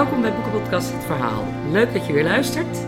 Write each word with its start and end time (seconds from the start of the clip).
Welkom 0.00 0.20
bij 0.20 0.34
Boekenpodcast 0.34 0.92
Het 0.92 1.04
Verhaal. 1.04 1.44
Leuk 1.70 1.92
dat 1.92 2.06
je 2.06 2.12
weer 2.12 2.24
luistert. 2.24 2.78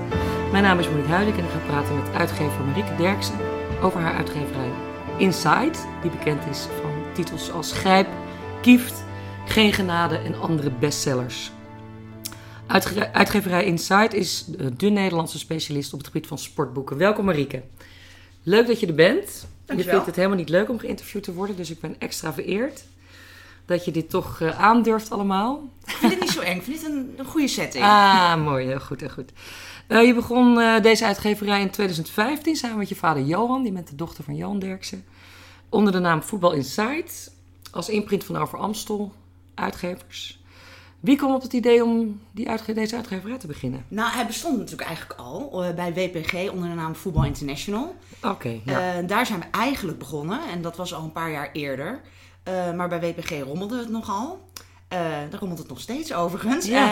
Mijn 0.51 0.63
naam 0.63 0.79
is 0.79 0.89
Monique 0.89 1.09
Huidik 1.11 1.37
en 1.37 1.45
ik 1.45 1.51
ga 1.51 1.59
praten 1.59 1.97
met 1.97 2.13
uitgever 2.13 2.65
Marieke 2.65 2.97
Derksen 2.97 3.35
over 3.83 4.01
haar 4.01 4.15
uitgeverij 4.15 4.71
Inside, 5.19 5.79
die 6.03 6.11
bekend 6.11 6.47
is 6.51 6.67
van 6.81 6.91
titels 7.15 7.51
als 7.51 7.73
Grijp, 7.73 8.09
Kieft, 8.63 9.05
Geen 9.47 9.73
Genade 9.73 10.17
en 10.17 10.41
andere 10.41 10.71
bestsellers. 10.71 11.51
Uitge- 12.67 13.13
Uitgeverij 13.13 13.65
Inside 13.65 14.17
is 14.17 14.45
de 14.79 14.91
Nederlandse 14.91 15.39
specialist 15.39 15.93
op 15.93 15.99
het 15.99 16.09
gebied 16.09 16.27
van 16.27 16.39
sportboeken. 16.39 16.97
Welkom 16.97 17.25
Marieke. 17.25 17.63
Leuk 18.43 18.67
dat 18.67 18.81
je 18.81 18.87
er 18.87 18.95
bent. 18.95 19.29
Je 19.41 19.47
Dankjewel. 19.67 19.93
vindt 19.93 20.07
het 20.07 20.17
helemaal 20.17 20.39
niet 20.39 20.49
leuk 20.49 20.69
om 20.69 20.79
geïnterviewd 20.79 21.23
te 21.23 21.33
worden, 21.33 21.57
dus 21.57 21.71
ik 21.71 21.81
ben 21.81 21.95
extra 21.99 22.33
vereerd 22.33 22.85
dat 23.73 23.85
je 23.85 23.91
dit 23.91 24.11
toch 24.11 24.41
eh, 24.41 24.61
aandurft 24.61 25.11
allemaal. 25.11 25.69
Ik 25.85 25.93
vind 25.93 26.13
het 26.13 26.21
niet 26.21 26.31
zo 26.31 26.41
eng. 26.41 26.57
Ik 26.57 26.63
vind 26.63 26.83
het 26.83 26.91
een, 26.91 27.15
een 27.17 27.25
goede 27.25 27.49
setting. 27.49 27.85
Ah, 27.85 28.45
mooi. 28.45 28.67
Heel 28.67 28.81
goed, 28.81 29.01
heel 29.01 29.11
goed. 29.11 29.31
Eh, 29.87 30.07
je 30.07 30.15
begon 30.15 30.61
eh, 30.61 30.83
deze 30.83 31.05
uitgeverij 31.05 31.61
in 31.61 31.71
2015 31.71 32.57
samen 32.57 32.79
met 32.79 32.89
je 32.89 32.95
vader 32.95 33.23
Johan. 33.23 33.63
Die 33.63 33.73
bent 33.73 33.89
de 33.89 33.95
dochter 33.95 34.25
van 34.25 34.37
Johan 34.37 34.59
Derksen. 34.59 35.05
Onder 35.69 35.93
de 35.93 35.99
naam 35.99 36.23
Voetbal 36.23 36.53
Insight. 36.53 37.35
Als 37.71 37.89
imprint 37.89 38.25
van 38.25 38.37
Over 38.37 38.59
Amstel 38.59 39.13
uitgevers. 39.55 40.41
Wie 41.01 41.17
kwam 41.17 41.35
op 41.35 41.43
het 41.43 41.53
idee 41.53 41.85
om 41.85 42.21
die 42.31 42.49
uitge 42.49 42.73
deze 42.73 42.97
uitgeverij 42.97 43.39
te 43.39 43.47
beginnen? 43.47 43.85
Nou, 43.89 44.13
hij 44.13 44.27
bestond 44.27 44.59
natuurlijk 44.59 44.89
eigenlijk 44.89 45.21
al 45.21 45.73
bij 45.75 45.95
WPG 45.95 46.51
onder 46.51 46.69
de 46.69 46.75
naam 46.75 46.95
Voetbal 46.95 47.25
International. 47.25 47.97
Oké, 48.23 48.61
ja. 48.65 49.03
Daar 49.03 49.27
zijn 49.27 49.41
we 49.41 49.47
eigenlijk 49.51 49.99
begonnen 49.99 50.41
en 50.51 50.63
dat 50.63 50.77
was 50.77 50.95
al 50.95 51.03
een 51.03 51.13
paar 51.13 51.31
jaar 51.31 51.51
eerder. 51.53 52.01
Eh, 52.43 52.73
maar 52.73 52.89
bij 52.89 53.01
WPG 53.01 53.43
rommelde 53.43 53.79
het 53.79 53.89
nogal. 53.91 54.49
Eh 54.89 54.99
daar 55.31 55.39
rommelt 55.41 55.59
het 55.61 55.69
nog 55.69 55.81
steeds 55.81 56.13
overigens. 56.15 56.67
Ja. 56.67 56.89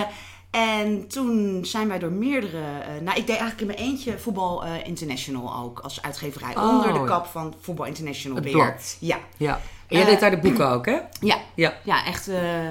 Eh, 0.50 0.60
en 0.60 1.08
toen 1.08 1.64
zijn 1.64 1.88
wij 1.88 1.98
door 1.98 2.12
meerdere... 2.12 2.60
nou, 3.02 3.18
ik 3.18 3.26
deed 3.26 3.36
eigenlijk 3.38 3.60
in 3.60 3.66
mijn 3.66 3.78
eentje 3.78 4.18
Voetbal 4.18 4.64
International 4.84 5.54
ook 5.64 5.78
als 5.80 6.02
uitgeverij. 6.02 6.56
Oh, 6.56 6.68
onder 6.68 6.92
de 6.92 7.04
kap 7.04 7.26
van 7.26 7.54
Voetbal 7.60 7.86
International 7.86 8.36
Het 8.36 8.44
weer. 8.44 8.54
blad. 8.54 8.96
Ja, 9.00 9.18
ja. 9.36 9.60
En 9.88 9.96
jij 9.96 10.04
deed 10.06 10.20
daar 10.20 10.30
de 10.30 10.38
boeken 10.38 10.68
ook, 10.70 10.86
hè? 10.86 10.98
ja, 11.20 11.38
Ja. 11.54 11.74
ja 11.84 12.04
echt... 12.06 12.30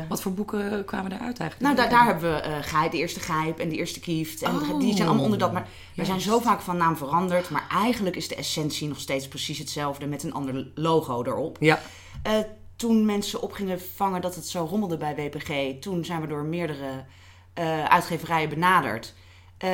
Wat 0.09 0.21
voor 0.21 0.33
boeken 0.33 0.85
kwamen 0.85 1.09
daaruit 1.09 1.39
eigenlijk? 1.39 1.61
Nou, 1.61 1.75
daar, 1.75 1.89
daar 1.89 2.05
hebben 2.05 2.31
we 2.31 2.63
Gijp, 2.63 2.91
de 2.91 2.97
eerste 2.97 3.19
Gijp 3.19 3.59
en 3.59 3.69
de 3.69 3.75
eerste 3.75 3.99
Kieft. 3.99 4.41
En 4.41 4.55
Oh. 4.55 4.79
die 4.79 4.95
zijn 4.95 5.07
allemaal 5.07 5.23
onder 5.25 5.39
dat. 5.39 5.51
Maar 5.53 5.67
we 5.95 6.05
zijn 6.05 6.21
zo 6.21 6.39
vaak 6.39 6.61
van 6.61 6.77
naam 6.77 6.97
veranderd. 6.97 7.49
Maar 7.49 7.67
eigenlijk 7.71 8.15
is 8.15 8.27
de 8.27 8.35
essentie 8.35 8.87
nog 8.87 8.99
steeds 8.99 9.27
precies 9.27 9.57
hetzelfde 9.57 10.05
met 10.07 10.23
een 10.23 10.33
ander 10.33 10.67
logo 10.75 11.23
erop. 11.23 11.57
Ja, 11.59 11.79
toen 12.79 13.05
mensen 13.05 13.41
op 13.41 13.51
gingen 13.51 13.81
vangen 13.95 14.21
dat 14.21 14.35
het 14.35 14.47
zo 14.47 14.67
rommelde 14.69 14.97
bij 14.97 15.15
WPG, 15.15 15.79
toen 15.79 16.05
zijn 16.05 16.21
we 16.21 16.27
door 16.27 16.43
meerdere 16.43 17.05
eh, 17.53 17.85
uitgeverijen 17.85 18.49
benaderd. 18.49 19.13
Eh, 19.57 19.69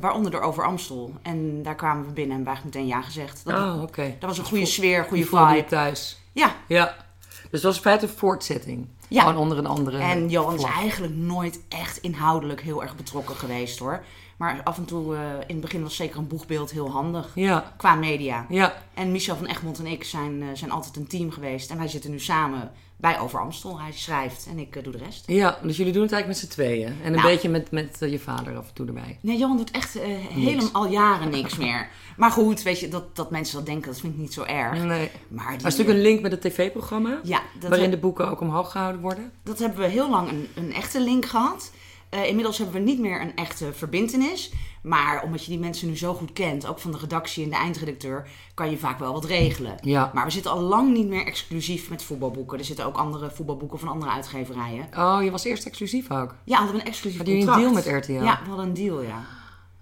waaronder 0.00 0.30
door 0.30 0.40
Over 0.40 0.64
Amstel. 0.64 1.12
En 1.22 1.62
daar 1.62 1.74
kwamen 1.74 2.06
we 2.06 2.12
binnen 2.12 2.36
en 2.36 2.44
wij 2.44 2.52
hebben 2.52 2.70
meteen 2.72 2.86
ja 2.86 3.02
gezegd. 3.02 3.44
Dat, 3.44 3.54
oh, 3.54 3.82
oké. 3.82 4.16
dat 4.18 4.28
was 4.28 4.38
een 4.38 4.44
goede 4.44 4.66
sfeer, 4.66 5.04
goede 5.04 5.24
voelde 5.24 5.46
je 5.46 5.54
vibe. 5.54 5.68
thuis. 5.68 6.20
Ja, 6.32 6.56
Ja. 6.66 6.96
Dus 7.42 7.50
het 7.50 7.62
was 7.62 7.76
in 7.76 7.82
feite 7.82 8.06
een 8.06 8.12
voortzetting. 8.12 8.88
Ja. 9.08 9.20
Gewoon 9.20 9.36
onder 9.36 9.58
een 9.58 9.66
andere 9.66 9.98
En 9.98 10.28
Johan 10.28 10.54
is 10.54 10.62
eigenlijk 10.62 11.14
nooit 11.14 11.60
echt 11.68 11.96
inhoudelijk 11.96 12.60
heel 12.60 12.82
erg 12.82 12.96
betrokken 12.96 13.36
geweest 13.36 13.78
hoor. 13.78 14.04
Maar 14.42 14.60
af 14.64 14.76
en 14.76 14.84
toe, 14.84 15.14
eh, 15.14 15.20
in 15.46 15.52
het 15.54 15.60
begin 15.60 15.82
was 15.82 15.96
zeker 15.96 16.18
een 16.18 16.26
boegbeeld 16.26 16.70
heel 16.70 16.90
handig. 16.90 17.30
Ja, 17.34 17.72
Qua 17.76 17.94
media. 17.94 18.46
ja. 18.48 18.74
En 18.94 19.12
Michel 19.12 19.36
van 19.36 19.46
Egmond 19.46 19.78
en 19.78 19.86
ik 19.86 20.04
zijn, 20.04 20.42
eh, 20.42 20.48
zijn 20.54 20.70
altijd 20.70 20.96
een 20.96 21.06
team 21.06 21.30
geweest. 21.30 21.70
En 21.70 21.78
wij 21.78 21.88
zitten 21.88 22.10
nu 22.10 22.20
samen 22.20 22.70
bij 22.96 23.20
Over 23.20 23.40
Amstel. 23.40 23.80
Hij 23.80 23.92
schrijft 23.92 24.46
en 24.50 24.58
ik 24.58 24.76
eh, 24.76 24.82
doe 24.82 24.92
de 24.92 24.98
rest. 24.98 25.22
Ja, 25.26 25.58
dus 25.62 25.76
jullie 25.76 25.92
doen 25.92 26.02
het 26.02 26.12
eigenlijk 26.12 26.42
met 26.42 26.50
z'n 26.50 26.60
tweeën. 26.60 26.86
En 26.86 27.06
een 27.06 27.12
Nou. 27.12 27.26
beetje 27.26 27.48
met, 27.48 27.70
met 27.70 27.96
je 28.00 28.18
vader 28.18 28.56
af 28.56 28.68
en 28.68 28.74
toe 28.74 28.86
erbij. 28.86 29.18
Nee, 29.20 29.38
Johan 29.38 29.56
doet 29.56 29.70
echt 29.70 29.98
helemaal 29.98 30.70
al 30.72 30.86
jaren 30.86 31.30
niks 31.30 31.56
meer. 31.56 31.88
Maar 32.16 32.30
goed, 32.30 32.62
weet 32.62 32.80
je, 32.80 32.88
dat, 32.88 33.16
dat 33.16 33.30
mensen 33.30 33.56
dat 33.56 33.66
denken, 33.66 33.90
dat 33.90 34.00
vind 34.00 34.12
ik 34.14 34.18
niet 34.20 34.32
zo 34.32 34.42
erg. 34.42 34.72
Nee. 34.84 34.86
Maar 34.86 35.08
die, 35.28 35.36
Maar 35.38 35.54
is 35.56 35.62
natuurlijk 35.62 35.88
een 35.88 36.02
link 36.02 36.20
met 36.20 36.32
het 36.32 36.40
tv-programma. 36.40 37.20
Ja, 37.22 37.42
waarin 37.68 37.90
de 37.90 37.98
boeken 37.98 38.30
ook 38.30 38.40
omhoog 38.40 38.70
gehouden 38.70 39.00
worden. 39.00 39.32
dat 39.42 39.58
hebben 39.58 39.80
we 39.80 39.86
heel 39.86 40.10
lang 40.10 40.28
een, 40.28 40.48
een 40.54 40.72
echte 40.72 41.00
link 41.00 41.24
gehad. 41.26 41.70
Eh, 42.12 42.26
inmiddels 42.28 42.58
hebben 42.58 42.74
we 42.76 42.80
niet 42.90 42.98
meer 42.98 43.20
een 43.20 43.36
echte 43.36 43.72
verbintenis. 43.72 44.52
Maar 44.82 45.22
omdat 45.22 45.44
je 45.44 45.50
die 45.50 45.60
mensen 45.60 45.88
nu 45.88 45.96
zo 45.96 46.14
goed 46.14 46.32
kent, 46.32 46.66
ook 46.66 46.78
van 46.78 46.90
de 46.92 46.98
redactie 46.98 47.44
en 47.44 47.50
de 47.50 47.56
eindredacteur, 47.56 48.28
kan 48.54 48.70
je 48.70 48.78
vaak 48.78 48.98
wel 48.98 49.12
wat 49.12 49.24
regelen. 49.24 49.74
Ja. 49.82 50.10
Maar 50.14 50.24
we 50.24 50.30
zitten 50.30 50.50
al 50.50 50.60
lang 50.60 50.92
niet 50.92 51.06
meer 51.08 51.26
exclusief 51.26 51.90
met 51.90 52.02
voetbalboeken. 52.02 52.58
Er 52.58 52.64
zitten 52.64 52.86
ook 52.86 52.96
andere 52.96 53.30
voetbalboeken 53.30 53.78
van 53.78 53.88
andere 53.88 54.10
uitgeverijen. 54.10 54.86
Oh, 54.96 55.18
je 55.22 55.30
was 55.30 55.44
eerst 55.44 55.66
exclusief 55.66 56.10
ook. 56.10 56.34
Ja, 56.44 56.56
we 56.56 56.62
hadden 56.62 56.80
een 56.80 56.86
exclusief 56.86 57.16
Hadden 57.18 57.36
jullie 57.38 57.50
een 57.54 57.62
contract. 57.72 57.86
deal 57.86 57.94
met 57.94 58.04
RTL? 58.04 58.24
Ja, 58.24 58.40
we 58.42 58.48
hadden 58.48 58.66
een 58.66 58.74
deal, 58.74 59.02
ja. 59.02 59.22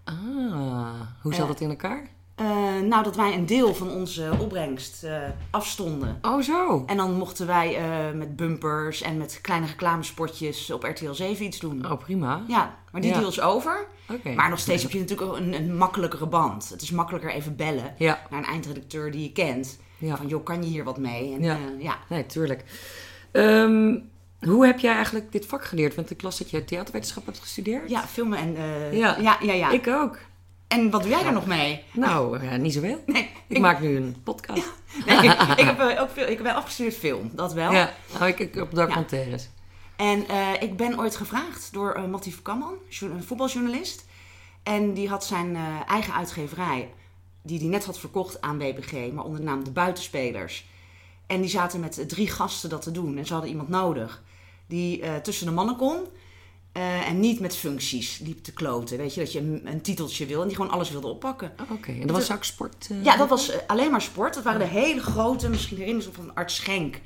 Ah, 0.05 0.15
hoe 1.23 1.35
zat 1.35 1.43
Eh. 1.43 1.49
dat 1.49 1.61
in 1.61 1.69
elkaar? 1.71 2.11
Eh, 2.41 2.81
nou, 2.89 3.03
dat 3.03 3.17
wij 3.17 3.35
een 3.35 3.47
deel 3.47 3.75
van 3.75 3.91
onze 3.91 4.31
opbrengst 4.39 5.05
eh, 5.05 5.17
afstonden. 5.51 6.19
Oh, 6.23 6.43
zo. 6.43 6.83
En 6.87 6.97
dan 6.97 7.15
mochten 7.15 7.47
wij 7.47 7.77
eh, 7.77 8.13
met 8.15 8.37
bumpers 8.37 9.03
en 9.03 9.17
met 9.17 9.39
kleine 9.43 9.67
reclamespotjes 9.67 10.71
op 10.71 10.83
RTL 10.85 11.13
7 11.13 11.45
iets 11.45 11.59
doen. 11.59 11.91
Oh, 11.91 11.99
prima. 11.99 12.43
Ja, 12.49 12.75
maar 12.93 13.01
die 13.01 13.11
Ja. 13.11 13.17
deal 13.19 13.29
is 13.29 13.41
over. 13.41 13.87
Oké. 14.11 14.31
Maar 14.33 14.49
nog 14.51 14.59
steeds 14.59 14.83
heb 14.83 14.93
je 14.93 14.99
natuurlijk 14.99 15.39
een, 15.39 15.55
een 15.55 15.77
makkelijkere 15.77 16.27
band. 16.27 16.69
Het 16.69 16.83
is 16.83 16.91
makkelijker 16.91 17.31
even 17.31 17.57
bellen 17.57 17.95
Ja, 17.99 18.21
naar 18.31 18.39
een 18.39 18.47
eindredacteur 18.47 19.11
die 19.11 19.23
je 19.23 19.33
kent. 19.33 19.79
ja. 19.99 20.17
Van, 20.17 20.27
joh, 20.29 20.45
kan 20.45 20.63
je 20.63 20.69
hier 20.69 20.85
wat 20.85 20.99
mee? 20.99 21.35
En, 21.35 21.43
Ja. 21.43 21.59
ja. 21.79 21.97
Nee, 22.09 22.27
tuurlijk. 22.27 22.65
Ehm, 23.33 23.99
hoe 24.41 24.67
heb 24.67 24.79
jij 24.79 24.95
eigenlijk 24.95 25.33
dit 25.33 25.47
vak 25.47 25.65
geleerd? 25.65 25.95
Want 25.95 26.11
ik 26.11 26.23
las 26.23 26.39
dat 26.39 26.51
je 26.51 26.65
theaterwetenschap 26.65 27.25
hebt 27.27 27.39
gestudeerd. 27.39 27.91
ja, 27.91 28.07
filmen 28.07 28.39
en... 28.39 28.57
Ja. 28.97 29.17
ja, 29.21 29.37
ja, 29.43 29.53
ja. 29.53 29.71
Ik 29.71 29.87
ook. 29.89 30.19
En 30.71 30.91
wat 30.91 31.03
doe 31.03 31.11
jij 31.11 31.25
er 31.25 31.33
nog 31.33 31.47
mee? 31.47 31.83
Nou, 31.93 32.39
eh, 32.39 32.59
niet 32.59 32.73
zoveel. 32.73 33.03
Nee, 33.07 33.31
Ik 33.47 33.59
maak 33.59 33.81
nu 33.81 33.97
een 33.97 34.17
podcast. 34.25 34.73
nee, 35.07 35.17
ik, 35.17 35.33
ik 35.63 35.65
heb 35.65 35.81
eh, 35.81 36.03
ook 36.03 36.11
veel, 36.11 36.27
ik 36.29 36.43
ben 36.43 36.55
afgestudeerd 36.55 36.97
film, 36.97 37.31
dat 37.35 37.53
wel. 37.53 37.73
Ja, 37.73 37.93
oh, 38.21 38.29
ik, 38.29 38.39
ik 38.39 38.57
op 38.57 38.75
documentaires. 38.75 39.49
En 39.97 40.29
eh, 40.29 40.63
ik 40.63 40.77
ben 40.77 40.99
ooit 40.99 41.17
gevraagd 41.17 41.73
door 41.73 41.97
uh, 41.97 42.05
Mattie 42.05 42.43
Kamman, 42.43 42.75
een 43.01 43.25
voetbaljournalist. 43.25 44.05
En 44.63 44.95
die 44.95 45.09
had 45.09 45.25
zijn 45.25 45.57
eh, 45.57 45.63
eigen 45.87 46.15
uitgeverij, 46.15 46.93
die 47.43 47.59
hij 47.59 47.69
net 47.69 47.85
had 47.85 47.99
verkocht 47.99 48.41
aan 48.41 48.59
BPG, 48.59 48.93
maar 49.13 49.25
onder 49.25 49.41
de 49.41 49.47
naam 49.47 49.65
De 49.65 49.71
Buitenspelers. 49.71 50.69
En 51.27 51.41
die 51.41 51.51
zaten 51.51 51.81
met 51.81 51.99
eh, 51.99 52.07
drie 52.07 52.29
gasten 52.29 52.71
dat 52.71 52.83
te 52.83 52.91
doen. 52.91 53.19
En 53.19 53.27
ze 53.27 53.33
hadden 53.33 53.51
iemand 53.51 53.69
nodig 53.69 54.23
die 54.67 55.03
eh, 55.03 55.17
tussen 55.17 55.47
de 55.47 55.53
mannen 55.53 55.77
kon. 55.77 56.07
Eh, 56.73 57.09
en 57.09 57.21
niet 57.21 57.41
met 57.41 57.57
functies 57.57 58.19
liep 58.19 58.43
te 58.45 58.53
kloten. 58.53 58.99
Weet 58.99 59.15
je, 59.15 59.21
dat 59.21 59.33
je 59.33 59.39
een, 59.39 59.61
een 59.65 59.81
titeltje 59.81 60.27
wil 60.27 60.41
en 60.43 60.47
die 60.47 60.57
gewoon 60.57 60.71
alles 60.71 60.91
wilde 60.91 61.07
oppakken. 61.07 61.53
Oh, 61.63 61.71
Oké, 61.71 61.93
en 61.93 62.07
dat 62.07 62.17
was 62.17 62.33
ook 62.33 62.45
sport? 62.45 62.87
eh, 62.91 63.05
Ja, 63.05 63.17
dat 63.17 63.29
was 63.29 63.51
eh, 63.51 63.59
alleen 63.67 63.91
maar 63.91 64.03
sport. 64.03 64.35
Dat 64.35 64.45
waren 64.45 64.61
de 64.61 64.67
hele 64.67 65.01
grote, 65.01 65.49
misschien 65.49 65.77
herinneren 65.77 66.13
ze 66.13 66.21
van 66.23 66.35
Art 66.35 66.51
Schenk. 66.53 67.01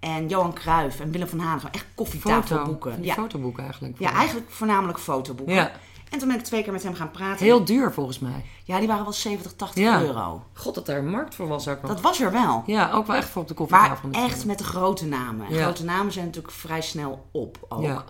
En 0.00 0.28
Johan 0.28 0.54
Cruijff 0.54 1.00
en 1.00 1.10
Willem 1.10 1.28
van 1.28 1.38
Haan. 1.38 1.58
Gewoon 1.58 1.72
echt 1.74 1.84
foto, 1.84 1.94
koffietafelboeken. 2.04 2.96
die 2.96 3.04
Ja. 3.04 3.14
fotoboeken 3.14 3.62
eigenlijk. 3.64 3.98
Ja, 3.98 4.12
eigenlijk 4.12 4.50
voornamelijk 4.50 4.98
fotoboeken. 4.98 5.54
Ja, 5.54 5.72
En 6.10 6.18
toen 6.18 6.28
ben 6.28 6.36
ik 6.38 6.44
twee 6.44 6.62
keer 6.62 6.72
met 6.72 6.82
hem 6.82 6.94
gaan 6.94 7.10
praten. 7.10 7.44
heel 7.44 7.64
duur 7.64 7.92
volgens 7.92 8.18
mij. 8.18 8.44
Ja, 8.64 8.78
die 8.78 8.88
waren 8.88 9.02
wel 9.04 9.12
70, 9.12 9.52
80 9.56 9.82
Ja. 9.82 10.00
euro. 10.02 10.44
God, 10.54 10.74
dat 10.74 10.86
daar 10.86 10.98
een 10.98 11.10
markt 11.10 11.34
voor 11.34 11.48
was 11.48 11.68
ook 11.68 11.82
nog. 11.82 11.90
Dat 11.90 12.00
was 12.00 12.20
er 12.20 12.32
wel. 12.32 12.62
Ja, 12.66 12.90
ook 12.92 13.06
wel 13.06 13.16
echt 13.16 13.28
voor 13.28 13.42
op 13.42 13.48
de 13.48 13.54
koffietafel. 13.54 14.08
Maar 14.08 14.22
echt 14.22 14.44
met 14.44 14.58
de 14.58 14.64
grote 14.64 15.06
namen. 15.06 15.46
En 15.46 15.54
grote 15.54 15.84
namen 15.84 16.12
zijn 16.12 16.24
natuurlijk 16.24 16.54
vrij 16.54 16.80
snel 16.80 17.28
op 17.30 17.58
ook. 17.68 17.82
Ja. 17.82 18.04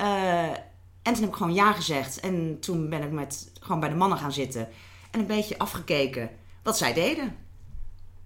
Eh, 0.00 0.42
en 1.02 1.12
toen 1.14 1.20
heb 1.22 1.28
ik 1.30 1.36
gewoon 1.36 1.54
ja 1.54 1.72
gezegd. 1.72 2.20
En 2.20 2.56
toen 2.60 2.88
ben 2.88 3.02
ik 3.02 3.10
met, 3.10 3.50
gewoon 3.60 3.80
bij 3.80 3.88
de 3.88 3.94
mannen 3.94 4.18
gaan 4.18 4.32
zitten. 4.32 4.68
En 5.10 5.20
een 5.20 5.26
beetje 5.26 5.58
afgekeken 5.58 6.30
wat 6.62 6.78
zij 6.78 6.92
deden. 6.92 7.24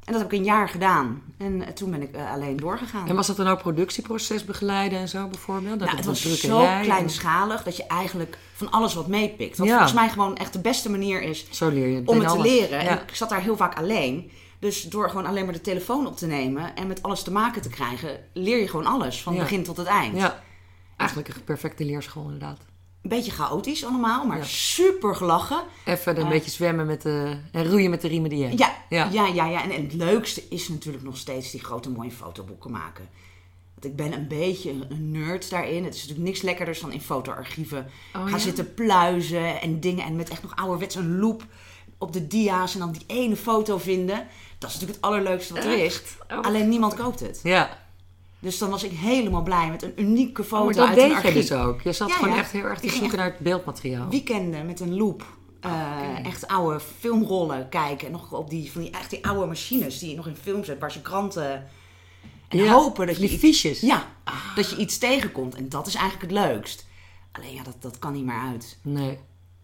En 0.04 0.12
dat 0.12 0.22
heb 0.22 0.32
ik 0.32 0.38
een 0.38 0.44
jaar 0.44 0.68
gedaan. 0.68 1.22
En 1.38 1.62
eh, 1.66 1.72
toen 1.72 1.90
ben 1.90 2.02
ik 2.02 2.14
eh, 2.14 2.32
alleen 2.32 2.56
doorgegaan. 2.56 3.08
En 3.08 3.14
was 3.16 3.26
dat 3.26 3.36
dan 3.36 3.46
ook 3.48 3.58
productieproces 3.58 4.44
begeleiden 4.44 4.98
en 4.98 5.08
zo 5.08 5.26
bijvoorbeeld? 5.28 5.78
Dat 5.78 5.86
Nou, 5.88 5.96
het 5.96 6.06
was 6.06 6.40
zo 6.40 6.64
en- 6.64 6.82
kleinschalig 6.82 7.62
dat 7.62 7.76
je 7.76 7.86
eigenlijk 7.86 8.38
van 8.54 8.70
alles 8.70 8.94
wat 8.94 9.06
meepikt. 9.06 9.58
Wat 9.58 9.66
Ja. 9.66 9.72
volgens 9.72 9.92
mij 9.98 10.08
gewoon 10.08 10.36
echt 10.36 10.52
de 10.52 10.58
beste 10.60 10.90
manier 10.90 11.22
is 11.22 11.50
Zo 11.50 11.68
leer 11.68 11.86
je 11.88 12.02
om 12.06 12.20
het 12.20 12.28
te 12.28 12.40
leren. 12.40 12.78
En 12.78 13.00
ik 13.08 13.14
zat 13.14 13.28
daar 13.28 13.42
heel 13.42 13.56
vaak 13.56 13.76
alleen. 13.78 14.30
Dus 14.58 14.82
door 14.82 15.08
gewoon 15.08 15.26
alleen 15.26 15.44
maar 15.44 15.52
de 15.54 15.60
telefoon 15.60 16.06
op 16.06 16.16
te 16.16 16.26
nemen 16.26 16.74
en 16.76 16.86
met 16.86 17.02
alles 17.02 17.22
te 17.22 17.32
maken 17.32 17.62
te 17.62 17.68
krijgen, 17.68 18.20
leer 18.32 18.58
je 18.60 18.68
gewoon 18.68 18.86
alles. 18.86 19.22
Van 19.22 19.34
Ja. 19.34 19.40
begin 19.40 19.62
tot 19.64 19.76
het 19.76 19.86
eind. 19.86 20.16
ja, 20.16 20.42
eigenlijk 20.96 21.28
een 21.28 21.44
perfecte 21.44 21.84
leerschool 21.84 22.22
inderdaad. 22.24 22.58
Een 23.02 23.10
beetje 23.10 23.30
chaotisch 23.30 23.84
allemaal, 23.84 24.26
maar 24.26 24.36
Ja. 24.38 24.44
super 24.44 25.14
gelachen. 25.16 25.62
Even 25.84 26.16
een 26.16 26.22
Eh. 26.24 26.28
beetje 26.30 26.50
zwemmen 26.50 26.86
met 26.86 27.02
de, 27.02 27.36
en 27.52 27.66
roeien 27.70 27.90
met 27.90 28.00
de 28.00 28.08
riemen 28.08 28.30
die 28.30 28.38
je 28.38 28.44
hebt. 28.46 28.58
Ja, 28.58 28.74
Ja. 28.88 29.08
ja, 29.12 29.26
ja, 29.26 29.46
ja. 29.46 29.62
En, 29.62 29.70
en 29.70 29.82
het 29.82 29.92
leukste 29.92 30.42
is 30.48 30.68
natuurlijk 30.68 31.04
nog 31.04 31.16
steeds 31.16 31.50
die 31.50 31.64
grote 31.64 31.90
mooie 31.90 32.10
fotoboeken 32.10 32.70
maken. 32.70 33.08
Want 33.72 33.84
ik 33.86 33.96
ben 33.96 34.12
een 34.12 34.28
beetje 34.28 34.70
een- 34.70 35.10
nerd 35.10 35.50
daarin. 35.50 35.84
Het 35.84 35.94
is 35.94 36.00
natuurlijk 36.00 36.28
niks 36.28 36.42
lekkerder 36.42 36.78
dan 36.80 36.92
in 36.92 37.00
fotoarchieven 37.00 37.90
Oh, 38.14 38.22
gaan 38.22 38.30
ja? 38.30 38.38
zitten 38.38 38.74
pluizen 38.74 39.60
en 39.60 39.80
dingen. 39.80 40.04
En 40.04 40.16
met 40.16 40.28
echt 40.30 40.42
nog 40.42 40.56
ouderwets 40.56 40.94
een 40.94 41.18
loop 41.18 41.44
op 41.98 42.12
de 42.12 42.26
dia's 42.26 42.72
en 42.74 42.78
dan 42.80 42.92
die 42.92 43.04
ene 43.06 43.36
foto 43.36 43.78
vinden. 43.78 44.26
Dat 44.58 44.70
is 44.70 44.74
natuurlijk 44.80 45.04
het 45.04 45.10
allerleukste 45.10 45.54
wat 45.54 45.64
er 45.64 45.84
is. 45.84 46.02
Oh. 46.30 46.40
Alleen 46.40 46.68
niemand 46.68 46.94
koopt 46.94 47.20
het. 47.20 47.40
Ja. 47.42 47.82
Dus 48.44 48.58
dan 48.58 48.70
was 48.70 48.84
ik 48.84 48.90
helemaal 48.90 49.42
blij 49.42 49.70
met 49.70 49.82
een 49.82 49.92
unieke 49.96 50.44
foto 50.44 50.60
Oh, 50.60 50.64
maar 50.64 50.74
dat 50.74 50.86
uit 50.88 50.96
een 50.96 51.02
deed 51.02 51.10
je 51.10 51.16
archief. 51.28 51.48
dus 51.48 51.52
ook. 51.52 51.80
Je 51.82 51.92
zat 51.92 52.08
Ja, 52.08 52.14
gewoon 52.14 52.34
ja. 52.34 52.40
echt 52.40 52.52
heel 52.52 52.64
erg 52.64 52.80
te 52.80 52.90
zoeken 52.90 53.16
naar 53.18 53.26
het 53.26 53.38
beeldmateriaal. 53.38 54.08
Weekenden 54.08 54.66
met 54.66 54.80
een 54.80 54.94
loop. 54.96 55.24
Oké. 55.62 56.20
Echt 56.22 56.46
oude 56.48 56.80
filmrollen 56.98 57.68
kijken. 57.68 58.06
En 58.06 58.12
nog 58.12 58.32
op 58.32 58.50
die, 58.50 58.72
van 58.72 58.80
die, 58.80 58.90
echt 58.90 59.10
die 59.10 59.26
oude 59.26 59.46
machines 59.46 59.98
die 59.98 60.10
je 60.10 60.16
nog 60.16 60.26
in 60.26 60.36
films 60.36 60.66
hebt. 60.66 60.80
Waar 60.80 60.92
ze 60.92 61.00
kranten... 61.02 61.66
En 62.48 62.58
Ja, 62.58 62.72
hopen 62.72 63.06
dat 63.06 63.16
je... 63.16 63.28
die 63.28 63.38
fiches. 63.38 63.80
Ja, 63.80 64.06
dat 64.54 64.70
je 64.70 64.76
iets 64.76 64.98
tegenkomt. 64.98 65.54
En 65.54 65.68
dat 65.68 65.86
is 65.86 65.94
eigenlijk 65.94 66.32
het 66.32 66.40
leukst. 66.40 66.86
Alleen 67.32 67.54
ja, 67.54 67.62
dat, 67.62 67.76
dat 67.80 67.98
kan 67.98 68.12
niet 68.12 68.24
meer 68.24 68.40
uit. 68.52 68.78
Nee, 68.82 69.18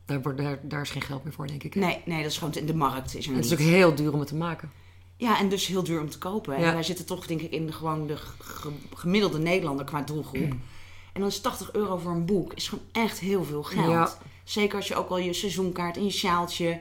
daar, 0.07 0.37
daar, 0.37 0.59
daar 0.63 0.81
is 0.81 0.91
geen 0.91 1.03
geld 1.03 1.25
meer 1.25 1.33
voor, 1.33 1.47
denk 1.47 1.63
ik. 1.63 1.75
Nee, 1.75 1.99
nee, 2.05 2.23
dat 2.23 2.31
is 2.31 2.39
gewoon... 2.39 2.67
De 2.67 2.75
markt 2.75 3.15
is 3.17 3.25
er 3.25 3.31
En 3.31 3.37
het 3.37 3.45
is 3.45 3.53
ook 3.53 3.59
heel 3.59 3.95
duur 3.95 4.13
om 4.13 4.19
het 4.19 4.29
te 4.29 4.35
maken. 4.37 4.71
Ja, 5.21 5.39
en 5.39 5.49
dus 5.49 5.67
heel 5.67 5.83
duur 5.83 6.01
om 6.01 6.11
te 6.11 6.19
kopen. 6.19 6.55
En 6.55 6.61
Ja. 6.63 6.73
wij 6.73 6.83
zitten 6.83 7.07
toch, 7.07 7.27
denk 7.27 7.41
ik, 7.41 7.51
in 7.53 7.67
de, 7.67 7.73
gewoon 7.73 8.07
de 8.07 8.17
ge- 8.39 8.73
gemiddelde 8.95 9.39
Nederlander 9.39 9.85
qua 9.85 10.03
doelgroep. 10.03 10.41
Mm. 10.53 10.63
En 11.13 11.21
dan 11.21 11.29
is 11.31 11.41
80 11.41 11.73
euro 11.73 11.97
voor 11.97 12.13
een 12.13 12.25
boek 12.25 12.53
is 12.55 12.69
gewoon 12.69 12.85
echt 12.93 13.19
heel 13.19 13.45
veel 13.45 13.63
geld. 13.63 13.89
Ja. 13.91 14.13
Zeker 14.45 14.77
als 14.77 14.89
je 14.89 14.95
ook 14.95 15.09
al 15.11 15.19
je 15.19 15.33
seizoenkaart 15.33 15.97
en 15.97 16.05
je 16.05 16.11
sjaaltje... 16.11 16.81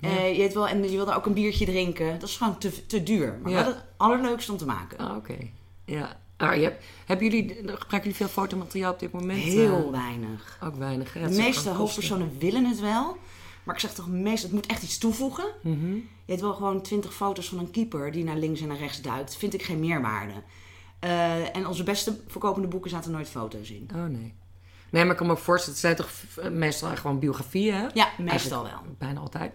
eh, 0.00 0.32
je 0.32 0.38
weet 0.38 0.54
wel, 0.54 0.68
en 0.68 0.82
je 0.82 0.96
wil 0.96 1.04
daar 1.04 1.16
ook 1.16 1.26
een 1.26 1.34
biertje 1.34 1.64
drinken. 1.64 2.18
Dat 2.18 2.28
is 2.28 2.36
gewoon 2.36 2.58
te, 2.58 2.86
te 2.86 3.02
duur. 3.02 3.38
Maar 3.42 3.52
Ja. 3.52 3.56
wel 3.64 3.66
het 3.74 3.84
allerleukste 3.96 4.52
om 4.52 4.58
te 4.58 4.66
maken. 4.66 4.98
Ah, 4.98 5.16
oké. 5.16 5.36
Ja. 5.84 6.18
Ah, 6.36 6.54
je 6.56 6.62
hebt, 6.62 6.84
hebben 7.06 7.26
jullie, 7.26 7.48
gebruiken 7.54 7.98
jullie 7.98 8.14
veel 8.14 8.28
fotomateriaal 8.28 8.92
op 8.92 8.98
dit 9.00 9.12
moment? 9.12 9.42
Heel 9.42 9.84
Eh, 9.86 9.90
weinig. 9.90 10.58
ook 10.64 10.74
weinig. 10.74 11.12
Hè? 11.14 11.22
De 11.22 11.28
is 11.30 11.36
meeste 11.36 11.70
hoofdpersonen 11.70 12.36
willen 12.38 12.64
het 12.64 12.80
wel. 12.80 13.16
Maar 13.64 13.74
ik 13.74 13.80
zeg 13.80 13.94
toch, 13.94 14.08
meest, 14.08 14.42
het 14.42 14.52
moet 14.52 14.66
echt 14.66 14.82
iets 14.82 14.98
toevoegen. 14.98 15.46
Mhm. 15.62 15.94
Je 15.94 16.36
hebt 16.36 16.40
wel 16.40 16.54
gewoon 16.54 16.82
20 16.82 17.14
foto's 17.14 17.48
van 17.48 17.58
een 17.58 17.70
keeper 17.70 18.12
die 18.12 18.24
naar 18.24 18.36
links 18.36 18.60
en 18.60 18.68
naar 18.68 18.78
rechts 18.78 19.02
duikt. 19.02 19.36
Vind 19.36 19.54
ik 19.54 19.62
geen 19.62 19.80
meerwaarde. 19.80 20.42
Eh, 20.98 21.56
en 21.56 21.66
onze 21.66 21.82
beste 21.82 22.20
verkopende 22.26 22.68
boeken 22.68 22.90
zaten 22.90 23.10
nooit 23.10 23.28
foto's 23.28 23.70
in. 23.70 23.88
Oh 23.94 24.04
nee. 24.04 24.34
Nee, 24.90 25.02
maar 25.02 25.10
ik 25.12 25.16
kan 25.16 25.26
me 25.26 25.32
ook 25.32 25.38
voorstellen, 25.38 25.78
het 25.80 25.88
zijn 25.88 25.96
toch 25.96 26.52
meestal 26.52 26.96
gewoon 26.96 27.18
biografieën, 27.18 27.74
hè? 27.74 27.86
Ja, 27.94 28.08
meestal 28.18 28.26
Eigenlijk 28.26 28.70
wel. 28.70 28.94
Bijna 28.98 29.20
altijd. 29.20 29.52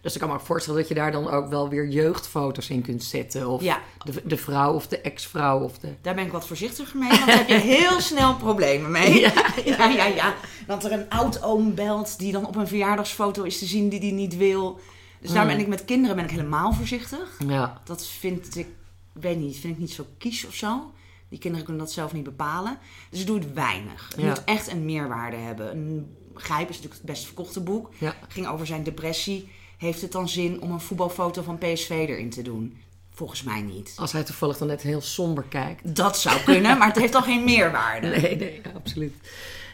Dus 0.00 0.14
ik 0.14 0.20
kan 0.20 0.28
me 0.28 0.34
ook 0.34 0.40
voorstellen 0.40 0.78
dat 0.80 0.88
je 0.88 0.94
daar 0.94 1.12
dan 1.12 1.30
ook 1.30 1.48
wel 1.48 1.68
weer 1.68 1.88
jeugdfoto's 1.88 2.68
in 2.70 2.82
kunt 2.82 3.02
zetten. 3.04 3.48
Of 3.48 3.62
Ja. 3.62 3.80
de, 4.04 4.22
de 4.24 4.36
vrouw 4.36 4.74
of 4.74 4.86
de 4.86 5.00
ex-vrouw 5.00 5.60
of 5.60 5.78
de... 5.78 5.88
Daar 6.02 6.14
ben 6.14 6.24
ik 6.26 6.32
wat 6.32 6.46
voorzichtiger 6.46 6.98
mee, 6.98 7.08
want 7.10 7.26
daar 7.26 7.36
heb 7.36 7.48
je 7.48 7.54
heel 7.78 8.00
snel 8.00 8.36
problemen 8.36 8.90
mee. 8.90 9.20
Ja, 9.20 9.32
ja, 9.64 9.84
ja, 9.88 10.04
ja. 10.04 10.34
Dat 10.66 10.84
er 10.84 10.92
een 10.92 11.08
oud-oom 11.10 11.74
belt 11.74 12.18
die 12.18 12.32
dan 12.32 12.46
op 12.46 12.56
een 12.56 12.68
verjaardagsfoto 12.68 13.42
is 13.42 13.58
te 13.58 13.66
zien 13.66 13.88
die 13.88 14.00
die 14.00 14.12
niet 14.12 14.36
wil. 14.36 14.80
Dus 15.20 15.32
daar 15.32 15.42
Mm. 15.44 15.48
ben 15.50 15.58
ik 15.60 15.66
met 15.66 15.84
kinderen 15.84 16.16
ben 16.16 16.24
ik 16.24 16.30
helemaal 16.30 16.72
voorzichtig. 16.72 17.38
Ja. 17.46 17.80
Dat 17.84 18.06
vind 18.06 18.56
ik, 18.56 18.66
ik 18.66 18.74
weet 19.22 19.38
niet, 19.38 19.56
vind 19.58 19.72
ik 19.74 19.78
niet 19.80 19.92
zo 19.92 20.06
kies 20.18 20.46
of 20.46 20.54
zo. 20.54 20.90
Die 21.28 21.38
kinderen 21.38 21.66
kunnen 21.66 21.84
dat 21.84 21.92
zelf 21.92 22.12
niet 22.12 22.24
bepalen. 22.24 22.78
Dus 23.10 23.20
ik 23.20 23.26
doe 23.26 23.38
het 23.38 23.52
weinig. 23.52 24.08
Het 24.14 24.20
Ja. 24.20 24.28
moet 24.28 24.44
echt 24.44 24.70
een 24.70 24.84
meerwaarde 24.84 25.36
hebben. 25.36 25.70
Een 25.76 26.14
Grijp 26.34 26.68
is 26.68 26.74
natuurlijk 26.76 26.94
het 26.94 27.04
best 27.10 27.24
verkochte 27.24 27.60
boek. 27.60 27.88
Ja. 27.98 28.14
Ging 28.28 28.46
over 28.48 28.66
zijn 28.66 28.82
depressie. 28.82 29.50
Heeft 29.80 30.00
het 30.02 30.12
dan 30.12 30.28
zin 30.28 30.60
om 30.60 30.70
een 30.70 30.80
voetbalfoto 30.80 31.42
van 31.42 31.58
PSV 31.58 31.90
erin 31.90 32.30
te 32.30 32.42
doen? 32.42 32.76
Volgens 33.10 33.42
mij 33.42 33.60
niet. 33.62 33.92
Als 33.96 34.12
hij 34.12 34.22
toevallig 34.22 34.58
dan 34.58 34.68
net 34.68 34.82
heel 34.82 35.00
somber 35.00 35.44
kijkt. 35.48 35.94
Dat 35.96 36.18
zou 36.18 36.40
kunnen, 36.44 36.78
maar 36.78 36.86
het 36.88 36.96
heeft 36.98 37.14
al 37.14 37.22
geen 37.22 37.44
meerwaarde. 37.44 38.06
Nee, 38.20 38.36
nee, 38.36 38.60
absoluut. 38.74 39.14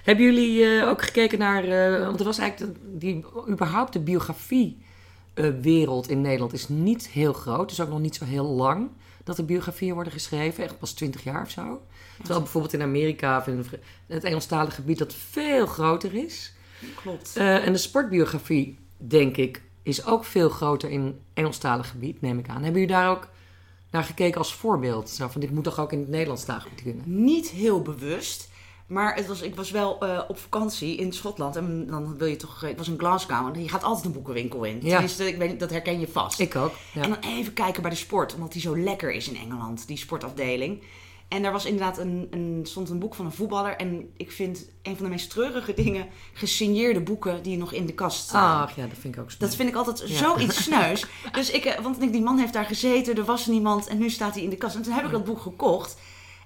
Hebben 0.04 0.24
jullie 0.24 0.64
eh, 0.78 0.88
ook 0.88 1.02
gekeken 1.02 1.38
naar... 1.38 1.64
eh, 1.64 2.06
want 2.06 2.18
er 2.20 2.24
was 2.26 2.38
eigenlijk... 2.38 2.74
de- 2.74 2.80
Die, 2.98 3.24
überhaupt 3.48 3.92
de 3.92 4.00
biografie-wereld 5.34 6.08
in 6.08 6.20
Nederland 6.20 6.52
is 6.52 6.68
niet 6.68 7.08
heel 7.08 7.32
groot. 7.32 7.60
Het 7.60 7.70
is 7.70 7.80
ook 7.80 7.88
nog 7.88 8.00
niet 8.00 8.14
zo 8.16 8.24
heel 8.24 8.46
lang 8.46 8.88
dat 9.24 9.38
er 9.38 9.44
biografieën 9.44 9.94
worden 9.94 10.12
geschreven. 10.12 10.64
Echt 10.64 10.78
pas 10.78 10.92
20 10.92 11.24
jaar 11.24 11.42
of 11.42 11.50
zo. 11.50 11.80
Terwijl 12.16 12.40
bijvoorbeeld 12.40 12.72
in 12.72 12.82
Amerika 12.82 13.38
of 13.38 13.46
in 13.46 13.64
het 14.06 14.24
Engelstalige 14.24 14.74
gebied 14.74 14.98
dat 14.98 15.14
veel 15.14 15.66
groter 15.66 16.14
is. 16.14 16.52
Klopt. 17.02 17.36
Eh, 17.36 17.66
en 17.66 17.72
de 17.72 17.78
sportbiografie, 17.78 18.78
denk 18.96 19.36
ik, 19.36 19.62
is 19.86 20.04
ook 20.06 20.24
veel 20.24 20.48
groter 20.48 20.90
in 20.90 21.20
Engelstalig 21.34 21.90
gebied, 21.90 22.20
neem 22.20 22.38
ik 22.38 22.48
aan. 22.48 22.62
Hebben 22.62 22.80
jullie 22.80 22.96
daar 22.96 23.10
ook 23.10 23.28
naar 23.90 24.04
gekeken 24.04 24.38
als 24.38 24.54
voorbeeld? 24.54 25.10
Zo 25.10 25.28
van, 25.28 25.40
dit 25.40 25.50
moet 25.50 25.64
toch 25.64 25.80
ook 25.80 25.92
in 25.92 25.98
het 25.98 26.08
Nederlandstalig 26.08 26.62
gebied 26.62 26.82
kunnen? 26.82 27.24
Niet 27.24 27.48
heel 27.48 27.82
bewust. 27.82 28.48
Maar 28.86 29.14
het 29.14 29.26
was, 29.26 29.40
ik 29.42 29.54
was 29.56 29.70
wel 29.70 29.98
eh, 30.00 30.20
op 30.28 30.38
vakantie 30.38 30.96
in 30.96 31.12
Schotland. 31.12 31.56
En 31.56 31.86
dan 31.86 32.16
wil 32.18 32.26
je 32.26 32.36
toch... 32.36 32.62
eh, 32.62 32.70
Ik 32.70 32.78
was 32.78 32.88
in 32.88 32.98
Glasgow. 32.98 33.54
En 33.54 33.62
je 33.62 33.68
gaat 33.68 33.82
altijd 33.82 34.04
een 34.06 34.12
boekenwinkel 34.12 34.64
in. 34.64 34.78
Ja. 34.82 35.00
Ik 35.18 35.36
weet, 35.36 35.60
dat 35.60 35.70
herken 35.70 36.00
je 36.00 36.08
vast. 36.08 36.38
Ik 36.40 36.56
ook. 36.56 36.72
Ja. 36.92 37.02
En 37.02 37.08
dan 37.10 37.18
even 37.20 37.52
kijken 37.52 37.82
bij 37.82 37.90
de 37.90 37.96
sport, 37.96 38.34
omdat 38.34 38.52
die 38.52 38.60
zo 38.60 38.78
lekker 38.78 39.12
is 39.12 39.28
in 39.28 39.36
Engeland, 39.36 39.86
die 39.86 39.96
sportafdeling. 39.96 40.82
En 41.28 41.42
daar 41.42 41.52
was 41.52 41.64
inderdaad 41.64 41.98
een, 41.98 42.26
een, 42.30 42.60
stond 42.62 42.90
een 42.90 42.98
boek 42.98 43.14
van 43.14 43.24
een 43.24 43.32
voetballer. 43.32 43.76
En 43.76 44.10
ik 44.16 44.32
vind 44.32 44.68
een 44.82 44.96
van 44.96 45.04
de 45.04 45.10
meest 45.10 45.30
treurige 45.30 45.74
dingen 45.74 46.06
gesigneerde 46.32 47.00
boeken 47.00 47.42
die 47.42 47.56
nog 47.56 47.72
in 47.72 47.86
de 47.86 47.94
kast 47.94 48.18
staan. 48.28 48.62
Ach 48.62 48.76
ja, 48.76 48.86
dat 48.86 48.98
vind 48.98 49.14
ik 49.14 49.20
ook 49.20 49.30
snel. 49.30 49.48
Dat 49.48 49.56
vind 49.56 49.68
ik 49.68 49.74
altijd 49.74 50.04
Ja. 50.08 50.16
zoiets 50.16 50.62
sneus. 50.68 51.06
Dus 51.32 51.50
ik, 51.50 51.64
eh, 51.64 51.80
want 51.82 52.02
ik 52.02 52.12
die 52.12 52.22
man 52.22 52.38
heeft 52.38 52.52
daar 52.52 52.64
gezeten, 52.64 53.16
er 53.16 53.24
was 53.24 53.46
niemand 53.46 53.86
en 53.86 53.98
nu 53.98 54.10
staat 54.10 54.34
hij 54.34 54.42
in 54.42 54.50
de 54.50 54.56
kast. 54.56 54.76
En 54.76 54.82
toen 54.82 54.92
heb 54.92 55.04
ik 55.04 55.10
dat 55.10 55.24
boek 55.24 55.40
gekocht. 55.40 55.96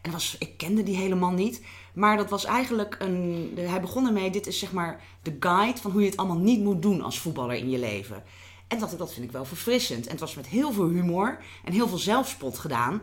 En 0.02 0.10
was, 0.10 0.36
ik 0.38 0.56
kende 0.56 0.82
die 0.82 0.96
hele 0.96 1.14
man 1.14 1.34
niet. 1.34 1.62
Maar 1.92 2.16
dat 2.16 2.30
was 2.30 2.44
eigenlijk 2.44 2.96
een. 2.98 3.52
hij 3.56 3.80
begon 3.80 4.06
ermee: 4.06 4.30
dit 4.30 4.46
is 4.46 4.58
zeg 4.58 4.72
maar 4.72 5.00
de 5.22 5.36
guide 5.40 5.80
van 5.80 5.90
hoe 5.90 6.00
je 6.00 6.06
het 6.08 6.16
allemaal 6.16 6.38
niet 6.38 6.60
moet 6.60 6.82
doen 6.82 7.02
als 7.02 7.18
voetballer 7.18 7.56
in 7.56 7.70
je 7.70 7.78
leven. 7.78 8.22
En 8.68 8.78
dat, 8.78 8.94
dat 8.98 9.12
vind 9.12 9.26
ik 9.26 9.32
wel 9.32 9.44
verfrissend. 9.44 10.04
En 10.04 10.10
het 10.10 10.20
was 10.20 10.34
met 10.34 10.46
heel 10.46 10.72
veel 10.72 10.88
humor 10.88 11.38
en 11.64 11.72
heel 11.72 11.88
veel 11.88 11.98
zelfspot 11.98 12.58
gedaan. 12.58 13.02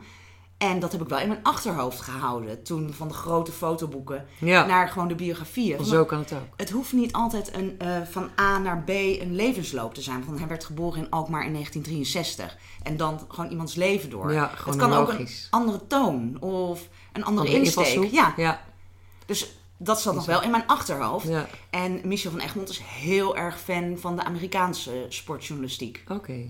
En 0.58 0.80
dat 0.80 0.92
heb 0.92 1.02
ik 1.02 1.08
wel 1.08 1.20
in 1.20 1.28
mijn 1.28 1.44
achterhoofd 1.44 2.00
gehouden. 2.02 2.64
Toen 2.64 2.94
van 2.94 3.08
de 3.08 3.14
grote 3.14 3.52
fotoboeken 3.52 4.26
Ja, 4.40 4.66
naar 4.66 4.90
gewoon 4.90 5.08
de 5.08 5.16
biografieën. 5.16 5.78
Van 5.78 5.86
zo 5.86 6.06
kan 6.06 6.20
het 6.20 6.34
ook. 6.34 6.40
het 6.56 6.70
hoeft 6.70 6.94
niet 6.94 7.14
altijd 7.14 7.54
een, 7.56 7.76
eh, 7.80 8.02
van 8.10 8.30
A 8.40 8.58
naar 8.58 8.84
B 8.84 8.90
een 8.90 9.36
levensloop 9.36 9.94
te 9.94 10.02
zijn. 10.02 10.26
Want 10.26 10.40
hij 10.40 10.48
werd 10.48 10.66
geboren 10.66 11.00
in 11.04 11.10
Alkmaar 11.10 11.46
in 11.46 11.52
1963. 11.52 12.58
En 12.84 12.98
dan 12.98 13.20
gewoon 13.28 13.50
iemands 13.50 13.76
leven 13.76 14.10
door. 14.10 14.34
Ja, 14.34 14.52
het 14.66 14.76
kan 14.76 14.94
ook 14.94 15.10
een 15.14 15.30
andere 15.50 15.88
toon 15.88 16.38
of 16.42 16.88
een 17.14 17.24
andere, 17.24 17.48
Andere 17.48 17.66
insteek. 17.66 18.12
Ja, 18.12 18.34
Ja, 18.38 18.62
dus 19.26 19.58
dat 19.78 20.02
zat 20.02 20.16
nog 20.16 20.26
wel 20.26 20.42
in 20.42 20.52
mijn 20.52 20.68
achterhoofd. 20.68 21.28
ja. 21.28 21.48
En 21.70 22.02
Michel 22.04 22.32
van 22.32 22.40
Egmond 22.40 22.70
is 22.70 22.80
heel 22.84 23.38
erg 23.38 23.60
fan 23.60 23.98
van 23.98 24.16
de 24.16 24.24
Amerikaanse 24.24 25.06
sportjournalistiek. 25.10 26.04
oké. 26.08 26.50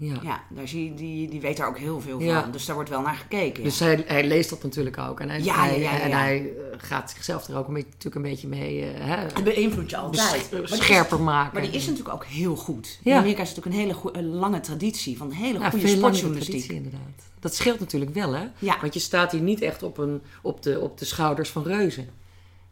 Ja. 0.00 0.18
Ja, 0.22 0.42
daar 0.50 0.68
zie 0.68 0.84
je, 0.84 0.94
die, 0.94 1.28
die 1.28 1.40
weet 1.40 1.56
daar 1.56 1.68
ook 1.68 1.78
heel 1.78 2.00
veel 2.00 2.18
van. 2.18 2.26
Ja. 2.28 2.42
Dus 2.52 2.64
daar 2.66 2.74
wordt 2.74 2.90
wel 2.90 3.00
naar 3.00 3.14
gekeken. 3.14 3.62
ja. 3.62 3.68
Dus 3.68 3.78
hij, 3.78 4.04
hij 4.06 4.26
leest 4.26 4.50
dat 4.50 4.62
natuurlijk 4.62 4.98
ook. 4.98 5.20
En 5.20 5.28
hij, 5.28 5.42
Ja, 5.42 5.54
hij, 5.54 5.80
ja, 5.80 5.90
ja, 5.90 5.96
ja, 5.96 6.02
En 6.02 6.12
hij 6.12 6.38
eh, 6.38 6.78
gaat 6.78 7.10
zichzelf 7.10 7.48
er 7.48 7.56
ook 7.56 7.68
een 7.68 7.74
beetje, 7.74 7.88
natuurlijk 7.90 8.14
een 8.24 8.30
beetje 8.30 8.48
mee 8.48 8.84
eh, 8.90 9.04
hè, 9.04 9.16
Het 9.16 9.44
beïnvloedt 9.44 9.90
je 9.90 9.96
altijd. 9.96 10.50
scherper 10.64 11.20
maken. 11.20 11.52
Maar 11.52 11.62
die 11.62 11.72
is 11.80 11.86
natuurlijk 11.86 12.14
ook 12.14 12.24
heel 12.24 12.56
goed. 12.56 12.98
Ja. 13.02 13.12
In 13.12 13.18
Amerika 13.18 13.42
is 13.42 13.48
natuurlijk 13.48 13.76
een 13.76 13.82
hele 13.82 13.94
goe- 13.94 14.16
een 14.16 14.26
lange 14.34 14.60
traditie 14.60 15.16
van 15.16 15.30
hele 15.30 15.58
goede 15.60 15.70
veel 15.70 15.80
langere 15.80 15.96
sportjournalistiek. 15.96 16.54
traditie 16.54 16.74
inderdaad. 16.76 17.22
Dat 17.40 17.54
scheelt 17.54 17.80
natuurlijk 17.80 18.14
wel, 18.14 18.32
hè? 18.32 18.44
Ja. 18.58 18.76
Want 18.80 18.94
je 18.94 19.00
staat 19.00 19.32
hier 19.32 19.40
niet 19.40 19.60
echt 19.60 19.82
op, 19.82 19.98
een, 19.98 20.22
op, 20.42 20.62
de, 20.62 20.80
op 20.80 20.98
de 20.98 21.04
schouders 21.04 21.50
van 21.50 21.62
reuzen. 21.62 22.08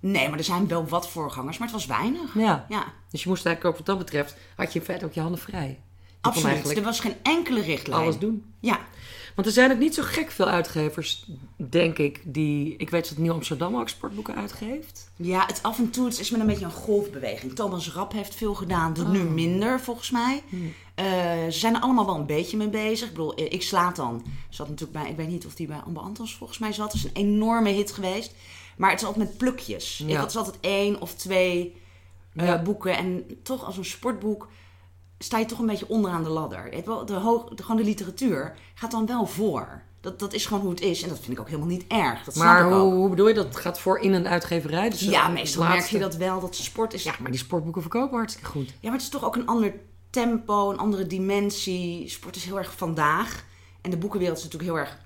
Nee, 0.01 0.29
maar 0.29 0.39
er 0.39 0.45
zijn 0.45 0.69
wel 0.69 0.87
wat 0.89 1.09
voorgangers, 1.09 1.59
maar 1.59 1.69
het 1.69 1.77
was 1.77 1.87
weinig. 1.87 2.35
Ja. 2.35 2.67
Ja, 2.69 2.85
Dus 3.11 3.23
je 3.23 3.29
moest 3.29 3.47
eigenlijk 3.47 3.77
ook 3.77 3.87
wat 3.87 3.97
dat 3.97 4.05
betreft, 4.05 4.37
had 4.57 4.73
je 4.73 4.79
in 4.79 4.85
feite 4.85 5.05
ook 5.05 5.13
je 5.13 5.21
handen 5.21 5.41
vrij. 5.41 5.79
Absoluut. 6.21 6.77
Er 6.77 6.83
was 6.83 7.01
geen 7.01 7.15
enkele 7.23 7.61
richtlijn. 7.61 8.03
alles 8.03 8.19
doen. 8.19 8.45
Ja, 8.61 8.81
Want 9.35 9.47
er 9.49 9.55
zijn 9.55 9.73
ook 9.73 9.79
niet 9.79 9.95
zo 9.95 10.03
gek 10.03 10.31
veel 10.31 10.49
uitgevers, 10.49 11.27
denk 11.57 11.99
ik, 11.99 12.21
die... 12.25 12.75
Ik 12.79 12.91
weet 12.91 13.09
dat 13.09 13.19
Nieuw 13.19 13.33
Amsterdam 13.33 13.77
ook 13.77 13.89
sportboeken 13.89 14.35
uitgeeft. 14.35 15.11
ja, 15.17 15.45
het 15.47 15.63
af 15.63 15.79
en 15.79 15.91
toe 15.91 16.05
het 16.07 16.21
is 16.21 16.31
met 16.31 16.41
een 16.41 16.47
beetje 16.47 16.65
een 16.65 16.71
golfbeweging. 16.71 17.55
Thomas 17.55 17.93
Rap 17.93 18.13
heeft 18.13 18.35
veel 18.35 18.55
gedaan, 18.55 18.93
doet 18.95 19.13
nu 19.13 19.21
Oh. 19.21 19.31
minder 19.31 19.81
volgens 19.81 20.11
mij. 20.11 20.43
Hmm. 20.49 20.73
Eh, 20.95 21.05
ze 21.45 21.59
zijn 21.59 21.75
er 21.75 21.81
allemaal 21.81 22.07
wel 22.07 22.15
een 22.17 22.27
beetje 22.27 22.57
mee 22.57 22.69
bezig. 22.69 23.07
Ik 23.09 23.15
bedoel, 23.15 23.35
eh, 23.35 23.53
ik 23.53 23.63
slaat 23.63 23.97
dan. 23.97 24.25
Zat 24.49 24.69
natuurlijk 24.69 24.99
bij, 24.99 25.11
ik 25.11 25.17
weet 25.17 25.29
niet 25.29 25.47
of 25.47 25.55
die 25.55 25.67
bij 25.67 25.81
Amber 25.87 26.03
Antos 26.03 26.35
volgens 26.35 26.59
mij 26.59 26.73
zat. 26.73 26.93
Het 26.93 26.95
is 26.95 27.05
een 27.05 27.17
enorme 27.27 27.71
hit 27.71 27.93
geweest. 27.93 28.35
Maar 28.77 28.91
het 28.91 29.01
is 29.01 29.07
altijd 29.07 29.29
met 29.29 29.37
plukjes. 29.39 30.03
Ja. 30.07 30.21
Het 30.21 30.31
is 30.31 30.37
altijd 30.37 30.57
één 30.61 31.01
of 31.01 31.15
twee 31.15 31.77
eh, 32.35 32.47
Ja. 32.47 32.63
boeken. 32.63 32.97
En 32.97 33.25
toch 33.43 33.65
als 33.65 33.77
een 33.77 33.85
sportboek 33.85 34.49
sta 35.19 35.39
je 35.39 35.47
toch 35.47 35.59
een 35.59 35.67
beetje 35.67 35.89
onderaan 35.89 36.23
de 36.23 36.29
ladder. 36.29 36.71
De, 37.07 37.15
hoog, 37.15 37.49
de, 37.49 37.63
gewoon 37.63 37.77
de 37.77 37.85
literatuur 37.89 38.57
gaat 38.75 38.91
dan 38.91 39.07
wel 39.07 39.27
voor. 39.27 39.83
Dat, 40.01 40.19
dat 40.19 40.33
is 40.33 40.47
gewoon 40.47 40.63
hoe 40.63 40.71
het 40.71 40.81
is. 40.81 41.03
En 41.03 41.09
dat 41.09 41.19
vind 41.19 41.33
ik 41.33 41.41
ook 41.41 41.47
helemaal 41.47 41.69
niet 41.69 41.85
erg. 41.89 42.25
Dat 42.25 42.35
Maar 42.35 42.59
snap 42.59 42.71
ik 42.71 42.77
hoe, 42.77 42.83
ook. 42.85 42.93
hoe 42.93 43.09
bedoel 43.09 43.29
je 43.29 43.35
dat? 43.35 43.57
Gaat 43.57 43.81
voor 43.81 43.99
in 43.99 44.13
een 44.13 44.29
uitgeverij? 44.29 44.91
Dus 44.91 45.01
Ja, 45.01 45.27
eh, 45.27 45.33
meestal 45.33 45.65
merk 45.65 45.87
je 45.87 45.99
dat 45.99 46.17
wel. 46.17 46.41
Dat 46.41 46.55
sport 46.55 46.95
is... 46.95 47.03
Ja, 47.03 47.15
maar 47.21 47.31
die 47.31 47.41
sportboeken 47.41 47.83
verkopen 47.83 48.17
hartstikke 48.17 48.51
goed. 48.51 48.69
Ja, 48.69 48.75
maar 48.83 48.93
het 48.93 49.03
is 49.03 49.09
toch 49.09 49.25
ook 49.25 49.37
een 49.37 49.47
ander 49.47 49.75
tempo, 50.11 50.71
een 50.71 50.79
andere 50.79 51.07
dimensie. 51.07 52.09
Sport 52.09 52.37
is 52.37 52.45
heel 52.45 52.59
erg 52.59 52.77
vandaag. 52.77 53.45
En 53.81 53.91
de 53.91 53.97
boekenwereld 53.97 54.39
is 54.39 54.45
natuurlijk 54.45 54.73
heel 54.73 54.81
erg, 54.81 54.99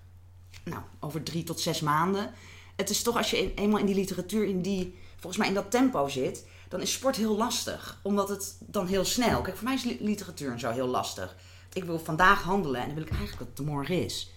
nou, 0.64 0.82
over 1.00 1.22
drie 1.22 1.44
tot 1.44 1.60
zes 1.60 1.80
maanden. 1.80 2.30
Het 2.76 2.90
is 2.90 3.02
toch, 3.02 3.16
als 3.16 3.30
je 3.30 3.54
eenmaal 3.54 3.78
in 3.78 3.86
die 3.86 3.94
literatuur, 3.94 4.44
in 4.44 4.62
die, 4.62 4.94
volgens 5.12 5.36
mij 5.36 5.48
in 5.48 5.54
dat 5.54 5.70
tempo 5.70 6.08
zit, 6.08 6.46
dan 6.70 6.80
is 6.80 6.92
sport 6.92 7.16
heel 7.16 7.36
lastig. 7.36 7.98
Omdat 8.02 8.28
het 8.28 8.56
dan 8.60 8.86
heel 8.86 9.04
snel, 9.04 9.40
kijk, 9.40 9.56
voor 9.56 9.64
mij 9.64 9.74
is 9.74 9.84
li- 9.84 9.98
literatuur 10.00 10.52
en 10.52 10.58
zo 10.58 10.70
heel 10.70 10.86
lastig. 10.86 11.36
Ik 11.72 11.84
wil 11.84 11.98
vandaag 11.98 12.42
handelen 12.42 12.80
en 12.80 12.86
dan 12.86 12.94
wil 12.94 13.04
ik 13.04 13.10
eigenlijk 13.10 13.38
dat 13.38 13.58
het 13.58 13.66
morgen 13.66 14.04
is. 14.04 14.32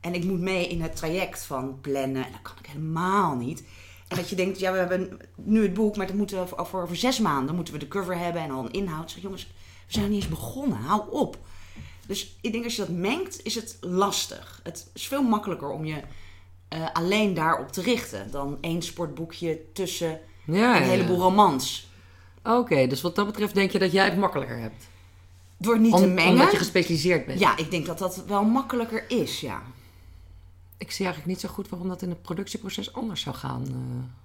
En 0.00 0.14
ik 0.14 0.24
moet 0.24 0.40
mee 0.40 0.68
in 0.68 0.82
het 0.82 0.96
traject 0.96 1.42
van 1.42 1.80
plannen. 1.80 2.24
En 2.24 2.32
dat 2.32 2.42
kan 2.42 2.54
ik 2.58 2.66
helemaal 2.66 3.36
niet. 3.36 3.62
En 4.08 4.16
dat 4.16 4.28
je 4.28 4.36
denkt, 4.36 4.58
ja, 4.58 4.72
we 4.72 4.78
hebben 4.78 5.18
nu 5.34 5.62
het 5.62 5.74
boek, 5.74 5.96
maar 5.96 6.06
dat 6.06 6.16
moeten 6.16 6.44
we 6.44 6.56
over, 6.56 6.96
zes 6.96 7.18
maanden 7.18 7.54
moeten 7.54 7.74
we 7.74 7.80
de 7.80 7.88
cover 7.88 8.18
hebben 8.18 8.42
en 8.42 8.50
al 8.50 8.64
een 8.64 8.72
inhoud. 8.72 9.10
Zeg, 9.10 9.22
jongens, 9.22 9.46
we 9.86 9.92
zijn 9.92 10.10
niet 10.10 10.22
eens 10.22 10.30
begonnen. 10.30 10.78
Hou 10.78 11.10
op. 11.10 11.38
Dus 12.06 12.36
ik 12.40 12.52
denk 12.52 12.64
als 12.64 12.76
je 12.76 12.86
dat 12.86 12.96
mengt, 12.96 13.44
is 13.44 13.54
het 13.54 13.76
lastig. 13.80 14.60
Het 14.62 14.90
is 14.94 15.06
veel 15.06 15.22
makkelijker 15.22 15.70
om 15.70 15.84
je 15.84 16.02
uh, 16.74 16.86
alleen 16.92 17.34
daarop 17.34 17.72
te 17.72 17.82
richten 17.82 18.30
dan 18.30 18.58
één 18.60 18.82
sportboekje 18.82 19.72
tussen 19.72 20.20
Ja, 20.56 20.76
een 20.76 20.82
heleboel 20.82 21.18
romans. 21.20 21.88
Oké, 22.44 22.86
dus 22.86 23.00
wat 23.00 23.14
dat 23.16 23.26
betreft 23.26 23.54
denk 23.54 23.70
je 23.70 23.78
dat 23.78 23.92
jij 23.92 24.04
het 24.04 24.16
makkelijker 24.16 24.58
hebt. 24.58 24.86
Door 25.56 25.78
niet 25.80 25.92
Om- 25.92 26.00
te 26.00 26.06
mengen. 26.06 26.32
Omdat 26.32 26.50
je 26.50 26.56
gespecialiseerd 26.56 27.26
bent. 27.26 27.38
Ja, 27.40 27.56
ik 27.56 27.70
denk 27.70 27.86
dat 27.86 27.98
dat 27.98 28.24
wel 28.26 28.44
makkelijker 28.44 29.04
is, 29.10 29.40
ja. 29.40 29.62
Ik 30.76 30.90
zie 30.90 31.04
eigenlijk 31.04 31.34
niet 31.36 31.40
zo 31.40 31.54
goed 31.54 31.68
waarom 31.68 31.88
dat 31.88 32.02
in 32.02 32.08
het 32.08 32.22
productieproces 32.22 32.92
anders 32.92 33.20
zou 33.20 33.36
gaan. 33.36 33.62
Eh, 33.66 33.74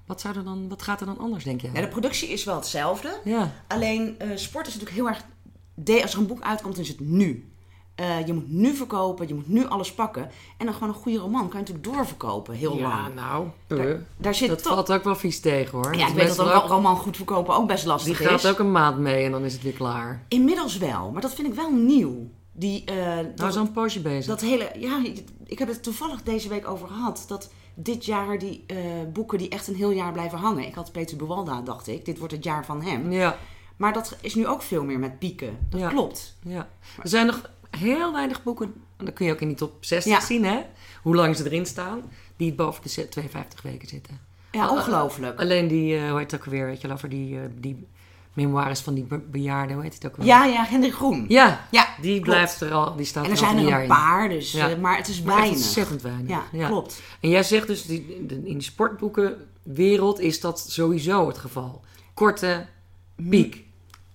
wat, 0.05 0.21
zou 0.21 0.37
er 0.37 0.43
dan, 0.43 0.69
wat 0.69 0.81
gaat 0.81 0.99
er 0.99 1.05
dan 1.05 1.17
anders, 1.19 1.43
denk 1.43 1.61
je? 1.61 1.69
ja. 1.73 1.81
De 1.81 1.87
productie 1.87 2.29
is 2.29 2.43
wel 2.43 2.55
hetzelfde. 2.55 3.19
Ja, 3.23 3.53
Alleen 3.67 4.19
eh, 4.19 4.29
sport 4.35 4.67
is 4.67 4.73
natuurlijk 4.73 4.99
heel 4.99 5.07
erg. 5.07 5.25
De, 5.73 6.01
als 6.01 6.13
er 6.13 6.19
een 6.19 6.27
boek 6.27 6.41
uitkomt, 6.41 6.77
is 6.79 6.87
het 6.87 6.99
nu. 6.99 7.52
Eh, 7.95 8.25
je 8.27 8.33
moet 8.33 8.49
nu 8.51 8.73
verkopen, 8.75 9.27
je 9.27 9.33
moet 9.33 9.47
nu 9.47 9.67
alles 9.67 9.93
pakken. 9.93 10.29
En 10.57 10.65
dan 10.65 10.73
gewoon 10.73 10.89
een 10.89 10.95
goede 11.01 11.17
roman 11.17 11.49
kan 11.49 11.59
je 11.59 11.65
natuurlijk 11.65 11.85
doorverkopen, 11.95 12.53
heel 12.55 12.77
ja 12.77 12.87
lang. 12.87 13.15
nou, 13.15 13.47
Daar, 13.67 14.03
daar 14.17 14.35
zit 14.35 14.49
dat 14.49 14.61
valt 14.61 14.91
ook 14.91 15.03
wel 15.03 15.15
vies 15.15 15.39
tegen 15.39 15.71
hoor. 15.77 15.95
Ja, 15.95 16.07
ik 16.07 16.13
weet 16.13 16.27
dat 16.35 16.47
een 16.47 16.53
ook- 16.53 16.67
roman 16.67 16.95
goed 16.95 17.15
verkopen 17.15 17.55
ook 17.55 17.67
best 17.67 17.79
Die 17.79 17.87
lastig 17.91 18.17
gaat 18.17 18.43
is. 18.43 18.49
ook 18.49 18.59
een 18.59 18.71
maand 18.71 18.97
mee 18.97 19.25
en 19.25 19.31
dan 19.31 19.43
is 19.43 19.53
het 19.53 19.61
weer 19.63 19.73
klaar. 19.73 20.25
Inmiddels 20.27 20.77
wel, 20.77 21.11
maar 21.11 21.21
dat 21.21 21.33
vind 21.33 21.47
ik 21.47 21.53
wel 21.53 21.71
nieuw. 21.71 22.29
Die, 22.51 22.83
eh, 22.85 22.95
Nou, 22.95 23.27
dat, 23.35 23.53
zo'n 23.53 23.71
poosje 23.71 23.99
bezig. 24.01 24.25
dat 24.25 24.41
hele, 24.41 24.71
ja, 24.77 25.01
ik 25.45 25.59
heb 25.59 25.67
het 25.67 25.83
toevallig 25.83 26.23
deze 26.23 26.49
week 26.49 26.67
over 26.67 26.87
gehad. 26.87 27.25
Dat 27.27 27.51
dit 27.75 28.05
jaar 28.05 28.39
die 28.39 28.63
eh, 28.67 28.77
boeken 29.13 29.37
die 29.37 29.49
echt 29.49 29.67
een 29.67 29.75
heel 29.75 29.91
jaar 29.91 30.11
blijven 30.11 30.37
hangen. 30.37 30.65
Ik 30.67 30.75
had 30.75 30.91
Peter 30.91 31.17
Buwalda, 31.17 31.61
dacht 31.61 31.87
ik. 31.87 32.05
Dit 32.05 32.17
wordt 32.17 32.33
het 32.33 32.43
jaar 32.43 32.65
van 32.65 32.81
hem. 32.81 33.11
Ja, 33.11 33.37
Maar 33.77 33.93
dat 33.93 34.15
is 34.21 34.35
nu 34.35 34.47
ook 34.47 34.61
veel 34.61 34.83
meer 34.83 34.99
met 34.99 35.19
pieken. 35.19 35.57
Dat 35.69 35.79
Ja. 35.79 35.89
klopt. 35.89 36.35
ja. 36.43 36.67
Er 37.01 37.09
zijn 37.09 37.25
nog 37.25 37.49
heel 37.77 38.11
weinig 38.13 38.43
boeken, 38.43 38.73
en 38.97 39.05
dat 39.05 39.13
kun 39.13 39.25
je 39.25 39.31
ook 39.31 39.41
in 39.41 39.47
die 39.47 39.57
top 39.57 39.73
60 39.85 40.11
Ja. 40.13 40.19
zien 40.19 40.45
hè, 40.45 40.59
hoe 41.01 41.15
lang 41.15 41.35
ze 41.35 41.45
erin 41.45 41.65
staan, 41.65 42.01
die 42.37 42.53
boven 42.53 42.81
de 42.83 43.09
52 43.09 43.61
weken 43.61 43.87
zitten. 43.87 44.19
Ja, 44.51 44.69
ongelooflijk. 44.69 45.39
Alleen 45.39 45.67
die, 45.67 45.95
eh, 45.97 46.09
hoe 46.09 46.19
heet 46.19 46.31
het 46.31 46.39
ook 46.41 46.45
weer, 46.47 46.65
weet 46.65 46.81
je 46.81 46.87
wel, 46.87 46.95
over 46.95 47.09
die, 47.09 47.35
eh, 47.39 47.41
die 47.59 47.87
memoires 48.33 48.79
van 48.79 48.93
die 48.93 49.03
be- 49.03 49.17
bejaarden, 49.31 49.75
hoe 49.75 49.83
heet 49.83 49.93
het 49.93 50.05
ook 50.05 50.15
weer? 50.17 50.25
Ja, 50.25 50.45
ja, 50.45 50.65
Hendrik 50.65 50.93
Groen. 50.93 51.25
Ja, 51.27 51.67
Ja, 51.71 51.87
die 52.01 52.11
klopt. 52.13 52.23
blijft 52.29 52.61
er 52.61 52.71
al, 52.73 52.95
die 52.95 53.05
staat 53.05 53.25
En 53.25 53.31
er 53.31 53.37
er 53.37 53.43
al 53.43 53.49
zijn 53.53 53.65
er 53.67 53.73
een 53.75 53.81
in. 53.81 53.87
paar, 53.87 54.29
dus, 54.29 54.51
Ja. 54.51 54.69
eh, 54.69 54.77
maar 54.77 54.97
het 54.97 55.07
is 55.07 55.21
weinig. 55.21 55.49
ontzettend 55.49 56.01
weinig. 56.01 56.41
Ja, 56.51 56.67
klopt. 56.67 57.01
En 57.19 57.29
jij 57.29 57.43
zegt 57.43 57.67
dus, 57.67 57.85
die, 57.85 58.25
in 58.43 58.57
de 58.57 58.63
sportboekenwereld 58.63 60.19
is 60.19 60.39
dat 60.39 60.59
sowieso 60.69 61.27
het 61.27 61.37
geval. 61.37 61.81
Korte 62.13 62.65
piek. 63.29 63.63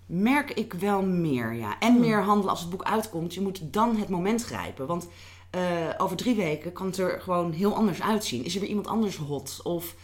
Merk 0.08 0.50
ik 0.50 0.72
wel 0.72 1.02
meer, 1.02 1.52
ja. 1.52 1.76
Hmm. 1.78 1.88
En 1.88 2.00
meer 2.00 2.22
handelen 2.22 2.50
als 2.50 2.60
het 2.60 2.70
boek 2.70 2.82
uitkomt. 2.82 3.34
Je 3.34 3.40
moet 3.40 3.60
dan 3.72 3.96
het 3.96 4.08
moment 4.08 4.44
grijpen. 4.44 4.86
Want 4.86 5.08
eh, 5.50 5.60
over 5.98 6.16
drie 6.16 6.34
weken 6.34 6.72
kan 6.72 6.86
het 6.86 6.98
er 6.98 7.20
gewoon 7.20 7.52
heel 7.52 7.74
anders 7.74 8.02
uitzien. 8.02 8.44
Is 8.44 8.54
er 8.54 8.60
weer 8.60 8.68
iemand 8.68 8.86
anders 8.86 9.16
hot? 9.16 9.60
Of 9.62 9.94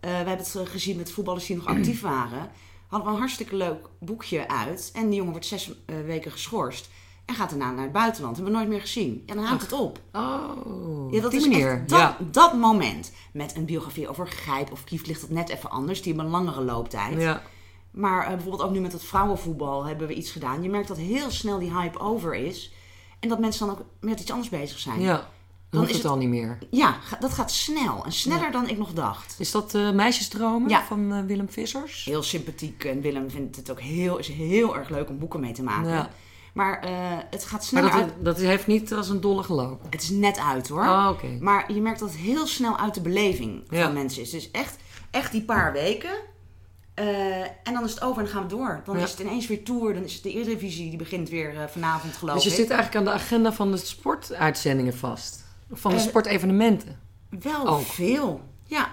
eh, 0.00 0.10
we 0.10 0.16
hebben 0.16 0.36
het 0.36 0.54
eh, 0.54 0.66
gezien 0.66 0.96
met 0.96 1.12
voetballers 1.12 1.46
die 1.46 1.56
nog 1.56 1.66
actief 1.76 2.00
waren. 2.00 2.50
Hadden 2.86 3.08
we 3.08 3.14
een 3.14 3.20
hartstikke 3.20 3.56
leuk 3.56 3.88
boekje 3.98 4.48
uit. 4.48 4.90
En 4.94 5.06
die 5.06 5.16
jongen 5.16 5.30
wordt 5.32 5.46
zes 5.46 5.72
weken 6.06 6.30
geschorst. 6.30 6.88
En 7.24 7.34
gaat 7.34 7.50
daarna 7.50 7.70
naar 7.70 7.82
het 7.82 7.92
buitenland. 7.92 8.36
Hebben 8.36 8.52
we 8.52 8.58
nooit 8.58 8.70
meer 8.70 8.80
gezien. 8.80 9.22
Ja, 9.26 9.34
dan 9.34 9.44
houdt 9.44 9.62
het 9.62 9.72
op. 9.72 10.00
Oh, 10.12 11.12
Ja, 11.12 11.20
dat 11.20 11.32
is 11.32 11.48
manier. 11.48 11.70
echt 11.72 11.88
dat, 11.88 11.98
ja. 11.98 12.16
dat 12.30 12.54
moment. 12.54 13.12
Met 13.32 13.56
een 13.56 13.64
biografie 13.64 14.08
over 14.08 14.26
Gijp 14.26 14.72
of 14.72 14.84
Kieft 14.84 15.06
ligt 15.06 15.20
het 15.20 15.30
net 15.30 15.48
even 15.48 15.70
anders. 15.70 16.02
Die 16.02 16.14
hebben 16.14 16.32
een 16.32 16.44
langere 16.44 16.62
looptijd. 16.64 17.20
Ja. 17.20 17.42
Maar 17.90 18.22
eh, 18.22 18.28
bijvoorbeeld 18.32 18.62
ook 18.62 18.70
nu 18.72 18.80
met 18.80 18.92
het 18.92 19.04
vrouwenvoetbal 19.04 19.84
hebben 19.84 20.06
we 20.06 20.14
iets 20.14 20.30
gedaan. 20.30 20.62
Je 20.62 20.68
merkt 20.68 20.88
dat 20.88 20.96
heel 20.96 21.30
snel 21.30 21.58
die 21.58 21.72
hype 21.74 21.98
over 21.98 22.34
is. 22.34 22.72
En 23.20 23.28
dat 23.28 23.38
mensen 23.38 23.66
dan 23.66 23.76
ook 23.78 23.84
met 24.00 24.20
iets 24.20 24.30
anders 24.30 24.48
bezig 24.48 24.78
zijn. 24.78 25.00
ja, 25.00 25.28
dan, 25.70 25.82
is 25.82 25.88
het, 25.88 25.96
het- 25.96 26.06
al 26.06 26.16
niet 26.16 26.28
meer. 26.28 26.58
Ja, 26.70 26.96
dat 27.20 27.32
gaat 27.32 27.50
snel. 27.52 28.04
En 28.04 28.12
sneller 28.12 28.50
dan 28.52 28.68
ik 28.68 28.78
nog 28.78 28.92
dacht. 28.92 29.34
Is 29.38 29.50
dat 29.50 29.74
eh, 29.74 29.90
Meisjesdromen 29.90 30.68
Ja. 30.68 30.84
van 30.84 31.12
eh, 31.12 31.24
Willem 31.26 31.48
Vissers? 31.50 32.04
Heel 32.04 32.22
sympathiek. 32.22 32.84
En 32.84 33.00
Willem 33.00 33.30
vindt 33.30 33.56
het 33.56 33.70
ook 33.70 33.80
heel, 33.80 34.18
is 34.18 34.28
heel 34.28 34.76
erg 34.76 34.88
leuk 34.88 35.08
om 35.08 35.18
boeken 35.18 35.40
mee 35.40 35.52
te 35.52 35.62
maken. 35.62 35.90
Ja. 35.90 36.10
Maar 36.52 36.80
het 37.30 37.42
gaat 37.44 37.52
Maar 37.52 37.62
sneller 37.62 37.90
dat, 37.90 38.00
uit. 38.00 38.12
dat 38.20 38.36
heeft 38.36 38.66
niet 38.66 38.92
als 38.94 39.08
een 39.08 39.20
dolle 39.20 39.42
gelopen. 39.42 39.86
Het 39.90 40.02
is 40.02 40.08
net 40.10 40.38
uit 40.38 40.68
hoor. 40.68 40.82
Oh. 40.82 41.10
Maar 41.40 41.72
je 41.72 41.80
merkt 41.80 42.00
dat 42.00 42.08
het 42.10 42.18
heel 42.18 42.46
snel 42.46 42.78
uit 42.78 42.94
de 42.94 43.00
beleving 43.00 43.62
van 43.68 43.92
mensen 43.92 44.22
is. 44.22 44.30
Dus 44.30 44.50
echt, 44.50 44.76
echt 45.10 45.32
die 45.32 45.42
paar 45.44 45.72
weken. 45.72 46.10
Eh, 46.94 47.40
en 47.42 47.72
dan 47.72 47.84
is 47.84 47.90
het 47.90 48.02
over 48.02 48.18
en 48.18 48.24
dan 48.24 48.32
gaan 48.34 48.42
we 48.42 48.48
door. 48.48 48.82
Dan 48.84 48.96
Ja. 48.96 49.02
is 49.04 49.10
het 49.10 49.20
ineens 49.20 49.46
weer 49.46 49.62
tour. 49.64 49.94
Dan 49.94 50.02
is 50.04 50.14
het 50.14 50.22
de 50.22 50.32
Eredivisie. 50.32 50.88
Die 50.88 50.98
begint 50.98 51.28
weer 51.28 51.56
eh, 51.60 51.66
vanavond 51.68 52.16
geloof 52.16 52.34
Dus 52.34 52.44
je 52.44 52.50
ik. 52.50 52.56
zit 52.56 52.70
eigenlijk 52.70 52.98
aan 52.98 53.12
de 53.14 53.20
agenda 53.22 53.52
van 53.52 53.70
de 53.70 53.76
sportuitzendingen 53.76 54.96
vast. 54.96 55.44
Of 55.70 55.80
Van 55.80 55.90
de 55.90 55.96
Eh, 55.96 56.02
sportevenementen. 56.02 56.98
Wel 57.28 57.66
Ook. 57.68 57.82
veel. 57.82 58.40
Ja. 58.66 58.90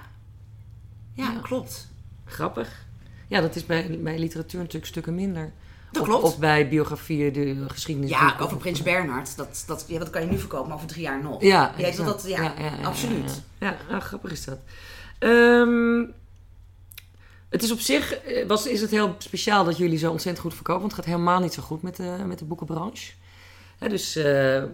ja. 1.13 1.31
Ja. 1.33 1.39
klopt. 1.41 1.87
Grappig. 2.25 2.85
Ja, 3.27 3.41
dat 3.41 3.55
is 3.55 3.65
bij, 3.65 3.99
bij 4.01 4.19
literatuur 4.19 4.59
natuurlijk 4.59 4.85
stukken 4.85 5.15
minder. 5.15 5.51
Dat 5.91 6.03
klopt. 6.03 6.23
Of 6.23 6.39
bij 6.39 6.69
biografieën, 6.69 7.33
de 7.33 7.63
geschiedenis. 7.67 8.09
Ja, 8.09 8.35
over 8.39 8.57
Prins 8.57 8.81
Bernhard. 8.83 9.37
Dat, 9.37 9.63
dat, 9.67 9.85
ja, 9.87 9.99
dat 9.99 10.09
kan 10.09 10.21
je 10.21 10.27
nu 10.27 10.37
verkopen, 10.37 10.67
maar 10.67 10.75
over 10.75 10.87
drie 10.89 11.01
jaar 11.01 11.21
nog. 11.21 11.41
Ja, 11.41 11.73
Ja, 11.77 11.91
dat, 12.03 12.23
ja, 12.27 12.53
absoluut. 12.83 13.41
Ja. 13.57 13.75
Ja, 13.89 13.99
grappig 13.99 14.31
is 14.31 14.45
dat. 14.45 14.57
Ehm, 15.19 16.03
het 17.49 17.63
is 17.63 17.71
op 17.71 17.79
zich, 17.79 18.13
eh, 18.13 18.47
was, 18.47 18.67
is 18.67 18.81
het 18.81 18.91
heel 18.91 19.15
speciaal 19.17 19.63
dat 19.65 19.77
jullie 19.77 19.97
zo 19.97 20.11
ontzettend 20.11 20.45
goed 20.45 20.55
verkopen. 20.55 20.81
Want 20.81 20.95
het 20.95 21.05
gaat 21.05 21.13
helemaal 21.13 21.39
niet 21.39 21.53
zo 21.53 21.61
goed 21.61 21.81
met 21.81 21.95
de, 21.95 22.15
met 22.25 22.39
de 22.39 22.45
boekenbranche. 22.45 23.11
Dus 23.87 24.15
eh, 24.15 24.23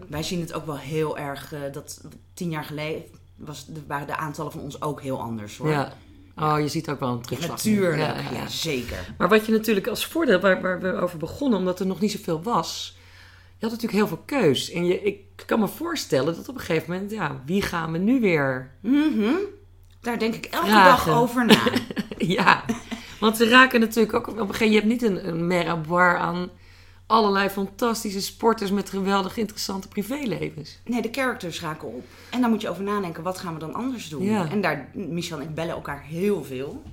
Wij 0.09 0.23
zien 0.23 0.39
het 0.39 0.53
ook 0.53 0.65
wel 0.65 0.77
heel 0.77 1.17
erg. 1.17 1.53
eh, 1.53 1.59
dat 1.71 2.01
tien 2.33 2.49
jaar 2.49 2.63
geleden 2.63 3.03
was, 3.35 3.65
waren 3.87 4.07
de 4.07 4.17
aantallen 4.17 4.51
van 4.51 4.61
ons 4.61 4.81
ook 4.81 5.01
heel 5.01 5.21
anders 5.21 5.57
hoor. 5.57 5.69
ja. 5.69 5.93
Oh, 6.37 6.59
je 6.59 6.67
ziet 6.67 6.89
ook 6.89 6.99
wel 6.99 7.09
een 7.11 7.21
terugslag. 7.21 7.49
Natuurlijk, 7.49 7.97
Ja, 8.01 8.07
ja, 8.07 8.21
ja, 8.31 8.37
ja. 8.37 8.47
zeker. 8.47 9.13
Maar 9.17 9.29
wat 9.29 9.45
je 9.45 9.51
natuurlijk 9.51 9.87
als 9.87 10.05
voordeel, 10.05 10.39
waar, 10.39 10.61
waar 10.61 10.79
we 10.81 10.93
over 10.93 11.17
begonnen, 11.17 11.59
omdat 11.59 11.79
er 11.79 11.85
nog 11.85 11.99
niet 11.99 12.11
zoveel 12.11 12.43
was. 12.43 12.97
Je 13.57 13.69
had 13.69 13.71
natuurlijk 13.71 13.93
heel 13.93 14.07
veel 14.07 14.23
keus. 14.25 14.71
En 14.71 14.85
je, 14.85 15.01
ik 15.01 15.19
kan 15.45 15.59
me 15.59 15.67
voorstellen 15.67 16.35
dat 16.35 16.49
op 16.49 16.55
een 16.55 16.61
gegeven 16.61 16.91
moment, 16.93 17.11
ja, 17.11 17.41
wie 17.45 17.61
gaan 17.61 17.91
we 17.91 17.97
nu 17.97 18.19
weer 18.21 18.71
Mhm. 18.81 19.33
Daar 20.03 20.19
denk 20.19 20.33
ik 20.35 20.45
elke 20.45 20.65
Vragen. 20.67 21.05
dag 21.11 21.21
over 21.21 21.45
na. 21.45 21.63
Ja, 22.17 22.63
want 23.19 23.37
ze 23.37 23.49
raken 23.49 23.79
natuurlijk 23.79 24.13
ook 24.13 24.27
op 24.27 24.37
een 24.49 24.53
gegeven 24.55 24.81
moment. 24.81 25.01
Je 25.01 25.07
hebt 25.07 25.17
niet 25.17 25.25
een, 25.25 25.33
een 25.33 25.47
meraboir 25.47 26.17
aan 26.17 26.49
allerlei 27.07 27.49
fantastische 27.49 28.21
sporters 28.21 28.71
met 28.71 28.89
geweldig 28.89 29.37
interessante 29.37 29.87
privélevens. 29.87 30.79
Nee, 30.85 31.01
de 31.01 31.09
characters 31.11 31.61
raken 31.61 31.87
op. 31.87 32.03
En 32.29 32.41
daar 32.41 32.49
moet 32.49 32.61
je 32.61 32.69
over 32.69 32.83
nadenken, 32.83 33.23
wat 33.23 33.37
gaan 33.37 33.53
we 33.53 33.59
dan 33.59 33.73
anders 33.73 34.09
doen? 34.09 34.23
Ja. 34.23 34.49
En 34.49 34.61
daar, 34.61 34.89
Michel 34.93 35.37
en 35.39 35.43
ik 35.43 35.55
bellen 35.55 35.75
elkaar 35.75 36.01
heel 36.03 36.43
veel. 36.43 36.83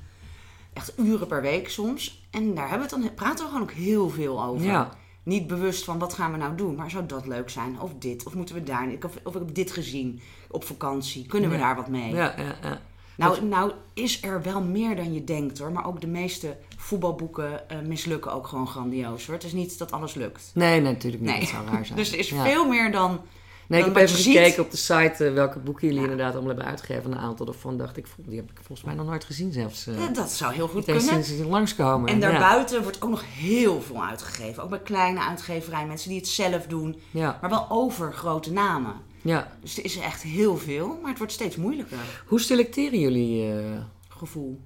Echt 0.73 0.93
uren 0.99 1.26
per 1.26 1.43
week 1.43 1.69
soms. 1.71 2.23
En 2.31 2.55
daar 2.55 2.69
hebben 2.69 2.88
we 2.88 2.95
het 2.95 3.02
dan, 3.05 3.14
praten 3.14 3.45
we 3.45 3.50
gewoon 3.50 3.62
ook 3.62 3.73
heel 3.73 4.09
veel 4.09 4.45
over. 4.45 4.67
Ja. 4.67 4.88
Niet 5.23 5.47
bewust 5.47 5.85
van 5.85 5.99
wat 5.99 6.14
gaan 6.14 6.33
we 6.33 6.38
nou 6.38 6.57
doen, 6.57 6.75
maar 6.75 6.90
zou 6.90 7.07
dat 7.07 7.26
leuk 7.26 7.50
zijn? 7.50 7.81
Of 7.81 7.90
dit? 7.99 8.25
Of 8.26 8.35
moeten 8.35 8.55
we 8.55 8.62
daar? 8.62 8.88
Of, 9.05 9.14
of 9.25 9.35
ik 9.35 9.40
heb 9.47 9.55
dit 9.55 9.71
gezien 9.71 10.21
op 10.50 10.64
vakantie. 10.64 11.26
Kunnen 11.26 11.50
we 11.50 11.57
Ja. 11.57 11.62
daar 11.62 11.76
wat 11.76 11.88
mee? 11.88 12.14
Ja, 12.14 12.35
ja, 12.37 12.57
ja. 12.62 12.81
Nou, 13.21 13.45
nou 13.45 13.73
is 13.95 14.23
er 14.23 14.43
wel 14.43 14.62
meer 14.62 14.97
dan 14.97 15.12
je 15.12 15.25
denkt 15.25 15.59
hoor. 15.59 15.73
Maar 15.73 15.87
ook 15.87 16.00
de 16.00 16.07
meeste 16.07 16.57
voetbalboeken 16.77 17.69
eh, 17.69 17.79
mislukken 17.81 18.33
ook 18.33 18.47
gewoon 18.47 18.67
grandioos 18.67 19.27
hoor. 19.27 19.35
Het 19.35 19.45
is 19.45 19.53
niet 19.53 19.79
dat 19.79 19.93
alles 19.93 20.15
lukt. 20.15 20.50
Nee, 20.55 20.81
nee, 20.81 20.93
natuurlijk 20.93 21.23
niet. 21.23 21.31
Nee. 21.31 21.41
Dat 21.41 21.49
zou 21.49 21.67
raar 21.67 21.87
zijn. 21.87 21.99
Dus 22.03 22.12
er 22.12 22.19
is 22.19 22.29
Ja. 22.31 22.45
veel 22.45 22.69
meer 22.69 22.93
dan. 22.93 23.21
Nee, 23.69 23.79
ik 23.81 23.87
heb 23.87 23.97
even 23.97 24.19
ziet. 24.19 24.37
gekeken 24.37 24.62
op 24.65 24.71
de 24.71 24.77
site 24.77 25.25
eh, 25.27 25.33
welke 25.33 25.59
boeken 25.59 25.87
jullie 25.87 26.03
inderdaad 26.03 26.33
allemaal 26.33 26.49
hebben 26.49 26.67
uitgegeven. 26.67 27.12
Een 27.12 27.19
aantal 27.19 27.47
daarvan 27.47 27.77
dacht 27.77 27.97
ik, 27.97 28.07
die 28.17 28.37
heb 28.37 28.50
ik 28.50 28.57
volgens 28.57 28.83
mij 28.83 28.95
nog 28.97 29.07
nooit 29.07 29.25
gezien 29.25 29.53
zelfs. 29.53 29.87
eh. 29.87 29.95
dat 30.12 30.31
zou 30.31 30.53
heel 30.55 30.69
goed 30.69 30.85
kunnen. 30.85 31.03
sinds 31.03 31.29
ze 31.37 31.47
langskomen. 31.47 32.09
En 32.09 32.21
ja. 32.21 32.31
daarbuiten 32.31 32.83
wordt 32.83 33.03
ook 33.03 33.11
nog 33.11 33.25
heel 33.37 33.83
veel 33.83 34.05
uitgegeven. 34.05 34.62
Ook 34.62 34.71
bij 34.71 34.81
kleine 34.81 35.21
uitgeverijen, 35.21 35.89
mensen 35.89 36.09
die 36.09 36.19
het 36.19 36.29
zelf 36.29 36.67
doen. 36.67 37.00
Maar 37.12 37.49
wel 37.50 37.67
over 37.69 38.12
grote 38.12 38.53
namen. 38.53 38.95
Ja. 39.23 39.57
Dus 39.61 39.79
er 39.79 39.85
is 39.85 39.97
echt 39.97 40.23
heel 40.23 40.57
veel, 40.57 40.99
maar 41.00 41.09
het 41.09 41.19
wordt 41.19 41.33
steeds 41.33 41.57
moeilijker. 41.57 41.99
Hoe 42.27 42.41
selecteren 42.41 43.00
jullie? 43.00 43.53
eh 43.53 43.83
Gevoel. 44.09 44.61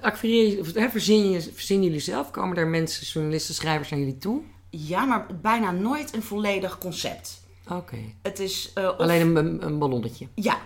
acquireer 0.00 0.66
hè, 0.74 0.88
verzin, 0.88 1.30
je, 1.30 1.40
verzinnen 1.40 1.86
jullie 1.86 2.00
zelf? 2.00 2.30
Komen 2.30 2.56
er 2.56 2.66
mensen, 2.66 3.06
journalisten, 3.06 3.54
schrijvers 3.54 3.90
naar 3.90 3.98
jullie 3.98 4.18
toe? 4.18 4.42
Ja, 4.70 5.04
maar 5.04 5.26
bijna 5.40 5.70
nooit 5.70 6.14
een 6.14 6.22
volledig 6.22 6.78
concept. 6.78 7.40
Oké. 7.68 7.96
Het 8.22 8.38
is 8.38 8.70
eh, 8.74 8.84
of, 8.84 8.96
Alleen 8.96 9.20
een, 9.20 9.36
een, 9.36 9.66
een 9.66 9.78
ballonnetje. 9.78 10.26
Ja. 10.34 10.58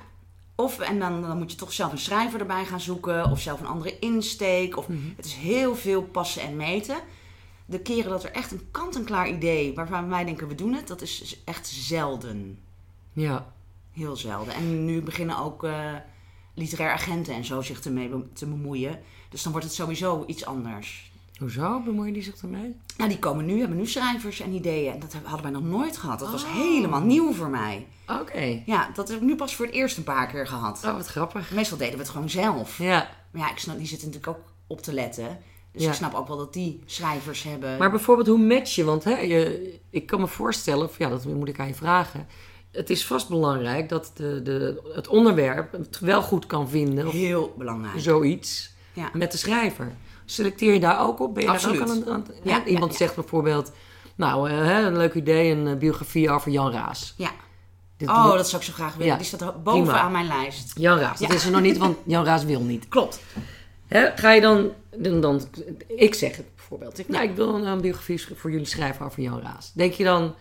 Of, 0.57 0.79
en 0.79 0.99
dan, 0.99 1.23
dan 1.23 1.39
moet 1.39 1.51
je 1.51 1.57
toch 1.57 1.73
zelf 1.73 1.93
een 1.93 1.99
schrijver 1.99 2.41
erbij 2.41 2.65
gaan 2.65 2.81
zoeken. 2.81 3.31
Of 3.31 3.41
zelf 3.41 3.61
een 3.61 3.67
andere 3.67 3.99
insteek. 3.99 4.77
Of, 4.77 4.87
Het 5.17 5.25
is 5.25 5.35
heel 5.35 5.77
veel 5.77 6.03
passen 6.03 6.43
en 6.43 6.57
meten. 6.57 6.97
De 7.67 7.81
keren 7.81 8.11
dat 8.11 8.25
er 8.25 8.33
echt 8.33 8.53
een 8.53 8.69
kant-en-klaar 8.71 9.29
idee... 9.29 9.75
waarvan 9.75 10.09
wij 10.09 10.25
denken 10.25 10.49
we 10.49 10.55
doen 10.55 10.73
het, 10.73 10.89
dat 10.89 11.03
is 11.03 11.43
echt 11.45 11.67
zelden. 11.67 12.59
Ja. 13.13 13.53
Heel 13.93 14.17
zelden. 14.17 14.55
En 14.55 14.85
nu 14.85 15.03
beginnen 15.03 15.39
ook 15.39 15.65
uh, 15.65 15.95
literair 16.55 16.93
agenten 16.93 17.35
en 17.35 17.45
zo 17.45 17.63
zich 17.63 17.85
ermee 17.85 18.11
te 18.33 18.47
bemoeien. 18.47 19.01
Dus 19.29 19.43
dan 19.43 19.53
wordt 19.53 19.67
het 19.67 19.77
sowieso 19.77 20.25
iets 20.27 20.45
anders. 20.45 21.13
Hoezo 21.39 21.81
bemoeien 21.81 22.13
die 22.13 22.23
zich 22.23 22.43
ermee? 22.43 22.77
Nou, 22.97 23.11
die 23.11 23.19
komen 23.19 23.47
nu, 23.47 23.59
hebben 23.59 23.77
nu 23.77 23.87
schrijvers 23.87 24.41
en 24.41 24.53
ideeën. 24.53 24.93
En 24.93 25.01
dat 25.01 25.13
hadden 25.13 25.43
wij 25.43 25.61
nog 25.61 25.63
nooit 25.63 25.97
gehad. 25.97 26.19
Dat 26.19 26.31
was 26.31 26.47
helemaal 26.47 27.01
nieuw 27.01 27.33
voor 27.33 27.49
mij. 27.49 27.87
Oké. 28.09 28.63
Ja, 28.67 28.91
dat 28.95 29.09
heb 29.09 29.17
ik 29.17 29.23
nu 29.23 29.37
pas 29.37 29.55
voor 29.55 29.67
het 29.67 29.75
eerst 29.75 29.97
een 29.97 30.05
paar 30.05 30.27
keer 30.27 30.47
gehad. 30.47 30.85
Oh, 30.85 30.93
wat 30.93 31.07
grappig. 31.07 31.51
Meestal 31.51 31.79
deden 31.79 31.95
we 31.95 32.01
het 32.01 32.11
gewoon 32.11 32.31
zelf. 32.31 32.79
Ja. 32.79 33.11
Maar 33.31 33.43
ja, 33.43 33.51
ik 33.51 33.59
snap, 33.59 33.79
die 33.79 33.87
zitten 33.87 34.09
natuurlijk 34.09 34.39
ook 34.39 34.53
op 34.67 34.83
te 34.83 34.93
letten. 34.93 35.39
Dus 35.73 35.87
ik 35.87 35.93
snap 35.93 36.15
ook 36.15 36.29
wel 36.29 36.37
dat 36.37 36.53
die 36.53 36.83
schrijvers 36.87 37.43
hebben. 37.43 37.79
Maar 37.79 37.91
bijvoorbeeld, 37.91 38.27
hoe 38.27 38.39
match 38.39 38.75
je? 38.75 38.85
Want 38.85 39.05
hè, 39.05 39.19
je, 39.19 39.73
ik 39.91 40.07
kan 40.07 40.21
me 40.21 40.27
voorstellen, 40.27 40.87
of 40.87 40.99
ja, 40.99 41.09
dat 41.09 41.25
moet 41.25 41.49
ik 41.49 41.61
aan 41.61 41.67
je 41.67 41.75
vragen. 41.75 42.27
Het 42.73 42.91
is 42.91 43.07
vast 43.07 43.29
belangrijk 43.29 43.89
dat 43.89 44.11
de, 44.15 44.43
de, 44.43 44.91
het 44.95 45.09
onderwerp 45.09 45.73
het 45.73 46.01
wel 46.01 46.23
goed 46.23 46.47
kan 46.47 46.69
vinden. 46.69 47.07
Heel 47.07 47.55
belangrijk. 47.59 48.01
Zoiets. 48.01 48.75
Ja. 48.93 49.11
Met 49.13 49.33
de 49.33 49.39
schrijver. 49.39 49.93
Selecteer 50.25 50.73
je 50.73 50.81
daar 50.81 51.01
ook 51.01 51.21
op? 51.21 51.35
Ben 51.35 51.43
je 51.43 51.49
Absoluut. 51.51 51.79
daar 51.79 51.97
ook 51.97 52.07
aan, 52.07 52.13
aan 52.13 52.27
Ja, 52.43 52.61
hè? 52.61 52.69
Iemand 52.69 52.95
zegt 52.95 53.15
bijvoorbeeld, 53.15 53.73
nou, 54.15 54.51
eh, 54.51 54.57
hè, 54.57 54.87
een 54.87 54.97
leuk 54.97 55.15
idee, 55.15 55.53
een 55.53 55.67
eh, 55.67 55.77
biografie 55.77 56.31
over 56.31 56.51
Jan 56.51 56.73
Raas. 56.73 57.15
Ja. 57.17 57.31
Dit 57.97 58.09
Oh, 58.09 58.33
dat 58.33 58.49
zou 58.49 58.63
ik 58.63 58.69
zo 58.69 58.75
graag 58.75 58.95
willen. 58.95 59.17
Die 59.17 59.27
staat 59.27 59.63
bovenaan 59.63 60.13
mijn 60.13 60.27
lijst. 60.27 60.79
Jan 60.79 60.99
Raas, 60.99 61.19
dat 61.19 61.33
is 61.33 61.45
er 61.45 61.51
nog 61.51 61.61
niet, 61.61 61.79
want 61.79 61.97
Jan 62.05 62.25
Raas 62.25 62.45
wil 62.45 62.61
niet. 62.61 62.89
Klopt. 62.89 63.21
Hè, 63.87 64.11
ga 64.17 64.31
je 64.33 64.41
dan, 64.41 64.71
dan, 64.97 65.21
dan, 65.21 65.43
ik 65.87 66.15
zeg 66.15 66.37
het 66.37 66.55
bijvoorbeeld, 66.55 66.99
ik, 66.99 67.09
nou, 67.09 67.25
ik 67.29 67.37
wil 67.37 67.55
een, 67.55 67.67
een 67.67 67.81
biografie 67.81 68.21
voor 68.37 68.51
jullie 68.51 68.67
schrijven 68.67 69.07
over 69.07 69.23
Jan 69.23 69.41
Raas. 69.41 69.73
Denk 69.73 69.93
je 69.93 70.05
dan, 70.05 70.35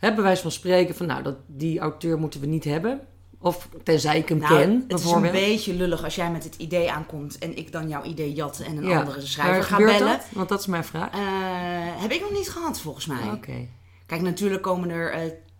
bij 0.00 0.14
wijze 0.16 0.42
van 0.42 0.50
spreken, 0.50 0.94
van 0.94 1.06
nou, 1.06 1.22
dat, 1.22 1.36
die 1.46 1.78
auteur 1.78 2.18
moeten 2.18 2.40
we 2.40 2.46
niet 2.46 2.64
hebben? 2.64 3.00
Of 3.38 3.68
tenzij 3.82 4.18
ik 4.18 4.28
hem 4.28 4.38
Nou, 4.38 4.58
ken, 4.58 4.84
het 4.88 5.00
is 5.00 5.10
een 5.10 5.22
beetje 5.30 5.74
lullig 5.74 6.04
als 6.04 6.14
jij 6.14 6.30
met 6.30 6.44
het 6.44 6.56
idee 6.56 6.90
aankomt 6.90 7.38
en 7.38 7.56
ik 7.56 7.72
dan 7.72 7.88
jouw 7.88 8.02
idee 8.02 8.32
jat 8.32 8.60
en 8.60 8.76
een 8.76 8.86
Ja. 8.88 8.98
andere 9.00 9.20
schrijver 9.20 9.62
ga 9.62 9.76
bellen. 9.76 9.98
dat? 10.06 10.24
Want 10.32 10.48
dat 10.48 10.60
is 10.60 10.66
mijn 10.66 10.84
vraag. 10.84 11.10
Eh, 11.12 11.20
heb 12.02 12.10
ik 12.10 12.20
nog 12.20 12.32
niet 12.32 12.50
gehad, 12.50 12.80
volgens 12.80 13.06
mij. 13.06 13.30
Oké. 13.32 13.66
Kijk, 14.06 14.20
natuurlijk 14.20 14.62
komen 14.62 14.90
er 14.90 15.12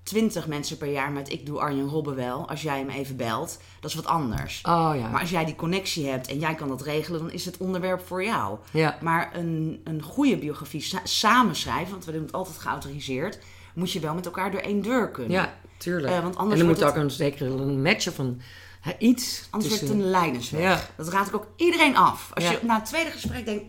twintig 0.02 0.47
mensen 0.47 0.76
per 0.76 0.92
jaar 0.92 1.11
met 1.11 1.32
ik 1.32 1.47
doe 1.47 1.59
Arjen 1.61 1.88
Robben 1.88 2.14
wel. 2.14 2.49
Als 2.49 2.62
jij 2.62 2.78
hem 2.78 2.88
even 2.88 3.16
belt, 3.16 3.59
dat 3.80 3.90
is 3.90 3.97
wat 3.97 4.06
anders. 4.06 4.61
Oh 4.62 4.92
ja. 4.97 5.09
Maar 5.09 5.21
als 5.21 5.30
jij 5.30 5.44
die 5.44 5.56
connectie 5.56 6.06
hebt 6.06 6.26
en 6.28 6.38
jij 6.38 6.54
kan 6.54 6.68
dat 6.68 6.82
regelen, 6.82 7.21
dan 7.21 7.30
is 7.30 7.44
het 7.44 7.56
onderwerp 7.56 8.06
voor 8.06 8.25
jou. 8.25 8.59
ja. 8.71 8.99
Maar 9.00 9.30
een, 9.37 9.80
een 9.85 10.02
goede 10.02 10.37
biografie 10.38 10.80
sa- 10.80 11.00
samen 11.04 11.56
schrijven, 11.56 11.90
want 11.90 12.04
we 12.04 12.12
doen 12.12 12.23
het 12.23 12.32
altijd 12.32 12.59
geautoriseerd, 12.59 13.38
moet 13.75 13.92
je 13.92 14.00
wel 14.00 14.14
met 14.14 14.26
elkaar 14.26 14.50
door 14.50 14.61
één 14.61 14.82
deur 14.82 15.11
kunnen. 15.11 15.32
Ja, 15.32 15.54
tuurlijk. 15.76 16.14
Eh, 16.14 16.23
want 16.23 16.37
anders 16.37 16.54
en 16.54 16.61
er 16.61 16.66
wordt 16.66 16.80
moet 16.80 16.88
ook 16.90 16.94
het- 16.94 17.04
een 17.04 17.11
zekere 17.11 17.50
een 17.50 17.82
match 17.82 18.09
of 18.09 18.18
een 18.18 18.40
hè, 18.80 18.92
iets. 18.99 19.47
Anders 19.50 19.71
wordt 19.71 19.87
tussen- 19.87 19.87
het 19.88 20.06
een 20.06 20.11
leidersweg. 20.21 20.62
Ja. 20.62 20.80
Dat 20.97 21.09
raad 21.09 21.26
ik 21.28 21.35
ook 21.35 21.47
iedereen 21.56 21.97
af. 21.97 22.30
Als 22.35 22.44
Ja. 22.44 22.50
je 22.50 22.59
na 22.62 22.75
het 22.76 22.85
tweede 22.85 23.11
gesprek 23.11 23.44
denkt, 23.44 23.64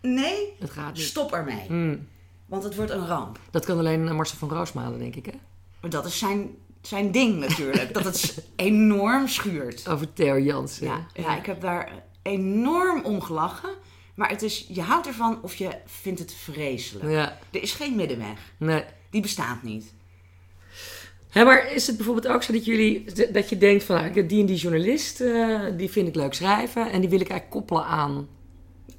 nee, 0.00 0.52
Het 0.58 0.70
gaat 0.70 0.94
niet. 0.94 1.02
stop 1.02 1.32
ermee. 1.32 1.64
Hmm. 1.66 2.08
Want 2.46 2.62
het 2.62 2.74
wordt 2.76 2.90
een 2.90 3.06
ramp. 3.06 3.38
Dat 3.50 3.64
kan 3.64 3.78
alleen 3.78 4.14
Marcel 4.14 4.38
van 4.38 4.48
Roosmalen, 4.48 4.98
denk 4.98 5.14
ik, 5.16 5.26
hè? 5.26 5.32
Maar 5.86 6.02
dat 6.02 6.06
is 6.12 6.18
zijn, 6.18 6.50
zijn 6.80 7.10
ding 7.10 7.36
natuurlijk. 7.38 7.94
dat 7.94 8.04
het 8.04 8.44
enorm 8.56 9.28
schuurt. 9.28 9.88
Over 9.88 10.12
Theo 10.12 10.38
Jansen. 10.38 10.86
Ja, 10.86 11.06
ja, 11.14 11.36
ik 11.36 11.46
heb 11.46 11.60
daar 11.60 11.92
enorm 12.22 13.04
om 13.04 13.20
gelachen. 13.20 13.70
Maar 14.14 14.28
het 14.28 14.42
is, 14.42 14.66
je 14.68 14.80
houdt 14.82 15.06
ervan 15.06 15.42
of 15.42 15.54
je 15.54 15.70
vindt 15.86 16.18
het 16.18 16.34
vreselijk. 16.34 17.10
Ja, 17.10 17.38
Er 17.50 17.62
is 17.62 17.72
geen 17.72 17.96
middenweg. 17.96 18.38
nee. 18.58 18.84
Die 19.10 19.20
bestaat 19.20 19.62
niet. 19.62 19.92
Hè, 21.30 21.44
maar 21.44 21.72
is 21.72 21.86
het 21.86 21.96
bijvoorbeeld 21.96 22.28
ook 22.34 22.42
zo 22.42 22.52
dat 22.52 22.64
jullie, 22.64 23.04
dat 23.32 23.48
je 23.48 23.58
denkt 23.58 23.84
van, 23.84 23.96
nou, 23.96 24.26
die 24.26 24.40
en 24.40 24.46
die 24.46 24.56
journalist, 24.56 25.20
eh, 25.20 25.60
die 25.76 25.90
vind 25.90 26.08
ik 26.08 26.14
leuk 26.14 26.34
schrijven 26.34 26.90
en 26.90 27.00
die 27.00 27.10
wil 27.10 27.20
ik 27.20 27.28
eigenlijk 27.28 27.50
koppelen 27.50 27.84
aan 27.84 28.28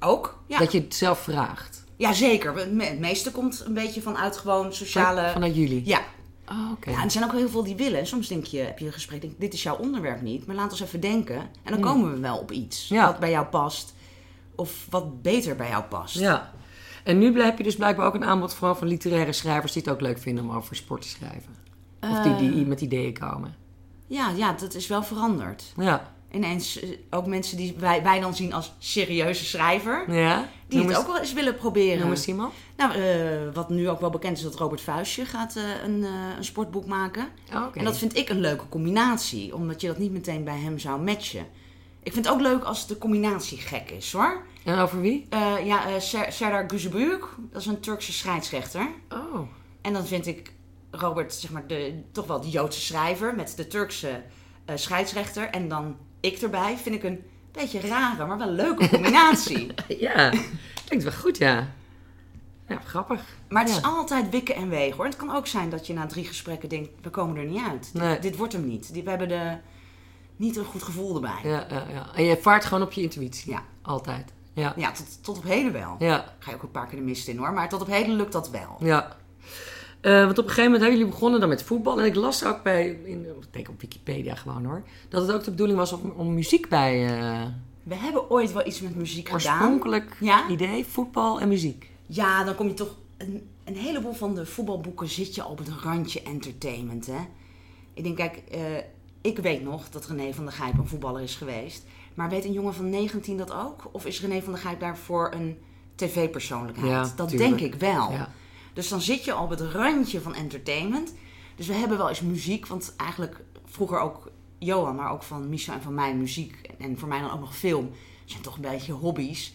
Ook? 0.00 0.42
Ja, 0.46 0.58
dat 0.58 0.72
je 0.72 0.80
het 0.80 0.94
zelf 0.94 1.18
vraagt? 1.18 1.84
ja 1.96 2.12
zeker. 2.12 2.54
Het 2.54 2.98
meeste 2.98 3.30
komt 3.30 3.62
een 3.66 3.74
beetje 3.74 4.02
vanuit 4.02 4.36
gewoon 4.36 4.74
sociale... 4.74 5.30
Vanuit 5.32 5.56
jullie? 5.56 5.82
Ja. 5.84 6.00
Oh, 6.50 6.70
ja, 6.92 6.98
en 6.98 7.04
er 7.04 7.10
zijn 7.10 7.24
ook 7.24 7.32
heel 7.32 7.48
veel 7.48 7.64
die 7.64 7.76
willen. 7.76 8.06
Soms 8.06 8.28
denk 8.28 8.44
je, 8.44 8.58
heb 8.58 8.78
je 8.78 8.86
een 8.86 8.92
gesprek, 8.92 9.20
denk, 9.20 9.40
dit 9.40 9.52
is 9.52 9.62
jouw 9.62 9.76
onderwerp 9.76 10.20
niet. 10.20 10.46
Maar 10.46 10.56
laat 10.56 10.70
ons 10.70 10.80
even 10.80 11.00
denken. 11.00 11.36
En 11.36 11.72
dan 11.72 11.80
komen 11.80 12.12
we 12.12 12.20
wel 12.20 12.38
op 12.38 12.52
iets 12.52 12.88
Hmm. 12.88 12.96
Ja. 12.96 13.06
wat 13.06 13.18
bij 13.18 13.30
jou 13.30 13.46
past. 13.46 13.94
Of 14.54 14.86
wat 14.90 15.22
beter 15.22 15.56
bij 15.56 15.68
jou 15.68 15.84
past. 15.84 16.18
Ja. 16.18 16.52
En 17.04 17.18
nu 17.18 17.42
heb 17.42 17.58
je 17.58 17.64
dus 17.64 17.76
blijkbaar 17.76 18.06
ook 18.06 18.14
een 18.14 18.24
aanbod 18.24 18.54
vooral 18.54 18.74
van 18.76 18.88
literaire 18.88 19.32
schrijvers 19.32 19.72
die 19.72 19.82
het 19.82 19.90
ook 19.92 20.00
leuk 20.00 20.18
vinden 20.18 20.44
om 20.44 20.50
over 20.50 20.76
sport 20.76 21.02
te 21.02 21.08
schrijven. 21.08 21.56
Of 22.00 22.22
die, 22.22 22.52
die 22.52 22.66
met 22.66 22.80
ideeën 22.80 23.18
komen. 23.18 23.54
Ja, 24.06 24.30
ja, 24.36 24.52
dat 24.52 24.74
is 24.74 24.86
wel 24.86 25.02
veranderd. 25.02 25.72
Ja. 25.76 26.12
Ineens 26.32 26.80
eh, 26.80 26.90
ook 27.10 27.26
mensen 27.26 27.56
die 27.56 27.74
wij, 27.78 28.02
wij 28.02 28.20
dan 28.20 28.34
zien 28.34 28.52
als 28.52 28.72
serieuze 28.78 29.44
schrijver. 29.44 30.14
Ja? 30.14 30.48
Die 30.68 30.78
Noem 30.78 30.86
het 30.88 30.96
eens- 30.96 31.06
ook 31.06 31.12
wel 31.12 31.20
eens 31.22 31.32
willen 31.32 31.54
proberen. 31.54 31.98
Noem 31.98 32.10
eens 32.10 32.26
iemand. 32.26 32.52
Nou, 32.76 32.92
eh, 32.94 33.54
wat 33.54 33.68
nu 33.68 33.88
ook 33.88 34.00
wel 34.00 34.10
bekend 34.10 34.36
is, 34.36 34.42
dat 34.42 34.54
Robert 34.54 34.80
Vuistje 34.80 35.24
gaat 35.24 35.56
eh, 35.56 35.62
een, 35.84 36.04
eh, 36.04 36.10
een 36.36 36.44
sportboek 36.44 36.86
maken. 36.86 37.28
Oh. 37.54 37.66
En 37.74 37.84
dat 37.84 37.98
vind 37.98 38.16
ik 38.16 38.28
een 38.28 38.40
leuke 38.40 38.68
combinatie, 38.68 39.54
omdat 39.54 39.80
je 39.80 39.86
dat 39.86 39.98
niet 39.98 40.12
meteen 40.12 40.44
bij 40.44 40.58
hem 40.58 40.78
zou 40.78 41.00
matchen. 41.00 41.46
Ik 42.02 42.12
vind 42.12 42.24
het 42.24 42.34
ook 42.34 42.40
leuk 42.40 42.64
als 42.64 42.86
de 42.86 42.98
combinatie 42.98 43.58
gek 43.58 43.90
is, 43.90 44.12
hoor. 44.12 44.42
En 44.64 44.78
over 44.78 45.00
wie? 45.00 45.26
Ja, 45.64 46.00
Ser- 46.00 46.32
Serdar 46.32 46.66
dat 46.68 47.60
is 47.60 47.66
een 47.66 47.80
Turkse 47.80 48.12
scheidsrechter. 48.12 48.88
Oh. 49.08 49.40
En 49.80 49.92
dan 49.92 50.06
vind 50.06 50.26
ik 50.26 50.52
Robert, 50.90 51.34
zeg 51.34 51.50
maar, 51.50 51.66
de, 51.66 52.02
toch 52.12 52.26
wel 52.26 52.40
de 52.40 52.50
Joodse 52.50 52.80
schrijver 52.80 53.34
met 53.34 53.52
de 53.56 53.66
Turkse 53.66 54.22
scheidsrechter. 54.74 55.48
En 55.50 55.68
dan 55.68 55.96
ik 56.20 56.38
erbij, 56.38 56.76
vind 56.76 56.94
ik 56.94 57.02
een 57.02 57.22
beetje 57.52 57.80
rare, 57.80 58.26
maar 58.26 58.38
wel 58.38 58.50
leuke 58.50 58.88
combinatie. 58.88 59.74
Ja, 59.98 60.30
klinkt 60.84 61.04
wel 61.04 61.12
goed, 61.14 61.38
ja. 61.38 61.68
Ja, 62.68 62.78
grappig. 62.84 63.22
Maar 63.48 63.62
het 63.62 63.70
is 63.70 63.76
Ja. 63.80 63.88
altijd 63.88 64.30
wikken 64.30 64.54
en 64.54 64.68
wegen 64.68 64.96
hoor. 64.96 65.04
En 65.04 65.10
het 65.10 65.20
kan 65.20 65.36
ook 65.36 65.46
zijn 65.46 65.70
dat 65.70 65.86
je 65.86 65.92
na 65.92 66.06
drie 66.06 66.24
gesprekken 66.24 66.68
denkt, 66.68 66.88
we 67.02 67.10
komen 67.10 67.36
er 67.36 67.44
niet 67.44 67.62
uit. 67.68 67.92
Dit- 67.92 68.02
Nee. 68.02 68.18
Dit, 68.18 68.36
wordt 68.36 68.52
hem 68.52 68.66
niet. 68.66 68.92
Die- 68.92 69.02
We 69.02 69.10
hebben 69.10 69.28
de, 69.28 69.56
niet 70.36 70.56
een 70.56 70.64
goed 70.64 70.82
gevoel 70.82 71.14
erbij. 71.14 71.38
Ja, 71.42 71.50
Ja, 71.50 71.66
ja, 71.70 71.84
ja. 71.92 72.06
En 72.14 72.24
je 72.24 72.36
vaart 72.36 72.64
gewoon 72.64 72.82
op 72.82 72.92
je 72.92 73.02
intuïtie. 73.02 73.50
Ja. 73.52 73.62
Altijd. 73.82 74.32
Ja. 74.52 74.74
tot, 74.92 75.24
tot 75.24 75.36
op 75.38 75.44
heden 75.44 75.72
wel. 75.72 75.96
Ja. 75.98 76.24
Ga 76.38 76.50
je 76.50 76.56
ook 76.56 76.62
een 76.62 76.70
paar 76.70 76.86
keer 76.86 76.98
de 76.98 77.04
mist 77.04 77.28
in 77.28 77.38
hoor. 77.38 77.52
Maar 77.52 77.68
tot 77.68 77.80
op 77.80 77.86
heden 77.86 78.14
lukt 78.14 78.32
dat 78.32 78.50
wel. 78.50 78.76
ja. 78.80 79.16
Eh, 80.00 80.24
want 80.24 80.38
op 80.38 80.44
een 80.44 80.50
gegeven 80.50 80.64
moment 80.64 80.80
hebben 80.80 80.98
jullie 80.98 81.12
begonnen 81.12 81.40
dan 81.40 81.48
met 81.48 81.62
voetbal. 81.62 82.00
En 82.00 82.06
ik 82.06 82.14
las 82.14 82.44
ook 82.44 82.62
bij, 82.62 82.98
in, 83.04 83.24
ik 83.24 83.46
denk 83.50 83.68
op 83.68 83.80
Wikipedia 83.80 84.34
gewoon 84.34 84.64
hoor, 84.64 84.82
dat 85.08 85.26
het 85.26 85.32
ook 85.36 85.44
de 85.44 85.50
bedoeling 85.50 85.78
was 85.78 85.92
om, 85.92 86.12
om 86.16 86.34
muziek 86.34 86.68
bij 86.68 87.06
eh 87.06 87.46
We 87.82 87.94
hebben 87.94 88.30
ooit 88.30 88.52
wel 88.52 88.66
iets 88.66 88.80
met 88.80 88.96
muziek 88.96 89.28
gedaan. 89.28 89.60
oorspronkelijk 89.60 90.16
Ja? 90.20 90.48
idee, 90.48 90.84
voetbal 90.84 91.40
en 91.40 91.48
muziek. 91.48 91.90
Ja, 92.06 92.44
dan 92.44 92.54
kom 92.54 92.66
je 92.66 92.74
toch... 92.74 92.94
Een, 93.16 93.48
een 93.64 93.76
heleboel 93.76 94.12
van 94.12 94.34
de 94.34 94.46
voetbalboeken 94.46 95.08
zit 95.08 95.34
je 95.34 95.46
op 95.46 95.58
het 95.58 95.68
randje 95.82 96.22
entertainment, 96.22 97.06
hè. 97.06 97.20
Ik 97.94 98.04
denk, 98.04 98.16
kijk, 98.16 98.42
eh, 98.50 98.60
ik 99.20 99.38
weet 99.38 99.62
nog 99.62 99.88
dat 99.88 100.06
René 100.06 100.32
van 100.34 100.44
der 100.44 100.52
Gijp 100.52 100.78
een 100.78 100.88
voetballer 100.88 101.22
is 101.22 101.34
geweest. 101.34 101.84
Maar 102.14 102.28
weet 102.28 102.44
een 102.44 102.52
jongen 102.52 102.74
van 102.74 102.90
19 102.90 103.36
dat 103.36 103.52
ook? 103.52 103.88
Of 103.92 104.06
is 104.06 104.20
René 104.20 104.42
van 104.42 104.52
der 104.52 104.62
Gijp 104.62 104.80
daarvoor 104.80 105.32
een 105.34 105.58
tv-persoonlijkheid? 105.94 106.90
Ja, 106.90 107.12
dat 107.16 107.28
tuurlijk. 107.28 107.58
denk 107.58 107.74
ik 107.74 107.80
wel. 107.80 108.10
Ja. 108.10 108.30
Dus 108.78 108.88
dan 108.88 109.00
zit 109.00 109.24
je 109.24 109.38
op 109.38 109.50
het 109.50 109.60
randje 109.60 110.20
van 110.20 110.34
entertainment. 110.34 111.14
Dus 111.56 111.66
we 111.66 111.72
hebben 111.72 111.98
wel 111.98 112.08
eens 112.08 112.20
muziek, 112.20 112.66
want 112.66 112.94
eigenlijk 112.96 113.40
vroeger 113.64 113.98
ook 113.98 114.30
Johan, 114.58 114.94
maar 114.94 115.12
ook 115.12 115.22
van 115.22 115.48
Misha 115.48 115.74
en 115.74 115.82
van 115.82 115.94
mij 115.94 116.14
muziek. 116.14 116.70
En 116.78 116.98
voor 116.98 117.08
mij 117.08 117.20
dan 117.20 117.30
ook 117.30 117.40
nog 117.40 117.56
film. 117.56 117.90
zijn 118.24 118.42
toch 118.42 118.54
een 118.54 118.60
beetje 118.60 118.92
hobby's. 118.92 119.54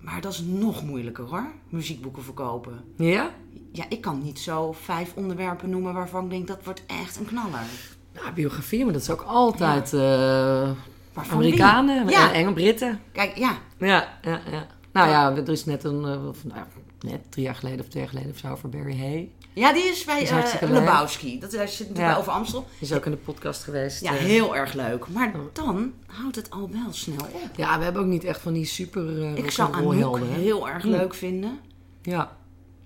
Maar 0.00 0.20
dat 0.20 0.32
is 0.32 0.40
nog 0.40 0.82
moeilijker 0.82 1.24
hoor, 1.24 1.52
muziekboeken 1.68 2.22
verkopen. 2.22 2.84
Ja? 2.96 3.30
Ja, 3.72 3.84
ik 3.88 4.00
kan 4.00 4.22
niet 4.22 4.38
zo 4.38 4.72
vijf 4.72 5.12
onderwerpen 5.14 5.70
noemen 5.70 5.94
waarvan 5.94 6.24
ik 6.24 6.30
denk 6.30 6.46
dat 6.46 6.64
wordt 6.64 6.82
echt 6.86 7.16
een 7.16 7.26
knaller. 7.26 7.66
Nou, 8.12 8.32
biografie, 8.32 8.84
maar 8.84 8.92
dat 8.92 9.02
is 9.02 9.10
ook 9.10 9.22
altijd 9.22 9.92
Maar 9.92 11.26
van 11.26 11.36
Amerikanen? 11.36 12.08
Ja. 12.08 12.28
en 12.28 12.34
Engel, 12.34 12.52
Britten. 12.52 13.00
Kijk, 13.12 13.36
ja, 13.36 13.58
Ja, 13.78 14.18
ja, 14.22 14.40
ja. 14.50 14.66
Nou 14.92 15.08
ja, 15.08 15.36
er 15.36 15.48
is 15.48 15.64
net 15.64 15.84
een, 15.84 16.04
eh, 16.04 16.28
of, 16.28 16.44
nou, 16.44 16.64
net 17.04 17.20
drie 17.28 17.44
jaar 17.44 17.54
geleden 17.54 17.80
of 17.80 17.86
twee 17.88 18.02
jaar 18.02 18.10
geleden 18.12 18.30
of 18.32 18.38
zo 18.38 18.48
over 18.48 18.68
Barry 18.68 18.98
Hay. 18.98 19.30
ja 19.52 19.72
die 19.72 19.82
is 19.82 20.04
bij 20.04 20.22
is 20.22 20.30
eh 20.30 20.42
leuk. 20.60 20.70
Lebowski. 20.70 21.38
Dat 21.40 21.50
daar 21.50 21.68
zit 21.68 21.78
natuurlijk 21.78 21.98
Ja. 21.98 22.06
bij 22.12 22.16
over 22.20 22.32
Amstel. 22.32 22.66
Die 22.78 22.88
is 22.88 22.94
ook 22.94 23.04
in 23.04 23.10
de 23.10 23.16
podcast 23.16 23.62
geweest. 23.64 24.00
Ja, 24.02 24.10
eh. 24.12 24.16
heel 24.18 24.56
erg 24.56 24.72
leuk. 24.72 25.08
Maar 25.08 25.32
dan 25.52 25.92
houdt 26.06 26.36
het 26.36 26.50
al 26.50 26.70
wel 26.72 26.92
snel 26.92 27.26
op. 27.32 27.50
Ja, 27.56 27.78
we 27.78 27.84
hebben 27.84 28.02
ook 28.02 28.08
niet 28.08 28.24
echt 28.24 28.40
van 28.40 28.52
die 28.52 28.64
super 28.64 29.18
uh, 29.18 29.36
Ik 29.36 29.50
zou 29.50 29.74
Anouk 29.74 30.18
heel 30.20 30.68
erg 30.68 30.84
leuk 30.84 31.14
vinden. 31.14 31.58
Ja. 32.02 32.36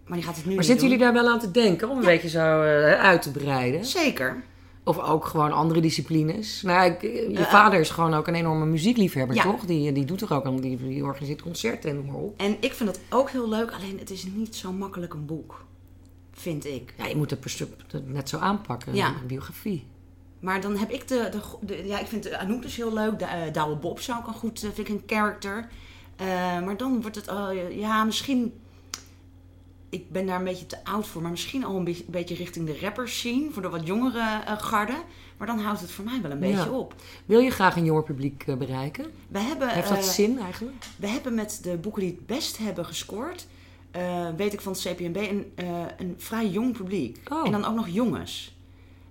Maar 0.06 0.16
die 0.16 0.26
gaat 0.26 0.36
het 0.36 0.44
nu 0.44 0.50
Maar 0.50 0.58
niet 0.58 0.66
zitten 0.66 0.88
doen. 0.88 0.96
jullie 0.98 1.12
daar 1.14 1.22
wel 1.22 1.32
aan 1.32 1.40
te 1.40 1.50
denken 1.50 1.88
om 1.88 1.98
een 1.98 2.04
beetje 2.04 2.28
zo 2.28 2.62
eh, 2.62 3.00
uit 3.00 3.22
te 3.22 3.30
breiden? 3.30 3.84
Zeker. 3.84 4.42
Of 4.88 4.98
ook 4.98 5.24
gewoon 5.24 5.52
andere 5.52 5.80
disciplines? 5.80 6.62
Nou, 6.62 6.90
ik- 6.90 7.02
je 7.02 7.38
Eh, 7.38 7.46
vader 7.50 7.80
is 7.80 7.90
gewoon 7.90 8.14
ook 8.14 8.26
een 8.26 8.34
enorme 8.34 8.66
muziekliefhebber, 8.66 9.36
Ja. 9.36 9.42
toch? 9.42 9.64
Die, 9.64 9.92
die 9.92 10.04
doet 10.04 10.20
er 10.20 10.34
ook 10.34 10.44
aan, 10.44 10.60
die, 10.60 10.76
die 10.76 11.04
organiseert 11.04 11.42
concerten 11.42 11.90
en 11.90 11.96
noem 11.96 12.06
maar 12.06 12.14
op. 12.14 12.40
En 12.40 12.56
ik 12.60 12.72
vind 12.72 12.88
dat 12.88 13.00
ook 13.10 13.30
heel 13.30 13.48
leuk. 13.48 13.72
Alleen 13.72 13.98
het 13.98 14.10
is 14.10 14.26
niet 14.34 14.56
zo 14.56 14.72
makkelijk 14.72 15.14
een 15.14 15.26
boek. 15.26 15.64
Vind 16.32 16.66
ik. 16.66 16.94
Ja, 16.96 17.06
je 17.06 17.16
moet 17.16 17.30
het 17.30 17.40
per 17.40 17.50
stuk 17.50 17.68
net 18.06 18.28
zo 18.28 18.38
aanpakken, 18.38 18.94
Ja. 18.94 19.06
een 19.08 19.26
biografie. 19.26 19.86
Maar 20.40 20.60
dan 20.60 20.76
heb 20.76 20.90
ik 20.90 21.08
de, 21.08 21.28
de, 21.30 21.40
de- 21.66 21.86
ja, 21.86 21.98
ik 21.98 22.06
vind 22.06 22.32
Anouk 22.32 22.62
dus 22.62 22.76
heel 22.76 22.92
leuk. 22.92 23.18
De, 23.18 23.24
eh, 23.24 23.52
Douwe 23.52 23.76
Bob 23.76 24.00
zou 24.00 24.20
ik 24.20 24.26
een 24.26 24.32
goed, 24.34 24.62
eh, 24.62 24.70
vind 24.74 24.88
ik 24.88 24.94
een 24.94 25.02
character. 25.06 25.68
Eh, 26.16 26.26
maar 26.64 26.76
dan 26.76 27.00
wordt 27.00 27.16
het, 27.16 27.26
eh, 27.28 27.48
ja, 27.78 28.04
misschien, 28.04 28.52
ik 29.88 30.10
ben 30.12 30.26
daar 30.26 30.38
een 30.38 30.44
beetje 30.44 30.66
te 30.66 30.84
oud 30.84 31.06
voor, 31.06 31.22
maar 31.22 31.30
misschien 31.30 31.64
al 31.64 31.76
een 31.76 31.84
beetje, 31.84 32.04
beetje 32.06 32.34
richting 32.34 32.66
de 32.66 32.78
rappers 32.80 33.20
zien, 33.20 33.52
voor 33.52 33.62
de 33.62 33.68
wat 33.68 33.86
jongere 33.86 34.42
eh, 34.46 34.58
garde. 34.58 34.96
Maar 35.36 35.46
dan 35.46 35.58
houdt 35.58 35.80
het 35.80 35.90
voor 35.90 36.04
mij 36.04 36.20
wel 36.22 36.30
een 36.30 36.38
beetje 36.40 36.56
Ja. 36.56 36.70
op. 36.70 36.94
Wil 37.26 37.40
je 37.40 37.50
graag 37.50 37.76
een 37.76 37.84
jonger 37.84 38.02
publiek 38.02 38.42
eh, 38.46 38.54
bereiken? 38.56 39.06
We 39.28 39.38
hebben, 39.38 39.68
Heeft 39.68 39.88
dat 39.88 39.98
eh, 39.98 40.04
zin 40.04 40.38
eigenlijk? 40.38 40.76
we 40.96 41.08
hebben 41.08 41.34
met 41.34 41.58
de 41.62 41.76
boeken 41.76 42.02
die 42.02 42.10
het 42.10 42.26
best 42.26 42.58
hebben 42.58 42.84
gescoord, 42.86 43.46
weet 44.36 44.52
ik 44.52 44.60
van 44.60 44.72
het 44.72 44.80
CPNB, 44.82 45.16
een, 45.16 45.52
een 45.98 46.14
vrij 46.18 46.48
jong 46.48 46.76
publiek. 46.76 47.18
Oh. 47.32 47.46
En 47.46 47.52
dan 47.52 47.64
ook 47.64 47.74
nog 47.74 47.88
jongens. 47.88 48.56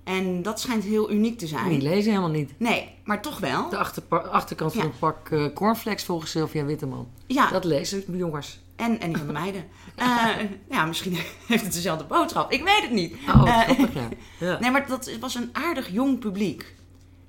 En 0.04 0.42
dat 0.42 0.60
schijnt 0.60 0.84
heel 0.84 1.12
uniek 1.12 1.38
te 1.38 1.48
zijn. 1.48 1.70
Die 1.70 1.82
lezen 1.82 2.10
helemaal 2.12 2.32
niet. 2.32 2.52
Nee, 2.58 2.90
maar 3.04 3.22
toch 3.22 3.40
wel. 3.40 3.70
De 3.70 3.78
achterkant 4.10 4.74
van 4.74 4.82
Ja. 4.82 4.88
een 4.88 4.98
pak 5.00 5.52
cornflakes 5.54 6.04
volgens 6.04 6.32
Sylvia 6.32 6.66
Witteman. 6.66 7.08
Ja, 7.26 7.50
Dat 7.52 7.64
lezen 7.64 8.04
jongens. 8.18 8.60
En, 8.78 9.00
en 9.00 9.18
van 9.18 9.28
de 9.28 9.34
meiden. 9.44 9.66
Eh, 9.96 10.28
ja, 10.70 10.86
misschien 10.86 11.14
heeft 11.48 11.64
het 11.64 11.74
dezelfde 11.74 12.04
boodschap. 12.06 12.52
Ik 12.52 12.64
weet 12.64 12.82
het 12.82 12.92
niet. 12.92 13.14
Oh, 13.28 13.48
Eh, 13.48 13.60
grappig, 13.60 13.94
ja. 13.94 14.08
ja. 14.48 14.60
Nee, 14.60 14.72
maar 14.72 14.88
dat 14.88 15.12
was 15.20 15.36
een 15.36 15.50
aardig 15.52 15.90
jong 15.92 16.20
publiek. 16.20 16.76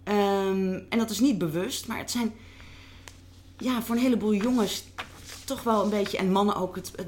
Ehm, 0.05 0.79
en 0.89 0.99
dat 0.99 1.11
is 1.11 1.21
niet 1.21 1.39
bewust, 1.39 1.87
maar 1.87 1.99
het 1.99 2.11
zijn 2.11 2.33
ja, 3.59 3.83
voor 3.83 3.97
een 3.97 4.03
heleboel 4.03 4.35
jongens 4.35 4.85
toch 5.45 5.63
wel 5.63 5.85
een 5.85 5.91
beetje, 5.91 6.19
en 6.19 6.33
mannen 6.33 6.57
ook, 6.57 6.77
het, 6.77 6.93
het, 6.97 7.07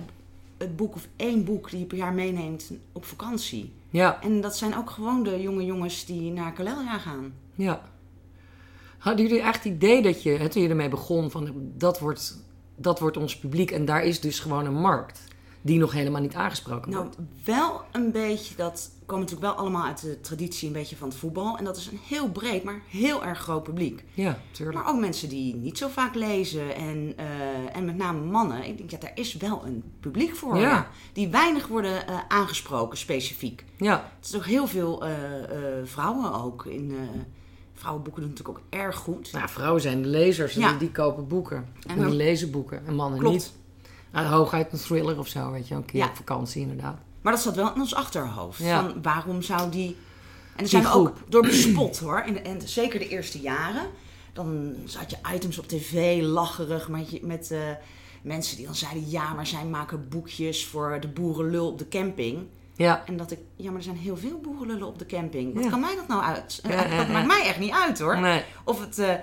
het 0.58 0.76
boek 0.76 0.94
of 0.94 1.06
één 1.16 1.44
boek 1.44 1.70
die 1.70 1.78
je 1.78 1.84
per 1.84 1.96
jaar 1.96 2.12
meeneemt 2.12 2.70
op 2.92 3.04
vakantie. 3.04 3.72
Ja, 3.90 4.22
En 4.22 4.40
dat 4.40 4.56
zijn 4.56 4.76
ook 4.76 4.90
gewoon 4.90 5.22
de 5.22 5.40
jonge 5.40 5.64
jongens 5.64 6.04
die 6.04 6.30
naar 6.32 6.52
Calelia 6.52 6.98
gaan. 6.98 7.32
ja. 7.54 7.88
Hadden 8.98 9.26
jullie 9.26 9.42
echt 9.42 9.64
het 9.64 9.72
idee 9.72 10.02
dat 10.02 10.22
je, 10.22 10.30
hè, 10.30 10.48
toen 10.48 10.62
je 10.62 10.68
ermee 10.68 10.88
begon, 10.88 11.30
van 11.30 11.50
dat 11.76 11.98
wordt, 12.00 12.38
dat 12.80 12.98
wordt 13.00 13.16
ons 13.16 13.38
publiek 13.38 13.70
en 13.70 13.84
daar 13.84 14.04
is 14.04 14.20
dus 14.20 14.38
gewoon 14.38 14.66
een 14.66 14.80
markt 14.80 15.20
die 15.62 15.78
nog 15.78 15.92
helemaal 15.92 16.20
niet 16.20 16.34
aangesproken 16.34 16.90
Nou, 16.90 17.04
wordt? 17.04 17.18
wel 17.44 17.82
een 17.92 18.12
beetje, 18.12 18.54
dat 18.56 18.90
komt 19.06 19.20
natuurlijk 19.20 19.52
wel 19.52 19.60
allemaal 19.60 19.84
uit 19.84 20.00
de 20.00 20.20
traditie 20.20 20.66
een 20.66 20.72
beetje 20.72 20.96
van 20.96 21.08
het 21.08 21.16
voetbal. 21.16 21.58
En 21.58 21.64
dat 21.64 21.76
is 21.76 21.86
een 21.86 22.00
heel 22.08 22.28
breed, 22.30 22.64
maar 22.64 22.80
heel 22.88 23.24
erg 23.24 23.38
groot 23.38 23.62
publiek. 23.62 24.04
Ja, 24.14 24.38
tuurlijk. 24.50 24.78
Maar 24.78 24.88
ook 24.94 25.00
mensen 25.00 25.28
die 25.28 25.54
niet 25.54 25.78
zo 25.78 25.88
vaak 25.88 26.14
lezen 26.14 26.74
en, 26.74 27.12
eh, 27.16 27.76
en 27.76 27.84
met 27.84 27.96
name 27.96 28.20
mannen. 28.20 28.66
Ik 28.66 28.76
denk, 28.78 28.90
ja, 28.90 28.98
daar 28.98 29.12
is 29.14 29.34
wel 29.36 29.62
een 29.64 29.82
publiek 30.00 30.36
voor. 30.36 30.56
Ja. 30.56 30.62
ja, 30.62 30.88
die 31.12 31.28
weinig 31.28 31.66
worden 31.66 32.06
eh, 32.06 32.18
aangesproken, 32.28 32.98
specifiek. 32.98 33.64
Ja, 33.76 34.10
Het 34.18 34.28
is 34.28 34.36
ook 34.36 34.46
heel 34.46 34.66
veel 34.66 35.04
eh, 35.04 35.12
vrouwen 35.84 36.34
ook. 36.34 36.66
In, 36.66 36.96
vrouwenboeken 37.80 38.22
doen 38.22 38.30
natuurlijk 38.30 38.58
ook 38.58 38.64
erg 38.70 38.96
goed. 38.96 39.32
nou, 39.32 39.48
vrouwen 39.48 39.80
zijn 39.82 40.02
de 40.02 40.08
lezers 40.08 40.54
Ja. 40.54 40.68
die, 40.68 40.78
die 40.78 40.90
kopen 40.90 41.28
boeken. 41.28 41.56
En, 41.56 41.66
En 41.86 41.94
die 41.94 42.04
dan- 42.04 42.14
lezen 42.16 42.50
boeken 42.50 42.86
en 42.86 42.94
mannen 42.94 43.18
Klopt. 43.20 43.34
niet. 43.34 43.52
Nou, 44.12 44.26
hooguit 44.26 44.72
een 44.72 44.78
thriller 44.78 45.18
of 45.18 45.26
zo, 45.28 45.50
weet 45.50 45.68
je, 45.68 45.74
een 45.74 45.84
keer 45.84 46.00
Ja. 46.00 46.08
op 46.08 46.16
vakantie 46.16 46.60
inderdaad. 46.62 46.98
Maar 47.20 47.32
dat 47.32 47.42
zat 47.42 47.54
wel 47.56 47.74
in 47.74 47.80
ons 47.80 47.94
achterhoofd. 47.94 48.58
Ja. 48.58 48.82
Van 48.82 49.02
waarom 49.02 49.42
zou 49.42 49.70
die... 49.70 49.88
En 49.88 49.96
daar 50.56 50.66
zijn 50.68 50.82
we 50.82 50.88
ook 50.92 51.12
door 51.28 51.42
bespot 51.42 51.98
hoor. 51.98 52.18
En, 52.20 52.44
en 52.44 52.68
zeker 52.68 52.98
de 52.98 53.08
eerste 53.08 53.40
jaren. 53.40 53.86
Dan 54.32 54.74
zat 54.84 55.10
je 55.10 55.16
items 55.34 55.58
op 55.58 55.68
tv, 55.68 56.22
lacherig, 56.22 56.88
met, 56.88 57.10
je, 57.10 57.20
met 57.22 57.50
eh, 57.50 57.58
mensen 58.22 58.56
die 58.56 58.66
dan 58.66 58.74
zeiden... 58.74 59.10
Ja, 59.10 59.32
maar 59.34 59.46
zij 59.46 59.64
maken 59.64 60.08
boekjes 60.08 60.66
voor 60.66 60.98
de 61.00 61.08
boerenlul 61.08 61.66
op 61.66 61.78
de 61.78 61.88
camping. 61.88 62.46
Ja, 62.76 63.02
En 63.06 63.16
dat 63.16 63.30
ik... 63.30 63.38
Ja, 63.56 63.66
maar 63.68 63.76
er 63.78 63.82
zijn 63.82 63.96
heel 63.96 64.16
veel 64.16 64.38
boerenlullen 64.42 64.86
op 64.86 64.98
de 64.98 65.06
camping. 65.06 65.54
Wat 65.54 65.64
Ja. 65.64 65.70
kan 65.70 65.80
mij 65.80 65.94
dat 65.96 66.08
nou 66.08 66.22
uit? 66.22 66.60
Ja, 66.68 66.84
ja, 66.86 66.96
dat 66.96 67.08
maakt 67.08 67.26
mij 67.26 67.42
echt 67.46 67.58
niet 67.58 67.72
uit 67.72 67.98
hoor. 67.98 68.20
nee. 68.20 68.42
Of 68.64 68.80
het... 68.80 68.98
eh, 68.98 69.14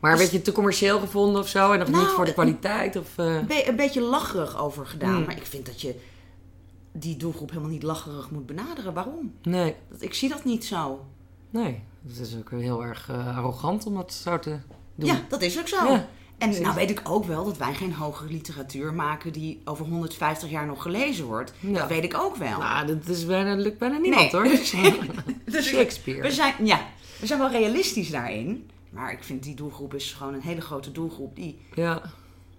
Maar 0.00 0.10
Als- 0.10 0.20
werd 0.20 0.32
je 0.32 0.42
te 0.42 0.52
commercieel 0.52 0.98
gevonden 1.00 1.40
of 1.40 1.48
zo? 1.48 1.72
En 1.72 1.82
of 1.82 1.88
Nou, 1.88 2.02
niet 2.02 2.12
voor 2.12 2.24
de 2.24 2.30
eh, 2.30 2.36
kwaliteit? 2.36 2.96
Of, 2.96 3.18
eh, 3.18 3.34
een, 3.34 3.46
be- 3.46 3.68
een 3.68 3.76
beetje 3.76 4.00
lacherig 4.00 4.58
over 4.58 4.86
gedaan. 4.86 5.14
Hmm. 5.14 5.24
Maar 5.24 5.36
ik 5.36 5.46
vind 5.46 5.66
dat 5.66 5.80
je 5.80 5.94
die 6.92 7.16
doelgroep 7.16 7.48
helemaal 7.50 7.70
niet 7.70 7.82
lacherig 7.82 8.30
moet 8.30 8.46
benaderen. 8.46 8.94
Waarom? 8.94 9.32
Nee, 9.42 9.74
Dat, 9.90 10.02
ik 10.02 10.14
zie 10.14 10.28
dat 10.28 10.44
niet 10.44 10.64
zo. 10.64 11.04
nee. 11.50 11.82
Het 12.08 12.18
is 12.18 12.36
ook 12.38 12.50
heel 12.50 12.84
erg 12.84 13.08
eh, 13.08 13.36
arrogant 13.36 13.86
om 13.86 13.94
dat 13.94 14.12
zo 14.12 14.38
te 14.38 14.50
doen. 14.94 15.06
Ja, 15.08 15.20
dat 15.28 15.42
is 15.42 15.58
ook 15.58 15.68
zo. 15.68 15.84
Ja, 15.86 16.08
en 16.38 16.46
precies. 16.48 16.64
nou 16.64 16.74
weet 16.76 16.90
ik 16.90 17.00
ook 17.04 17.24
wel 17.24 17.44
dat 17.44 17.56
wij 17.56 17.74
geen 17.74 17.92
hogere 17.92 18.30
literatuur 18.32 18.94
maken 18.94 19.32
die 19.32 19.60
over 19.64 19.86
150 19.86 20.50
jaar 20.50 20.66
nog 20.66 20.82
gelezen 20.82 21.24
wordt. 21.24 21.52
Ja. 21.60 21.72
Dat 21.72 21.88
weet 21.88 22.04
ik 22.04 22.16
ook 22.18 22.36
wel. 22.36 22.58
Nou, 22.58 22.86
dat 22.86 23.08
is 23.08 23.26
bijna, 23.26 23.54
lukt 23.54 23.78
bijna 23.78 23.96
niemand 23.98 24.32
hoor. 24.32 24.42
Dus 25.44 25.66
ik- 25.66 25.74
Shakespeare. 25.74 26.22
we 26.22 26.30
zijn, 26.30 26.54
ja, 26.66 26.80
we 27.20 27.26
zijn 27.26 27.38
wel 27.38 27.50
realistisch 27.50 28.10
daarin. 28.10 28.70
Maar 28.90 29.12
ik 29.12 29.24
vind 29.24 29.42
die 29.42 29.54
doelgroep 29.54 29.94
is 29.94 30.12
gewoon 30.12 30.34
een 30.34 30.40
hele 30.40 30.60
grote 30.60 30.92
doelgroep 30.92 31.36
die 31.36 31.58
Ja. 31.74 32.02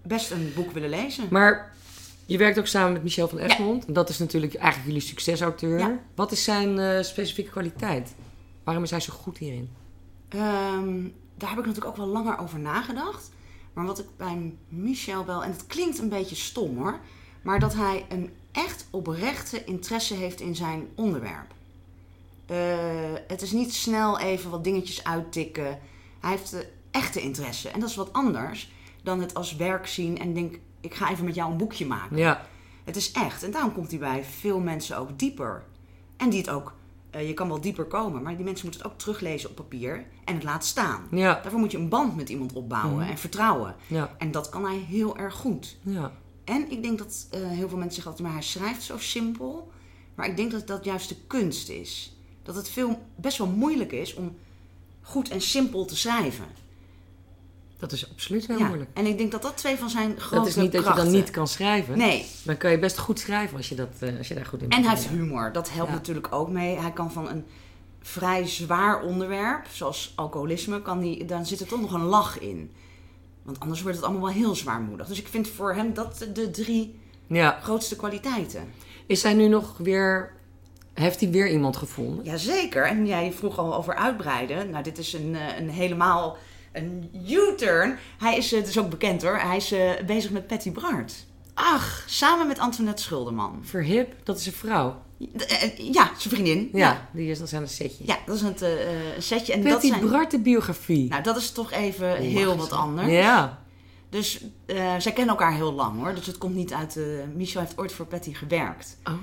best 0.04 0.32
een 0.32 0.52
boek 0.56 0.72
willen 0.72 0.90
lezen. 0.90 1.24
Maar 1.32 1.76
je 2.26 2.38
werkt 2.38 2.60
ook 2.60 2.68
samen 2.68 2.94
met 2.94 3.04
Michel 3.04 3.28
van 3.28 3.38
Egmond. 3.38 3.86
En 3.86 3.94
Dat 3.94 4.10
is 4.10 4.18
natuurlijk 4.18 4.56
eigenlijk 4.56 4.88
jullie 4.88 5.08
succesauteur. 5.08 5.80
Ja. 5.80 6.00
Wat 6.16 6.32
is 6.32 6.44
zijn 6.44 6.80
eh, 6.80 7.04
specifieke 7.04 7.50
kwaliteit? 7.52 8.14
Waarom 8.64 8.84
is 8.84 8.92
hij 8.92 9.00
zo 9.00 9.14
goed 9.14 9.38
hierin? 9.38 9.70
Ehm, 10.30 11.02
daar 11.38 11.50
heb 11.50 11.60
ik 11.60 11.66
natuurlijk 11.66 11.86
ook 11.86 11.98
wel 11.98 12.06
langer 12.08 12.38
over 12.38 12.60
nagedacht. 12.60 13.32
Maar 13.78 13.86
wat 13.86 14.00
ik 14.00 14.06
bij 14.18 14.54
Michel 14.68 15.26
wel, 15.26 15.44
en 15.44 15.52
het 15.52 15.68
klinkt 15.68 16.00
een 16.00 16.10
beetje 16.10 16.36
stom 16.36 16.78
hoor, 16.78 17.00
maar 17.42 17.60
dat 17.60 17.74
hij 17.74 18.06
een 18.10 18.34
echt 18.52 18.88
oprechte 18.90 19.64
interesse 19.64 20.14
heeft 20.14 20.42
in 20.42 20.56
zijn 20.56 20.88
onderwerp. 20.96 21.54
Eh, 22.46 22.58
het 23.28 23.42
is 23.42 23.52
niet 23.52 23.74
snel 23.74 24.20
even 24.20 24.50
wat 24.50 24.64
dingetjes 24.64 25.04
uittikken. 25.04 25.80
Hij 26.20 26.30
heeft 26.30 26.52
de 26.52 26.68
echte 26.92 27.22
interesse. 27.22 27.70
En 27.70 27.80
dat 27.80 27.90
is 27.90 27.96
wat 27.96 28.14
anders 28.14 28.72
dan 29.04 29.20
het 29.20 29.34
als 29.34 29.56
werk 29.56 29.88
zien 29.88 30.20
en 30.20 30.34
denk, 30.34 30.60
ik 30.82 30.94
ga 30.94 31.12
even 31.12 31.26
met 31.26 31.36
jou 31.36 31.52
een 31.52 31.58
boekje 31.58 31.86
maken. 31.86 32.18
Ja, 32.18 32.48
Het 32.84 32.96
is 32.96 33.12
echt. 33.12 33.44
En 33.44 33.52
daarom 33.52 33.74
komt 33.74 33.90
hij 33.90 34.00
bij 34.00 34.24
veel 34.24 34.60
mensen 34.60 34.98
ook 34.98 35.20
dieper. 35.20 35.64
En 36.18 36.30
die 36.30 36.40
het 36.40 36.50
ook, 36.50 36.74
je 37.20 37.34
kan 37.34 37.48
wel 37.48 37.62
dieper 37.62 37.86
komen, 37.86 38.22
maar 38.22 38.36
die 38.36 38.46
mensen 38.46 38.66
moeten 38.66 38.84
het 38.84 38.92
ook 38.92 39.00
teruglezen 39.00 39.50
op 39.50 39.56
papier 39.56 40.06
en 40.26 40.34
het 40.34 40.44
laten 40.44 40.68
staan. 40.68 41.08
ja, 41.12 41.34
Daarvoor 41.42 41.60
moet 41.60 41.72
je 41.72 41.78
een 41.78 41.90
band 41.90 42.16
met 42.16 42.30
iemand 42.30 42.54
opbouwen 42.54 43.00
Mhm. 43.00 43.10
en 43.10 43.18
vertrouwen. 43.18 43.76
ja, 43.88 44.16
En 44.18 44.32
dat 44.32 44.50
kan 44.50 44.66
hij 44.66 44.78
heel 44.78 45.18
erg 45.18 45.34
goed. 45.36 45.78
ja. 45.82 46.12
En 46.44 46.72
ik 46.72 46.84
denk 46.84 46.98
dat 46.98 47.28
eh, 47.32 47.40
heel 47.48 47.70
veel 47.70 47.78
mensen 47.78 47.96
zeggen 47.96 48.06
altijd, 48.12 48.28
maar 48.28 48.38
hij 48.38 48.42
schrijft 48.48 48.84
zo 48.84 48.98
simpel. 48.98 49.72
Maar 50.16 50.28
ik 50.28 50.38
denk 50.38 50.52
dat 50.52 50.68
dat 50.68 50.84
juist 50.86 51.10
de 51.10 51.16
kunst 51.28 51.70
is. 51.70 52.18
Dat 52.44 52.56
het 52.56 52.70
veel, 52.70 53.02
best 53.16 53.38
wel 53.38 53.48
moeilijk 53.48 53.92
is 53.92 54.14
om 54.14 54.36
goed 55.02 55.30
en 55.30 55.42
simpel 55.42 55.86
te 55.86 55.96
schrijven. 55.98 56.46
Dat 57.80 57.92
is 57.92 58.10
absoluut 58.12 58.48
heel 58.48 58.58
Ja. 58.58 58.68
moeilijk. 58.68 58.90
En 58.94 59.06
ik 59.06 59.18
denk 59.18 59.32
dat 59.32 59.42
dat 59.42 59.58
twee 59.58 59.76
van 59.78 59.90
zijn 59.90 60.20
grote 60.20 60.36
Dat 60.36 60.48
is 60.48 60.56
niet 60.56 60.72
dat 60.72 60.86
je 60.88 60.94
dan 60.94 61.12
niet 61.12 61.32
kan 61.32 61.48
schrijven. 61.48 61.98
Nee, 61.98 62.26
Dan 62.44 62.58
kan 62.58 62.72
je 62.72 62.80
best 62.80 62.98
goed 62.98 63.20
schrijven 63.20 63.58
als 63.58 63.70
je, 63.70 63.76
dat, 63.76 63.90
eh, 64.00 64.18
als 64.18 64.28
je 64.28 64.34
daar 64.34 64.46
goed 64.46 64.60
in 64.62 64.70
En 64.70 64.70
bent. 64.70 64.86
hij 64.86 64.96
heeft 64.96 65.10
humor. 65.10 65.52
Dat 65.52 65.70
helpt 65.72 65.90
Ja. 65.90 65.96
natuurlijk 65.96 66.28
ook 66.34 66.50
mee. 66.50 66.78
Hij 66.80 66.92
kan 66.92 67.12
van 67.12 67.30
een 67.30 67.46
vrij 68.02 68.48
zwaar 68.48 69.02
onderwerp, 69.02 69.66
zoals 69.72 70.14
alcoholisme, 70.16 70.82
kan 70.82 71.00
die, 71.00 71.26
dan 71.26 71.46
zit 71.46 71.60
er 71.60 71.68
toch 71.68 71.82
nog 71.82 71.94
een 71.94 72.04
lach 72.06 72.40
in. 72.40 72.72
Want 73.44 73.60
anders 73.60 73.82
wordt 73.82 73.98
het 73.98 74.06
allemaal 74.06 74.24
wel 74.26 74.34
heel 74.34 74.56
zwaarmoedig. 74.56 75.08
Dus 75.08 75.20
ik 75.20 75.28
vind 75.28 75.48
voor 75.48 75.74
hem 75.74 75.94
dat 75.94 76.28
de 76.34 76.52
drie 76.52 77.00
Ja. 77.28 77.60
grootste 77.62 77.96
kwaliteiten. 77.96 78.70
Is 79.06 79.24
hij 79.24 79.34
nu 79.34 79.48
nog 79.48 79.78
weer... 79.78 80.36
Heeft 80.94 81.20
hij 81.20 81.30
weer 81.30 81.50
iemand 81.50 81.78
gevonden? 81.78 82.26
Jazeker. 82.26 82.86
En 82.88 83.06
jij 83.06 83.32
vroeg 83.34 83.58
al 83.58 83.76
over 83.76 83.96
uitbreiden. 83.96 84.70
Nou, 84.70 84.84
dit 84.84 84.98
is 84.98 85.14
een, 85.14 85.36
eh, 85.36 85.60
een 85.60 85.70
helemaal 85.70 86.38
een 86.78 87.10
U-turn. 87.30 87.98
Hij 88.18 88.38
is, 88.38 88.54
eh, 88.54 88.60
het 88.60 88.68
is 88.70 88.78
ook 88.80 88.90
bekend 88.90 89.22
hoor, 89.22 89.38
hij 89.40 89.58
is 89.58 89.72
eh, 89.72 89.90
bezig 90.06 90.32
met 90.32 90.48
Patty 90.48 90.72
Bart. 90.72 91.14
Ach, 91.54 92.04
Samen 92.08 92.48
met 92.48 92.60
Antoinette 92.60 93.04
Schulderman. 93.04 93.60
Verhip, 93.64 94.14
dat 94.24 94.38
is 94.40 94.46
een 94.46 94.52
vrouw. 94.52 95.02
Eh, 95.20 95.78
Ja, 95.78 96.12
zijn 96.18 96.34
vriendin. 96.34 96.70
Ja, 96.74 97.10
die 97.14 97.30
is, 97.32 97.40
dat 97.40 97.50
zijn 97.50 97.62
een 97.62 97.68
setje. 97.68 98.04
Ja, 98.08 98.18
dat 98.26 98.36
is 98.36 98.42
een 98.42 98.56
setje. 99.20 99.54
En 99.54 99.62
dat 99.62 99.72
Patty 99.72 99.88
zijn... 99.88 100.10
Bart, 100.10 100.32
de 100.32 100.40
biografie. 100.40 101.10
Nou, 101.10 101.24
dat 101.24 101.38
is 101.38 101.52
toch 101.52 101.72
even 101.72 102.16
heel 102.16 102.58
wat 102.58 102.72
anders. 102.72 103.08
Ja. 103.12 103.62
Dus 104.10 104.44
zij 104.98 105.12
kennen 105.14 105.28
elkaar 105.28 105.54
heel 105.54 105.74
lang 105.74 106.00
hoor. 106.00 106.16
Dus 106.16 106.26
het 106.26 106.38
komt 106.38 106.56
niet 106.56 106.74
uit. 106.74 106.98
eh 106.98 107.04
Michel 107.36 107.62
heeft 107.62 107.78
ooit 107.78 107.92
voor 107.92 108.06
Patty 108.06 108.34
gewerkt. 108.34 108.98
Oh, 109.04 109.14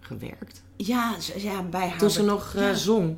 gewerkt. 0.00 0.62
Ja, 0.76 1.14
ja 1.36 1.62
bij 1.62 1.88
haar. 1.88 1.98
Toen 1.98 2.10
ze 2.10 2.22
nog 2.22 2.52
Ja. 2.56 2.74
zong. 2.74 3.16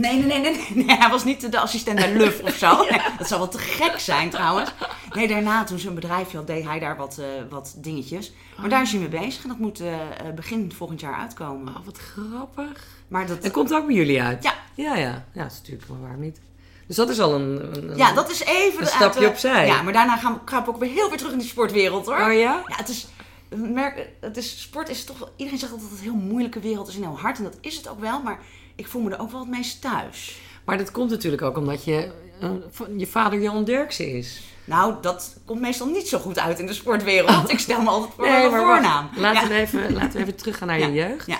Nee, 0.00 0.18
nee, 0.24 0.40
nee, 0.40 0.40
nee, 0.40 0.84
nee. 0.84 0.96
Hij 0.96 1.10
was 1.10 1.24
niet 1.24 1.52
de 1.52 1.58
assistent 1.60 1.98
bij 1.98 2.12
Luf 2.14 2.40
of 2.42 2.54
zo. 2.54 2.76
Nee, 2.90 3.00
dat 3.18 3.28
zou 3.28 3.40
wel 3.40 3.48
te 3.48 3.58
gek 3.58 3.98
zijn 3.98 4.30
trouwens. 4.30 4.70
Nee, 5.14 5.28
daarna 5.28 5.64
toen 5.64 5.78
ze 5.78 5.88
een 5.88 5.94
bedrijfje 5.94 6.36
had, 6.36 6.46
deed 6.46 6.64
hij 6.64 6.78
daar 6.78 6.96
wat, 6.96 7.18
eh, 7.18 7.26
wat 7.50 7.74
dingetjes. 7.76 8.32
Maar 8.60 8.68
daar 8.68 8.82
is 8.82 8.90
hij 8.90 9.00
mee 9.00 9.08
bezig 9.08 9.42
en 9.42 9.48
dat 9.48 9.58
moet 9.58 9.80
eh, 9.80 9.92
eh, 9.94 10.34
begin 10.34 10.72
volgend 10.76 11.00
jaar 11.00 11.14
uitkomen. 11.14 11.76
Oh, 11.76 11.84
wat 11.84 11.98
grappig. 11.98 12.86
Maar 13.08 13.26
dat, 13.26 13.38
En 13.38 13.50
komt 13.50 13.74
ook 13.74 13.86
bij 13.86 13.94
jullie 13.94 14.22
uit? 14.22 14.42
Ja. 14.42 14.54
Ja, 14.74 14.94
ja. 14.96 15.24
Ja, 15.32 15.42
dat 15.42 15.52
is 15.52 15.58
natuurlijk 15.58 15.88
wel 15.88 15.98
waarom 16.00 16.20
niet. 16.20 16.40
Dus 16.86 16.96
dat 16.96 17.08
is 17.10 17.20
al 17.20 17.34
een... 17.34 17.76
een- 17.76 17.96
ja, 17.96 18.12
dat 18.12 18.30
is 18.30 18.40
even... 18.44 18.80
Een 18.80 18.86
stapje 18.86 19.20
uit 19.20 19.28
opzij. 19.28 19.66
Ja, 19.66 19.82
maar 19.82 19.92
daarna 19.92 20.16
gaan 20.16 20.40
we 20.64 20.66
ook 20.70 20.78
weer 20.78 20.90
heel 20.90 21.08
weer 21.08 21.18
terug 21.18 21.32
in 21.32 21.38
die 21.38 21.48
sportwereld 21.48 22.06
hoor. 22.06 22.14
Oh 22.20 22.32
ja? 22.32 22.62
Ja, 22.66 22.76
het 22.76 22.88
is, 22.88 23.06
merk, 23.54 24.08
het 24.20 24.36
is, 24.36 24.60
sport 24.62 24.88
is 24.88 25.04
toch... 25.04 25.30
Iedereen 25.36 25.58
zegt 25.60 25.72
altijd 25.72 25.90
dat 25.90 25.98
het 25.98 26.06
een 26.08 26.14
heel 26.14 26.28
moeilijke 26.28 26.60
wereld 26.60 26.88
is 26.88 26.94
en 26.96 27.02
heel 27.02 27.18
hard. 27.18 27.38
En 27.38 27.44
dat 27.44 27.56
is 27.60 27.76
het 27.76 27.88
ook 27.88 28.00
wel. 28.00 28.22
Maar 28.22 28.38
ik 28.78 28.86
voel 28.88 29.02
me 29.02 29.10
er 29.10 29.20
ook 29.20 29.30
wel 29.30 29.40
het 29.40 29.48
meest 29.50 29.80
thuis. 29.80 30.40
Maar 30.64 30.78
dat 30.78 30.90
komt 30.90 31.10
natuurlijk 31.10 31.42
ook 31.42 31.56
omdat 31.56 31.84
je, 31.84 32.10
eh, 32.40 32.50
je 32.96 33.06
vader 33.06 33.40
Jan 33.40 33.64
Derksen 33.64 34.08
is. 34.16 34.42
Nou, 34.64 34.94
dat 35.00 35.36
komt 35.44 35.60
meestal 35.60 35.86
niet 35.86 36.08
zo 36.08 36.18
goed 36.18 36.38
uit 36.38 36.58
in 36.58 36.66
de 36.66 36.72
sportwereld. 36.72 37.50
Ik 37.50 37.58
stel 37.58 37.82
me 37.82 37.88
altijd 37.88 38.12
voor 38.14 38.28
Nee, 38.28 38.50
maar 38.50 38.60
voornaam. 38.60 39.08
Laten, 39.16 39.42
Ja. 39.42 39.48
we 39.48 39.54
even, 39.54 39.92
laten 39.92 40.12
we 40.12 40.18
even 40.18 40.34
teruggaan 40.42 40.68
naar 40.68 40.78
Ja. 40.78 40.86
je 40.86 40.92
jeugd. 40.92 41.26
Ja, 41.26 41.38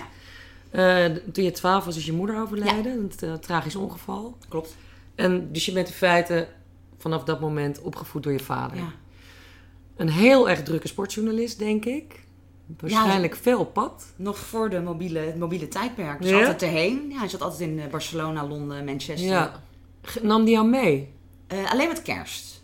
Eh, 0.71 1.05
toen 1.33 1.45
je 1.45 1.51
twaalf 1.51 1.85
was, 1.85 1.97
is 1.97 2.07
je 2.07 2.13
moeder 2.13 2.41
overleden. 2.41 2.87
Een 2.93 3.13
eh, 3.21 3.35
tragisch 3.35 3.77
ongeval. 3.77 4.37
klopt. 4.49 4.77
En 5.15 5.53
dus 5.53 5.67
je 5.67 5.73
bent 5.73 5.89
in 5.89 5.95
feite 5.95 6.49
vanaf 6.99 7.25
dat 7.25 7.41
moment 7.41 7.81
opgevoed 7.81 8.23
door 8.23 8.33
je 8.33 8.39
vader. 8.39 8.77
Ja. 8.77 8.93
Een 9.97 10.09
heel 10.11 10.49
erg 10.51 10.63
drukke 10.63 10.89
sportjournalist, 10.89 11.59
denk 11.59 11.85
ik. 11.85 12.27
Waarschijnlijk 12.81 13.37
veel 13.37 13.59
op 13.61 13.73
pad. 13.73 14.05
Nog 14.17 14.39
voor 14.39 14.71
de 14.71 14.81
mobiele, 14.81 15.19
het 15.19 15.39
mobiele 15.39 15.69
tijdperk. 15.69 16.21
Dus 16.23 16.31
Ja? 16.31 16.37
altijd 16.39 16.63
erheen. 16.63 17.07
Ja, 17.11 17.19
hij 17.19 17.29
zat 17.29 17.43
altijd 17.43 17.71
in 17.71 17.79
eh, 17.81 17.87
Barcelona, 17.91 18.47
Londen, 18.47 18.85
Manchester. 18.85 19.29
Ja. 19.29 19.53
Nam 20.23 20.45
die 20.45 20.55
jou 20.55 20.67
mee? 20.69 21.13
Eh, 21.47 21.71
alleen 21.73 21.89
met 21.89 22.03
kerst. 22.03 22.57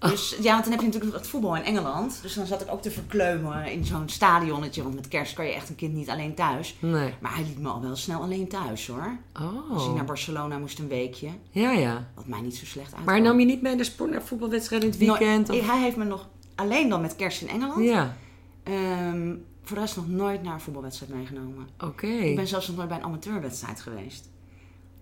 Oh. 0.00 0.10
Dus 0.10 0.36
ja, 0.42 0.52
want 0.52 0.62
dan 0.62 0.72
heb 0.72 0.80
je 0.80 0.86
natuurlijk 0.86 1.14
het 1.14 1.26
voetbal 1.26 1.56
in 1.56 1.62
Engeland. 1.62 2.18
Dus 2.22 2.34
dan 2.34 2.46
zat 2.46 2.60
ik 2.60 2.72
ook 2.72 2.82
te 2.82 2.90
verkleumen 2.90 3.72
in 3.72 3.84
zo'n 3.84 4.08
stadionnetje. 4.08 4.82
Want 4.82 4.94
met 4.94 5.08
kerst 5.08 5.32
kan 5.34 5.44
je 5.46 5.52
echt 5.52 5.68
een 5.68 5.74
kind 5.74 5.94
niet 5.94 6.08
alleen 6.10 6.34
thuis. 6.34 6.76
Nee. 6.80 7.14
Maar 7.20 7.34
hij 7.34 7.44
liet 7.44 7.58
me 7.58 7.68
al 7.68 7.80
wel 7.82 7.96
snel 7.96 8.20
alleen 8.22 8.48
thuis 8.48 8.86
hoor. 8.86 9.16
Als 9.32 9.82
hij 9.82 9.90
Oh. 9.90 9.94
naar 9.94 10.04
Barcelona 10.04 10.58
moest 10.58 10.78
een 10.78 10.88
weekje. 10.88 11.28
Ja, 11.50 11.70
ja. 11.72 12.06
Wat 12.14 12.26
mij 12.26 12.40
niet 12.40 12.56
zo 12.56 12.64
slecht 12.64 12.94
uit. 12.94 13.04
Maar 13.04 13.20
nam 13.20 13.38
je 13.40 13.46
niet 13.46 13.62
mee 13.62 13.74
naar 13.74 13.84
sport, 13.84 14.10
naar 14.10 14.22
voetbalwedstrijden 14.22 14.88
in 14.92 14.94
het 14.98 15.08
weekend? 15.08 15.48
Of- 15.50 15.66
Hij 15.66 15.80
heeft 15.82 15.96
me 15.96 16.04
nog 16.04 16.28
alleen 16.54 16.88
dan 16.88 17.00
met 17.00 17.16
kerst 17.16 17.42
in 17.42 17.48
Engeland. 17.48 17.84
Ja, 17.84 18.16
Ehm, 18.62 19.34
voor 19.62 19.76
de 19.76 19.82
rest 19.82 19.96
nog 19.96 20.08
nooit 20.08 20.42
naar 20.42 20.54
een 20.54 20.60
voetbalwedstrijd 20.60 21.12
meegenomen. 21.14 21.68
oké. 21.80 22.06
Ik 22.06 22.36
ben 22.36 22.46
zelfs 22.46 22.66
nog 22.66 22.76
nooit 22.76 22.88
bij 22.88 22.98
een 22.98 23.04
amateurwedstrijd 23.04 23.80
geweest. 23.80 24.28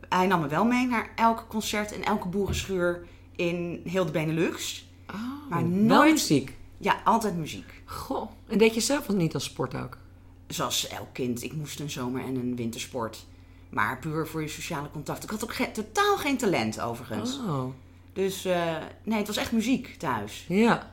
Hij 0.09 0.27
nam 0.27 0.41
me 0.41 0.47
wel 0.49 0.65
mee 0.65 0.87
naar 0.87 1.11
elk 1.17 1.45
concert 1.49 1.93
en 1.93 2.05
elke 2.05 2.29
boerenschuur 2.29 3.07
in 3.37 3.81
heel 3.85 4.05
de 4.05 4.11
Benelux. 4.13 4.87
Oh, 5.11 5.51
maar 5.51 5.63
nooit- 5.65 6.13
muziek. 6.13 6.57
Ja, 6.79 7.01
altijd 7.05 7.37
muziek. 7.37 7.83
Goh. 7.85 8.31
En 8.47 8.59
deed 8.59 8.75
je 8.75 8.81
zelf 8.81 9.09
niet 9.09 9.35
als 9.35 9.45
sport 9.45 9.75
ook? 9.75 9.99
Zoals 10.47 10.89
elk 10.89 11.09
kind. 11.13 11.43
Ik 11.43 11.53
moest 11.53 11.81
een 11.81 11.91
zomer- 11.91 12.25
en 12.25 12.37
een 12.37 12.57
wintersport. 12.57 13.27
Maar 13.69 13.99
puur 13.99 14.27
voor 14.27 14.43
je 14.43 14.49
sociale 14.49 14.91
contact. 14.91 15.23
Ik 15.25 15.31
had 15.31 15.43
ook 15.45 15.55
ge- 15.55 15.71
totaal 15.73 16.17
geen 16.17 16.37
talent 16.37 16.81
overigens. 16.81 17.39
Oh, 17.39 17.65
Dus 18.13 18.45
eh, 18.45 18.77
nee, 19.05 19.19
het 19.19 19.27
was 19.27 19.37
echt 19.37 19.53
muziek 19.53 19.95
thuis. 19.99 20.45
ja. 20.49 20.93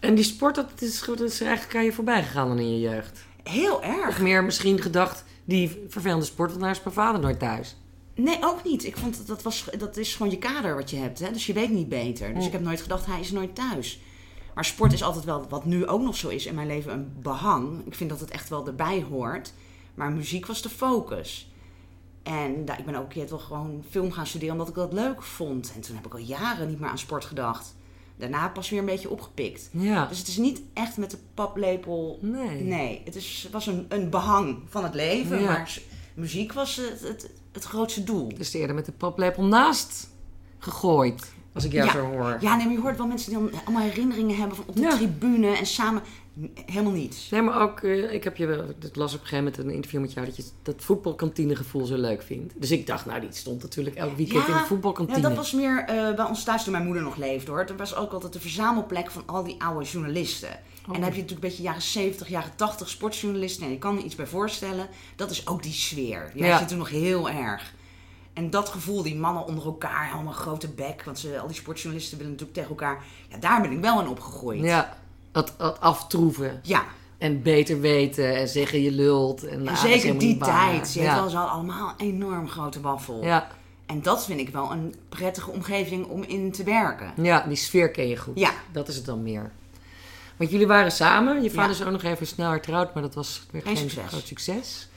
En 0.00 0.14
die 0.14 0.24
sport, 0.24 0.54
dat 0.54 0.70
is, 0.78 1.00
dat 1.06 1.20
is 1.20 1.40
eigenlijk 1.40 1.76
aan 1.76 1.84
je 1.84 1.92
voorbij 1.92 2.22
gegaan 2.22 2.48
dan 2.48 2.58
in 2.58 2.72
je 2.72 2.80
jeugd? 2.80 3.24
Heel 3.42 3.74
Of 3.76 3.82
erg. 3.84 4.20
meer 4.20 4.44
misschien 4.44 4.80
gedacht, 4.80 5.24
die 5.44 5.84
vervelende 5.88 6.24
sport, 6.24 6.50
want 6.50 6.62
daar 6.62 6.70
is 6.70 6.82
mijn 6.82 6.94
vader 6.94 7.20
nooit 7.20 7.38
thuis. 7.38 7.76
Nee, 8.14 8.38
ook 8.40 8.64
niet. 8.64 8.84
Ik 8.84 8.96
vond 8.96 9.16
dat, 9.16 9.26
dat, 9.26 9.42
was, 9.42 9.64
dat 9.78 9.96
is 9.96 10.14
gewoon 10.14 10.30
je 10.32 10.38
kader 10.38 10.74
wat 10.76 10.90
je 10.90 10.96
hebt. 10.96 11.18
Hè? 11.18 11.30
Dus 11.32 11.46
je 11.46 11.52
weet 11.52 11.70
niet 11.70 11.88
beter. 11.88 12.28
Dus 12.28 12.38
Hm. 12.40 12.46
ik 12.46 12.52
heb 12.52 12.60
nooit 12.62 12.80
gedacht, 12.82 13.06
hij 13.06 13.20
is 13.20 13.30
nooit 13.30 13.54
thuis. 13.54 14.00
Maar 14.54 14.64
sport 14.64 14.92
is 14.92 15.02
altijd 15.02 15.24
wel, 15.24 15.46
wat 15.48 15.64
nu 15.64 15.86
ook 15.86 16.02
nog 16.02 16.16
zo 16.16 16.28
is 16.28 16.46
in 16.46 16.54
mijn 16.54 16.66
leven, 16.66 16.92
een 16.92 17.12
behang. 17.22 17.86
Ik 17.86 17.94
vind 17.94 18.10
dat 18.10 18.20
het 18.20 18.30
echt 18.30 18.48
wel 18.48 18.66
erbij 18.66 19.04
hoort. 19.10 19.52
Maar 19.94 20.12
muziek 20.12 20.46
was 20.46 20.62
de 20.62 20.68
focus. 20.68 21.50
En 22.22 22.64
nou, 22.64 22.78
ik 22.78 22.84
ben 22.84 22.94
ook 22.94 23.02
een 23.02 23.08
keer 23.08 23.26
toch 23.26 23.44
gewoon 23.46 23.84
film 23.90 24.12
gaan 24.12 24.26
studeren 24.26 24.52
omdat 24.52 24.68
ik 24.68 24.74
dat 24.74 24.92
leuk 24.92 25.22
vond. 25.22 25.72
En 25.74 25.80
toen 25.80 25.94
heb 25.96 26.06
ik 26.06 26.12
al 26.12 26.18
jaren 26.18 26.68
niet 26.68 26.80
meer 26.80 26.88
aan 26.90 26.98
sport 26.98 27.24
gedacht. 27.24 27.74
Daarna 28.16 28.48
pas 28.48 28.70
weer 28.70 28.78
een 28.78 28.84
beetje 28.84 29.10
opgepikt. 29.10 29.68
Ja. 29.72 30.06
Dus 30.06 30.18
het 30.18 30.28
is 30.28 30.36
niet 30.36 30.62
echt 30.72 30.96
met 30.96 31.10
de 31.10 31.18
paplepel. 31.34 32.18
Nee. 32.22 32.62
Nee, 32.62 33.02
het 33.04 33.14
is, 33.14 33.48
was 33.52 33.66
een, 33.66 33.86
een 33.88 34.10
behang 34.10 34.58
van 34.68 34.84
het 34.84 34.94
leven. 34.94 35.40
Ja. 35.40 35.46
Maar 35.46 35.78
muziek 36.14 36.52
was 36.52 36.76
het, 36.76 37.00
het, 37.00 37.30
het 37.52 37.64
grootste 37.64 38.04
doel. 38.04 38.28
Dus 38.36 38.52
eerder 38.52 38.74
met 38.74 38.84
de 38.86 38.92
paplepel 38.92 39.44
naast 39.44 40.08
gegooid, 40.58 41.32
als 41.54 41.64
ik 41.64 41.72
jou 41.72 41.86
Ja. 41.86 41.92
zo 41.92 42.00
hoor. 42.04 42.36
Ja, 42.40 42.56
nee, 42.56 42.64
maar 42.66 42.74
je 42.74 42.80
hoort 42.80 42.96
wel 42.96 43.06
mensen 43.06 43.30
die 43.30 43.38
dan 43.50 43.60
allemaal 43.64 43.82
herinneringen 43.82 44.36
hebben 44.36 44.56
van 44.56 44.64
op 44.68 44.74
de 44.76 44.80
Ja. 44.80 44.96
tribune 44.96 45.56
en 45.56 45.66
samen. 45.66 46.02
Helemaal 46.66 46.92
niets. 46.92 47.30
Nee, 47.30 47.42
maar 47.42 47.60
ook, 47.62 47.80
eh, 47.80 48.12
ik 48.12 48.24
heb 48.24 48.36
je, 48.36 48.46
wel- 48.46 48.64
ik 48.80 48.96
las 48.96 49.14
op 49.14 49.20
een 49.20 49.26
gegeven 49.26 49.44
moment 49.44 49.58
een 49.58 49.70
interview 49.70 50.00
met 50.00 50.12
jou 50.12 50.26
dat 50.26 50.36
je 50.36 50.44
dat 50.62 50.74
voetbalkantinegevoel 50.78 51.84
zo 51.86 51.96
leuk 51.96 52.22
vindt. 52.22 52.52
Dus 52.56 52.70
ik 52.70 52.86
dacht, 52.86 53.06
nou, 53.06 53.20
die 53.20 53.28
stond 53.32 53.62
natuurlijk 53.62 53.96
elk 53.96 54.16
weekend 54.16 54.46
in 54.48 54.52
de 54.52 54.58
voetbalkantine. 54.58 55.18
Ja, 55.20 55.28
dat 55.28 55.36
was 55.36 55.52
meer 55.52 55.78
eh, 55.84 56.14
bij 56.14 56.24
ons 56.24 56.44
thuis 56.44 56.62
toen 56.62 56.72
mijn 56.72 56.84
moeder 56.84 57.02
nog 57.02 57.16
leefde 57.16 57.50
hoor. 57.50 57.60
Er 57.60 57.76
was 57.76 57.94
ook 57.96 58.12
altijd 58.12 58.32
de 58.32 58.40
verzamelplek 58.40 59.10
van 59.10 59.22
al 59.26 59.44
die 59.44 59.62
oude 59.62 59.84
journalisten. 59.84 60.48
En 60.50 60.92
dan 60.92 61.02
heb 61.02 61.14
je 61.14 61.20
natuurlijk 61.20 61.30
een 61.44 61.48
beetje 61.48 61.62
jaren 61.62 61.82
70, 61.82 62.28
jaren 62.28 62.50
80 62.56 62.88
sportjournalisten. 62.88 63.64
En 63.66 63.70
je 63.72 63.78
kan 63.78 63.96
er 63.98 64.04
iets 64.04 64.14
bij 64.14 64.26
voorstellen. 64.26 64.86
Dat 65.16 65.30
is 65.30 65.46
ook 65.46 65.62
die 65.62 65.72
sfeer. 65.72 66.30
Ja. 66.34 66.50
had 66.50 66.60
je 66.60 66.66
toen 66.66 66.78
nog 66.78 66.90
heel 66.90 67.30
erg. 67.30 67.74
En 68.34 68.50
dat 68.50 68.68
gevoel, 68.68 69.02
die 69.02 69.16
mannen 69.16 69.46
onder 69.46 69.64
elkaar, 69.64 70.10
allemaal 70.12 70.32
grote 70.32 70.68
bek. 70.68 71.02
Want 71.04 71.18
ze, 71.18 71.38
al 71.40 71.46
die 71.46 71.56
sportjournalisten 71.56 72.16
willen 72.18 72.32
natuurlijk 72.32 72.58
tegen 72.58 72.74
elkaar. 72.76 73.04
Ja, 73.28 73.36
daar 73.36 73.60
ben 73.60 73.72
ik 73.72 73.80
wel 73.80 74.00
in 74.00 74.08
opgegroeid. 74.08 74.62
Ja, 74.62 74.96
dat, 75.32 75.54
dat 75.58 75.80
aftroeven 75.80 76.60
Ja, 76.62 76.84
en 77.18 77.42
beter 77.42 77.80
weten 77.80 78.36
en 78.36 78.48
zeggen 78.48 78.82
je 78.82 78.90
lult. 78.90 79.44
En, 79.44 79.50
en 79.56 79.62
nou, 79.62 79.76
zeker 79.76 80.18
die 80.18 80.38
tijd. 80.38 80.94
Je 80.94 81.02
ja. 81.02 81.20
hebt 81.20 81.32
wel 81.32 81.42
allemaal 81.46 81.94
enorm 81.96 82.48
grote 82.48 82.80
waffel. 82.80 83.24
Ja, 83.24 83.48
En 83.86 84.02
dat 84.02 84.24
vind 84.24 84.40
ik 84.40 84.48
wel 84.48 84.70
een 84.72 84.94
prettige 85.08 85.50
omgeving 85.50 86.06
om 86.06 86.22
in 86.22 86.52
te 86.52 86.64
werken. 86.64 87.12
ja, 87.24 87.44
die 87.46 87.56
sfeer 87.56 87.90
ken 87.90 88.08
je 88.08 88.16
goed. 88.16 88.38
Ja. 88.38 88.50
Dat 88.72 88.88
is 88.88 88.96
het 88.96 89.04
dan 89.04 89.22
meer. 89.22 89.52
Want 90.36 90.50
jullie 90.50 90.66
waren 90.66 90.92
samen. 90.92 91.42
Je 91.42 91.50
vader 91.50 91.64
Ja. 91.76 91.80
is 91.80 91.84
ook 91.84 91.92
nog 91.92 92.02
even 92.02 92.26
snel 92.26 92.50
hertrouwd, 92.50 92.94
maar 92.94 93.02
dat 93.02 93.14
was 93.14 93.46
weer 93.50 93.62
Geen 93.62 93.76
geen, 93.76 93.90
succes. 93.90 94.10
groot 94.10 94.26
succes. 94.26 94.88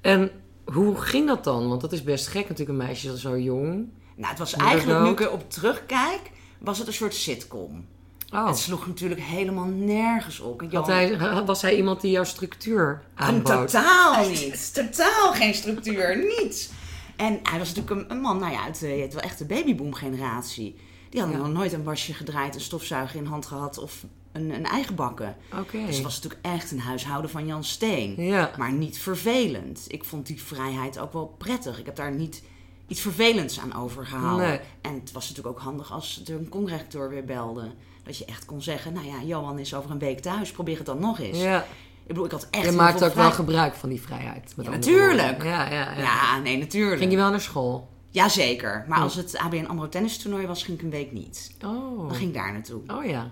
En 0.00 0.30
hoe 0.72 0.96
ging 0.96 1.26
dat 1.26 1.44
dan? 1.44 1.68
Want 1.68 1.80
dat 1.80 1.92
is 1.92 2.02
best 2.02 2.26
gek 2.26 2.48
natuurlijk, 2.48 2.68
een 2.78 2.86
meisje 2.86 3.06
dat 3.06 3.18
zo 3.18 3.38
jong. 3.38 3.88
Nou, 4.16 4.30
het 4.30 4.38
was 4.38 4.52
eigenlijk, 4.54 5.00
nu 5.00 5.08
ik 5.10 5.20
erop 5.20 5.50
terugkijk, 5.50 6.30
was 6.58 6.78
het 6.78 6.86
een 6.86 6.92
soort 6.92 7.14
sitcom. 7.14 7.84
Oh, 8.32 8.46
Het 8.46 8.58
sloeg 8.58 8.86
natuurlijk 8.86 9.20
helemaal 9.20 9.64
nergens 9.66 10.40
op. 10.40 10.62
Had 10.72 10.86
hij, 10.86 11.18
was 11.44 11.62
hij 11.62 11.76
iemand 11.76 12.00
die 12.00 12.10
jouw 12.10 12.24
structuur 12.24 13.02
En 13.14 13.24
aanbood? 13.24 13.44
totaal 13.68 14.28
niet. 14.28 14.74
Totaal 14.74 15.32
geen 15.32 15.54
structuur. 15.54 16.16
Niets. 16.38 16.70
En 17.16 17.40
hij 17.42 17.58
was 17.58 17.74
natuurlijk 17.74 17.90
een, 18.00 18.16
een 18.16 18.20
man, 18.22 18.38
nou 18.38 18.52
ja, 18.52 18.62
uit, 18.64 18.82
eh, 18.82 19.00
het 19.02 19.12
wel 19.14 19.22
echt 19.22 19.38
de 19.38 19.44
babyboom 19.44 19.94
generatie. 19.94 20.76
Die 21.10 21.20
hadden 21.20 21.38
Ja. 21.38 21.44
nog 21.46 21.52
nooit 21.56 21.72
een 21.72 21.84
wasje 21.84 22.14
gedraaid, 22.14 22.54
een 22.54 22.60
stofzuiger 22.60 23.18
in 23.18 23.26
hand 23.26 23.46
gehad 23.46 23.78
of 23.78 24.04
een, 24.32 24.54
een 24.54 24.64
eigen 24.64 24.94
bakken. 24.94 25.36
Oké. 25.58 25.86
Dus 25.86 25.94
het 25.94 26.04
was 26.04 26.22
natuurlijk 26.22 26.54
echt 26.54 26.70
een 26.70 26.80
huishouden 26.80 27.30
van 27.30 27.46
Jan 27.46 27.64
Steen. 27.64 28.14
Ja. 28.24 28.50
Maar 28.58 28.72
niet 28.72 28.98
vervelend. 28.98 29.84
Ik 29.88 30.04
vond 30.04 30.26
die 30.26 30.42
vrijheid 30.42 30.98
ook 30.98 31.12
wel 31.12 31.34
prettig. 31.38 31.78
Ik 31.78 31.86
heb 31.86 31.96
daar 31.96 32.14
niet 32.14 32.42
iets 32.86 33.00
vervelends 33.00 33.60
aan 33.60 33.74
overgehouden. 33.74 34.48
Nee. 34.48 34.60
En 34.80 34.94
het 34.94 35.12
was 35.12 35.28
natuurlijk 35.28 35.56
ook 35.56 35.64
handig 35.64 35.92
als 35.92 36.22
een 36.24 36.48
conrector 36.48 37.08
weer 37.08 37.24
belde. 37.24 37.70
Dat 38.02 38.18
je 38.18 38.24
echt 38.24 38.44
kon 38.44 38.62
zeggen, 38.62 38.92
nou 38.92 39.06
ja, 39.06 39.22
Johan 39.22 39.58
is 39.58 39.74
over 39.74 39.90
een 39.90 39.98
week 39.98 40.20
thuis. 40.20 40.50
Probeer 40.50 40.76
het 40.76 40.86
dan 40.86 41.00
nog 41.00 41.18
eens. 41.18 41.38
Ja. 41.38 41.60
Ik 42.02 42.06
bedoel, 42.06 42.24
ik 42.24 42.30
had 42.30 42.46
echt 42.50 42.64
Je 42.64 42.68
heel 42.68 42.78
maakt 42.78 42.98
veel 42.98 43.06
ook 43.06 43.14
wel 43.14 43.30
gebruik 43.32 43.74
van 43.74 43.88
die 43.88 44.00
vrijheid. 44.00 44.52
Met 44.56 44.66
Ja, 44.66 44.72
natuurlijk. 44.72 45.42
Ja, 45.42 45.70
ja, 45.70 45.92
ja. 45.92 45.98
Ja, 45.98 46.38
nee, 46.38 46.58
natuurlijk. 46.58 46.98
Ging 46.98 47.10
je 47.10 47.16
wel 47.16 47.30
naar 47.30 47.40
school? 47.40 47.88
Jazeker. 48.10 48.84
Maar 48.88 49.00
als 49.00 49.14
het 49.14 49.36
ABN 49.36 49.64
AMRO 49.64 49.88
tennistoernooi 49.88 50.46
was, 50.46 50.62
ging 50.62 50.78
ik 50.78 50.84
een 50.84 50.90
week 50.90 51.12
niet. 51.12 51.54
Oh. 51.64 52.08
Dan 52.08 52.14
ging 52.14 52.28
ik 52.28 52.34
daar 52.34 52.52
naartoe. 52.52 52.80
Oh 52.86 53.04
ja. 53.04 53.30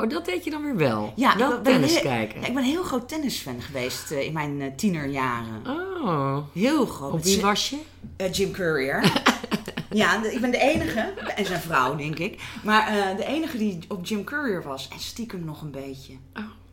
Oh, 0.00 0.08
dat 0.08 0.24
deed 0.24 0.44
je 0.44 0.50
dan 0.50 0.62
weer 0.62 0.76
wel? 0.76 1.12
Ja, 1.16 1.36
wel 1.36 1.52
ik 1.56 1.62
ben, 1.62 1.72
tennis 1.72 1.92
heel- 1.92 2.02
kijken? 2.02 2.40
Ja, 2.40 2.46
ik 2.46 2.54
ben 2.54 2.62
een 2.62 2.68
heel 2.68 2.82
groot 2.82 3.08
tennisfan 3.08 3.60
geweest 3.62 4.10
eh, 4.10 4.24
in 4.24 4.32
mijn 4.32 4.60
eh, 4.60 4.68
tienerjaren. 4.76 5.62
Oh. 5.66 6.38
Heel 6.54 6.86
groot. 6.86 7.12
Op 7.12 7.22
wie 7.22 7.40
was 7.40 7.70
je? 7.70 7.78
Eh, 8.16 8.32
Jim 8.32 8.50
Courier. 8.52 9.12
ja, 9.90 10.18
de- 10.18 10.32
ik 10.34 10.40
ben 10.40 10.50
de 10.50 10.58
enige, 10.58 11.00
en 11.36 11.46
zijn 11.46 11.60
vrouw 11.60 11.96
denk 11.96 12.18
ik, 12.18 12.40
maar 12.64 13.14
de 13.16 13.24
enige 13.24 13.58
die 13.58 13.78
op 13.88 14.06
Jim 14.06 14.24
Courier 14.24 14.62
was. 14.62 14.88
En 14.92 14.98
stiekem 15.00 15.44
nog 15.44 15.62
een 15.62 15.70
beetje. 15.70 16.12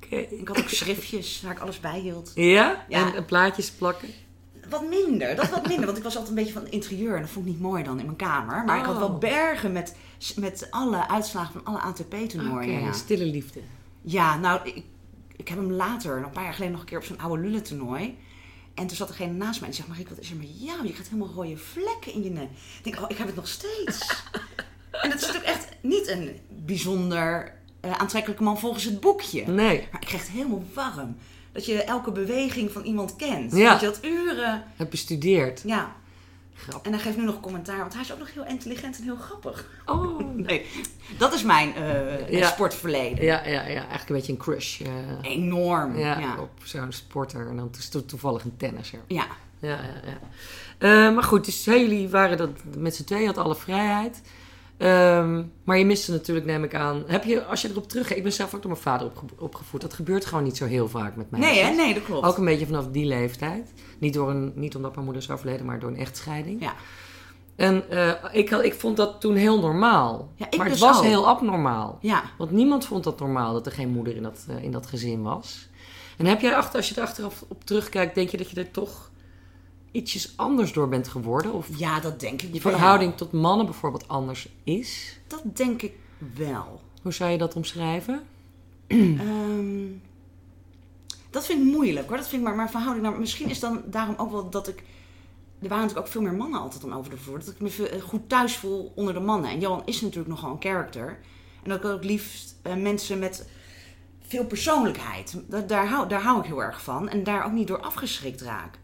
Oké. 0.03 0.15
Ik 0.15 0.47
had 0.47 0.57
ook 0.57 0.69
schriftjes 0.69 1.41
waar 1.41 1.51
ik 1.51 1.59
alles 1.59 1.79
bij 1.79 1.99
hield. 1.99 2.31
Ja? 2.35 2.85
En 2.89 3.25
plaatjes 3.25 3.71
plakken? 3.71 4.07
Wat 4.69 4.89
minder, 4.89 5.35
dat 5.35 5.49
wat 5.49 5.67
minder, 5.67 5.85
want 5.85 5.97
ik 5.97 6.03
was 6.03 6.13
altijd 6.17 6.29
een 6.29 6.43
beetje 6.43 6.53
van 6.53 6.63
het 6.63 6.71
interieur 6.71 7.15
en 7.15 7.21
dat 7.21 7.29
vond 7.29 7.45
ik 7.45 7.51
niet 7.51 7.61
mooi 7.61 7.83
dan 7.83 7.99
in 7.99 8.05
mijn 8.05 8.17
kamer. 8.17 8.63
Maar 8.65 8.77
ik 8.77 8.85
had 8.85 8.93
Oh. 8.93 8.99
wel 8.99 9.17
bergen 9.17 9.71
met, 9.71 9.95
met 10.35 10.67
alle 10.71 11.07
uitslagen 11.09 11.53
van 11.53 11.63
alle 11.63 11.79
ATP-toernooien. 11.79 12.79
ja. 12.81 12.91
stille 12.93 13.25
liefde. 13.25 13.59
Ja, 14.01 14.37
nou, 14.37 14.59
ik, 14.67 14.83
ik 15.35 15.47
heb 15.47 15.57
hem 15.57 15.71
later, 15.71 16.17
een 16.17 16.29
paar 16.29 16.43
jaar 16.43 16.53
geleden, 16.53 16.71
nog 16.73 16.81
een 16.81 16.87
keer 16.87 16.97
op 16.97 17.03
zo'n 17.03 17.19
oude 17.19 17.43
lullen 17.43 17.63
toernooi. 17.63 18.17
En 18.73 18.87
toen 18.87 18.97
zat 18.97 19.07
degene 19.07 19.33
naast 19.33 19.59
mij 19.59 19.69
en 19.69 19.75
die 19.75 19.75
zegt, 19.75 19.87
Marieke, 19.87 20.09
wat 20.09 20.19
is 20.19 20.29
er 20.31 20.35
met 20.37 20.61
jou? 20.61 20.83
Je 20.85 20.91
krijgt 20.93 21.09
helemaal 21.09 21.33
rode 21.35 21.57
vlekken 21.57 22.13
in 22.13 22.23
je 22.23 22.29
nek. 22.29 22.49
Ik 22.77 22.83
denk, 22.83 22.99
oh, 22.99 23.09
ik 23.09 23.17
heb 23.17 23.27
het 23.27 23.35
nog 23.35 23.47
steeds. 23.47 24.23
en 25.01 25.09
dat 25.09 25.21
is 25.21 25.27
natuurlijk 25.27 25.45
echt 25.45 25.67
niet 25.81 26.07
een 26.07 26.39
bijzonder 26.65 27.53
eh, 27.79 27.91
aantrekkelijke 27.91 28.43
man 28.43 28.59
volgens 28.59 28.83
het 28.83 28.99
boekje. 28.99 29.45
Nee, 29.47 29.87
Maar 29.91 30.01
ik 30.01 30.07
kreeg 30.07 30.21
het 30.21 30.29
helemaal 30.29 30.63
warm. 30.73 31.15
Dat 31.55 31.65
je 31.65 31.83
elke 31.83 32.11
beweging 32.11 32.71
van 32.71 32.83
iemand 32.83 33.15
kent. 33.15 33.51
Ja. 33.55 33.71
Dat 33.71 33.79
je 33.79 33.85
dat 33.85 33.99
uren... 34.05 34.63
heb 34.75 34.89
bestudeerd. 34.89 35.61
Ja, 35.65 35.95
Grap. 36.57 36.85
En 36.85 36.91
hij 36.91 37.01
geeft 37.01 37.17
nu 37.17 37.23
nog 37.23 37.39
commentaar, 37.39 37.77
want 37.77 37.93
hij 37.93 38.01
is 38.01 38.13
ook 38.13 38.19
nog 38.19 38.33
heel 38.33 38.45
intelligent 38.45 38.97
en 38.97 39.03
heel 39.03 39.15
grappig. 39.15 39.69
Oh, 39.85 40.19
Nee, 40.47 40.65
dat 41.17 41.33
is 41.33 41.43
mijn 41.43 41.75
eh, 41.75 42.29
Ja. 42.29 42.47
sportverleden. 42.47 43.23
ja, 43.25 43.45
ja, 43.45 43.51
ja, 43.51 43.65
eigenlijk 43.67 44.09
een 44.09 44.15
beetje 44.15 44.31
een 44.31 44.37
crush. 44.37 44.81
eh, 44.81 44.87
Enorm. 45.31 45.97
ja, 45.97 46.19
Ja. 46.19 46.39
op 46.39 46.49
zo'n 46.63 46.91
sporter 46.91 47.47
en 47.49 47.55
dan 47.55 47.69
to- 47.69 47.79
to- 47.91 48.05
toevallig 48.05 48.43
een 48.43 48.57
tennisser. 48.57 48.99
ja. 49.07 49.25
Ja, 49.59 49.69
ja, 49.69 49.77
ja. 50.05 50.19
Eh, 51.07 51.13
maar 51.13 51.23
goed, 51.23 51.45
dus 51.45 51.65
jullie 51.65 52.09
waren 52.09 52.37
dat 52.37 52.49
met 52.77 52.95
z'n 52.95 53.03
tweeën, 53.03 53.25
had 53.25 53.37
alle 53.37 53.55
vrijheid. 53.55 54.21
Ehm, 54.77 55.43
maar 55.63 55.77
je 55.77 55.85
miste 55.85 56.11
natuurlijk, 56.11 56.45
neem 56.45 56.63
ik 56.63 56.75
aan. 56.75 57.03
Heb 57.07 57.23
je, 57.23 57.43
als 57.45 57.61
je 57.61 57.69
erop 57.69 57.89
teruggaat, 57.89 58.17
ik 58.17 58.23
ben 58.23 58.33
zelf 58.33 58.53
ook 58.55 58.61
door 58.61 58.71
mijn 58.71 58.83
vader 58.83 59.07
opge- 59.07 59.25
opgevoed. 59.39 59.81
Dat 59.81 59.93
gebeurt 59.93 60.25
gewoon 60.25 60.43
niet 60.43 60.57
zo 60.57 60.65
heel 60.65 60.87
vaak 60.89 61.15
met 61.15 61.31
mij. 61.31 61.39
Nee, 61.39 61.59
hè? 61.63 61.69
Nee, 61.75 61.93
dat 61.93 62.03
klopt. 62.03 62.25
Ook 62.25 62.37
een 62.37 62.45
beetje 62.45 62.65
vanaf 62.65 62.87
die 62.87 63.05
leeftijd. 63.05 63.73
Niet, 63.99 64.13
door 64.13 64.29
een, 64.29 64.51
niet 64.55 64.75
omdat 64.75 64.93
mijn 64.93 65.05
moeder 65.05 65.23
is 65.23 65.29
overleden, 65.31 65.65
maar 65.65 65.79
door 65.79 65.89
een 65.89 65.97
echtscheiding. 65.97 66.61
Ja. 66.61 66.73
En 67.55 67.89
eh, 67.89 68.11
ik, 68.31 68.49
ik 68.51 68.73
vond 68.73 68.97
dat 68.97 69.21
toen 69.21 69.35
heel 69.35 69.59
normaal. 69.59 70.31
Ja, 70.35 70.45
ik 70.49 70.57
maar 70.57 70.65
het 70.65 70.75
dus 70.75 70.83
was 70.83 70.97
ook. 70.97 71.03
heel 71.03 71.27
abnormaal. 71.27 71.97
Ja. 72.01 72.23
Want 72.37 72.51
niemand 72.51 72.85
vond 72.85 73.03
dat 73.03 73.19
normaal 73.19 73.53
dat 73.53 73.65
er 73.65 73.71
geen 73.71 73.89
moeder 73.89 74.15
in 74.15 74.23
dat, 74.23 74.45
eh, 74.49 74.63
in 74.63 74.71
dat 74.71 74.85
gezin 74.87 75.21
was. 75.21 75.67
En 76.17 76.25
heb 76.25 76.41
jij 76.41 76.55
achter, 76.55 76.75
als 76.75 76.89
je 76.89 76.95
er 76.95 77.01
achteraf 77.01 77.43
op 77.47 77.63
terugkijkt, 77.65 78.15
denk 78.15 78.29
je 78.29 78.37
dat 78.37 78.49
je 78.49 78.59
er 78.59 78.71
toch 78.71 79.11
ietsjes 79.95 80.33
anders 80.35 80.73
door 80.73 80.89
bent 80.89 81.07
geworden? 81.07 81.53
Of 81.53 81.67
ja, 81.77 81.99
dat 81.99 82.19
denk 82.19 82.41
ik 82.41 82.53
je 82.53 82.61
wel. 82.61 82.71
verhouding 82.71 83.15
tot 83.17 83.31
mannen 83.31 83.65
bijvoorbeeld 83.65 84.07
anders 84.07 84.49
is? 84.63 85.19
Dat 85.27 85.41
denk 85.43 85.81
ik 85.81 85.93
wel. 86.35 86.81
Hoe 87.01 87.13
zou 87.13 87.31
je 87.31 87.37
dat 87.37 87.55
omschrijven? 87.55 88.21
Ehm, 88.87 89.85
dat 91.29 91.45
vind 91.45 91.59
ik 91.67 91.73
moeilijk 91.73 92.07
hoor. 92.07 92.17
Dat 92.17 92.27
vind 92.27 92.41
ik 92.41 92.47
maar, 92.47 92.55
maar 92.57 92.69
verhouding. 92.69 93.05
Nou, 93.05 93.19
misschien 93.19 93.49
is 93.49 93.59
dan 93.59 93.81
daarom 93.85 94.15
ook 94.17 94.31
wel 94.31 94.49
dat 94.49 94.67
ik. 94.67 94.83
Er 95.59 95.67
waren 95.69 95.83
natuurlijk 95.83 96.05
ook 96.07 96.11
veel 96.13 96.21
meer 96.21 96.33
mannen 96.39 96.59
altijd 96.59 96.81
dan 96.81 96.93
over 96.93 97.09
de 97.11 97.17
vloer. 97.17 97.39
Dat 97.39 97.47
ik 97.47 97.59
me 97.59 97.69
veel- 97.69 97.87
eh, 97.87 98.01
goed 98.01 98.29
thuis 98.29 98.57
voel 98.57 98.91
onder 98.95 99.13
de 99.13 99.19
mannen. 99.19 99.49
En 99.49 99.59
Johan 99.59 99.81
is 99.85 100.01
natuurlijk 100.01 100.29
nogal 100.29 100.51
een 100.51 100.61
character. 100.61 101.19
En 101.63 101.69
dat 101.69 101.77
ik 101.77 101.85
ook 101.85 102.03
liefst 102.03 102.55
eh, 102.61 102.75
mensen 102.75 103.19
met 103.19 103.47
veel 104.27 104.45
persoonlijkheid. 104.45 105.41
Dat, 105.47 105.69
daar, 105.69 105.87
hou, 105.87 106.07
daar 106.07 106.21
hou 106.21 106.39
ik 106.39 106.45
heel 106.45 106.63
erg 106.63 106.81
van. 106.83 107.09
En 107.09 107.23
daar 107.23 107.45
ook 107.45 107.51
niet 107.51 107.67
door 107.67 107.81
afgeschrikt 107.81 108.41
raak. 108.41 108.77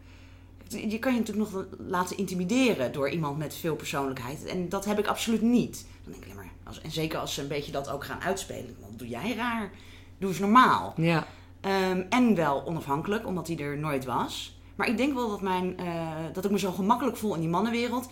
Je 0.72 0.98
kan 0.98 1.12
je 1.12 1.18
natuurlijk 1.18 1.50
nog 1.50 1.64
laten 1.78 2.16
intimideren 2.16 2.92
door 2.92 3.10
iemand 3.10 3.38
met 3.38 3.54
veel 3.54 3.76
persoonlijkheid. 3.76 4.44
En 4.44 4.68
dat 4.68 4.84
heb 4.84 4.98
ik 4.98 5.06
absoluut 5.06 5.42
niet. 5.42 5.86
Dan 6.04 6.12
denk 6.12 6.24
ik 6.24 6.34
maar, 6.34 6.50
als, 6.64 6.80
en 6.80 6.90
zeker 6.90 7.18
als 7.18 7.34
ze 7.34 7.40
een 7.42 7.48
beetje 7.48 7.72
dat 7.72 7.90
ook 7.90 8.04
gaan 8.04 8.20
uitspelen. 8.20 8.76
Wat 8.80 8.98
doe 8.98 9.08
jij 9.08 9.34
raar? 9.34 9.70
Doe 10.18 10.28
eens 10.28 10.38
normaal. 10.38 10.94
Ja, 10.96 11.26
Ehm, 11.62 12.02
en 12.08 12.34
wel 12.34 12.66
onafhankelijk, 12.66 13.26
omdat 13.26 13.46
hij 13.46 13.58
er 13.58 13.78
nooit 13.78 14.04
was. 14.04 14.58
Maar 14.74 14.88
ik 14.88 14.96
denk 14.96 15.14
wel 15.14 15.28
dat, 15.28 15.40
mijn, 15.40 15.78
eh, 15.78 16.08
dat 16.32 16.44
ik 16.44 16.50
me 16.50 16.58
zo 16.58 16.72
gemakkelijk 16.72 17.16
voel 17.16 17.34
in 17.34 17.40
die 17.40 17.48
mannenwereld. 17.48 18.08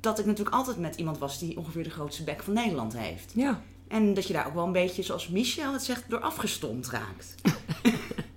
Dat 0.00 0.18
ik 0.18 0.26
natuurlijk 0.26 0.56
altijd 0.56 0.78
met 0.78 0.96
iemand 0.96 1.18
was 1.18 1.38
die 1.38 1.56
ongeveer 1.56 1.84
de 1.84 1.90
grootste 1.90 2.24
bek 2.24 2.42
van 2.42 2.54
Nederland 2.54 2.96
heeft. 2.96 3.32
ja. 3.34 3.62
En 3.88 4.14
dat 4.14 4.26
je 4.26 4.32
daar 4.32 4.46
ook 4.46 4.54
wel 4.54 4.66
een 4.66 4.72
beetje, 4.72 5.02
zoals 5.02 5.28
Michel 5.28 5.72
het 5.72 5.82
zegt, 5.82 6.10
door 6.10 6.20
afgestompt 6.20 6.88
raakt. 6.88 7.34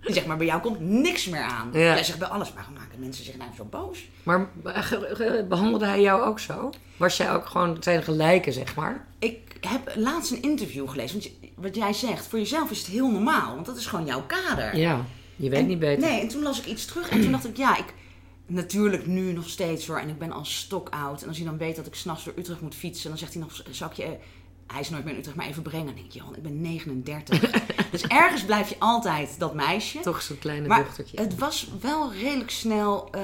Zegt, 0.05 0.25
maar 0.25 0.37
bij 0.37 0.45
jou 0.45 0.61
komt 0.61 0.79
niks 0.79 1.25
meer 1.25 1.41
aan. 1.41 1.69
Ja. 1.73 1.79
Jij 1.79 2.03
zegt 2.03 2.19
bij 2.19 2.27
alles, 2.27 2.53
waarom 2.53 2.73
maken 2.73 2.99
mensen 2.99 3.25
zich 3.25 3.37
nou 3.37 3.49
zo 3.57 3.63
boos? 3.63 4.09
Maar 4.23 4.49
eh, 4.63 5.47
behandelde 5.47 5.85
hij 5.85 6.01
jou 6.01 6.21
ook 6.23 6.39
zo? 6.39 6.69
Was 6.97 7.17
jij 7.17 7.33
ook 7.33 7.45
gewoon 7.45 7.77
zijn 7.79 8.03
gelijke, 8.03 8.51
zeg 8.51 8.75
maar? 8.75 9.07
Ik 9.19 9.39
heb 9.61 9.91
laatst 9.95 10.31
een 10.31 10.41
interview 10.41 10.89
gelezen. 10.89 11.19
Want 11.21 11.31
wat 11.55 11.75
jij 11.75 11.93
zegt, 11.93 12.27
voor 12.27 12.39
jezelf 12.39 12.71
is 12.71 12.77
het 12.77 12.87
heel 12.87 13.11
normaal. 13.11 13.53
Want 13.53 13.65
dat 13.65 13.77
is 13.77 13.85
gewoon 13.85 14.05
jouw 14.05 14.23
kader. 14.25 14.77
Ja, 14.77 15.05
je 15.35 15.49
weet 15.49 15.59
En- 15.59 15.67
niet 15.67 15.79
beter. 15.79 16.09
Nee, 16.09 16.21
en 16.21 16.27
toen 16.27 16.43
las 16.43 16.59
ik 16.59 16.65
iets 16.65 16.85
terug 16.85 17.09
en 17.09 17.21
toen 17.21 17.31
dacht 17.31 17.47
ik, 17.47 17.57
ja, 17.57 17.77
ik... 17.77 17.93
Natuurlijk 18.47 19.05
nu 19.05 19.31
nog 19.31 19.49
steeds 19.49 19.87
hoor. 19.87 19.97
En 19.99 20.09
ik 20.09 20.17
ben 20.19 20.31
al 20.31 20.45
stokoud. 20.45 21.21
En 21.21 21.27
als 21.27 21.37
hij 21.37 21.45
dan 21.45 21.57
weet 21.57 21.75
dat 21.75 21.85
ik 21.85 21.95
s'nachts 21.95 22.23
door 22.23 22.33
Utrecht 22.37 22.61
moet 22.61 22.75
fietsen... 22.75 23.09
dan 23.09 23.17
zegt 23.17 23.33
hij 23.33 23.41
nog, 23.41 23.63
zal 23.71 23.87
ik 23.89 23.93
je... 23.93 24.17
Hij 24.67 24.79
is 24.79 24.89
nooit 24.89 25.03
meer 25.03 25.13
in 25.13 25.19
Utrecht, 25.19 25.37
maar 25.37 25.45
even 25.47 25.63
brengen. 25.63 25.85
Dan 25.85 25.95
denk 25.95 26.11
Johan, 26.11 26.35
ik 26.35 26.41
ben 26.43 26.61
39. 26.61 27.39
dus 27.91 28.03
ergens 28.07 28.43
blijf 28.45 28.69
je 28.69 28.75
altijd 28.79 29.35
dat 29.39 29.53
meisje. 29.53 29.99
Toch 29.99 30.21
zo'n 30.21 30.39
kleine 30.39 30.67
Maar 30.67 30.83
dochtertje. 30.83 31.21
het 31.21 31.37
was 31.37 31.67
wel 31.81 32.13
redelijk 32.13 32.49
snel 32.49 33.07
eh, 33.11 33.21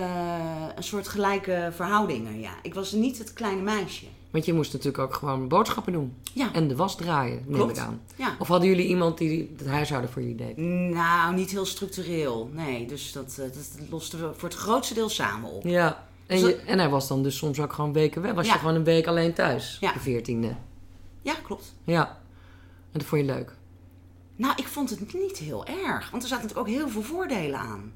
een 0.76 0.84
soort 0.84 1.08
gelijke 1.08 1.70
verhoudingen, 1.76 2.40
ja. 2.40 2.52
Ik 2.62 2.74
was 2.74 2.92
niet 2.92 3.18
het 3.18 3.34
kleine 3.34 3.62
meisje. 3.62 4.06
Want 4.32 4.46
je 4.46 4.54
moest 4.54 4.74
natuurlijk 4.74 5.04
ook 5.04 5.14
gewoon 5.14 5.48
boodschappen 5.48 5.94
doen. 5.94 6.14
Ja, 6.34 6.54
En 6.54 6.68
de 6.68 6.76
was 6.76 6.96
draaien, 6.96 7.44
neem 7.46 7.56
Klopt. 7.58 7.78
ik 7.78 7.84
aan. 7.84 8.02
ja. 8.16 8.36
Of 8.40 8.48
hadden 8.48 8.70
jullie 8.70 8.86
iemand 8.88 9.18
die 9.18 9.54
het 9.58 9.68
huishouden 9.68 10.12
voor 10.12 10.22
jullie 10.22 10.38
deed? 10.38 10.58
Nou, 10.94 11.36
niet 11.36 11.50
heel 11.52 11.66
structureel. 11.66 12.50
Nee, 12.54 12.86
dus 12.86 13.12
dat, 13.12 13.30
eh, 13.40 13.46
dat 13.46 13.90
losten 13.90 14.20
we 14.20 14.34
voor 14.38 14.50
het 14.50 14.58
grootste 14.58 14.94
deel 14.94 15.10
samen 15.10 15.50
op. 15.52 15.64
Ja. 15.64 16.08
En, 16.28 16.40
je, 16.40 16.56
en 16.56 16.80
hij 16.80 16.90
was 16.90 17.08
dan 17.08 17.24
dus 17.24 17.38
soms 17.38 17.60
ook 17.60 17.74
gewoon 17.74 17.94
weken 17.94 18.22
weg. 18.22 18.34
Was 18.34 18.48
Ja. 18.48 18.54
je 18.54 18.60
gewoon 18.60 18.76
een 18.76 18.84
week 18.84 19.08
alleen 19.08 19.34
thuis? 19.34 19.78
Ja. 19.80 19.94
De 19.94 20.00
veertiende. 20.00 20.56
Ja, 21.22 21.34
klopt. 21.44 21.74
Ja. 21.84 22.08
En 22.92 23.00
dat 23.00 23.04
vond 23.04 23.22
je 23.22 23.28
leuk? 23.28 23.56
Nou, 24.36 24.54
ik 24.56 24.68
vond 24.68 24.90
het 24.90 25.14
niet 25.14 25.38
heel 25.38 25.66
erg. 25.66 26.10
Want 26.12 26.24
er 26.24 26.30
zaten 26.30 26.46
natuurlijk 26.48 26.58
ook 26.70 26.76
heel 26.76 26.90
veel 26.90 27.02
voordelen 27.02 27.60
aan. 27.60 27.94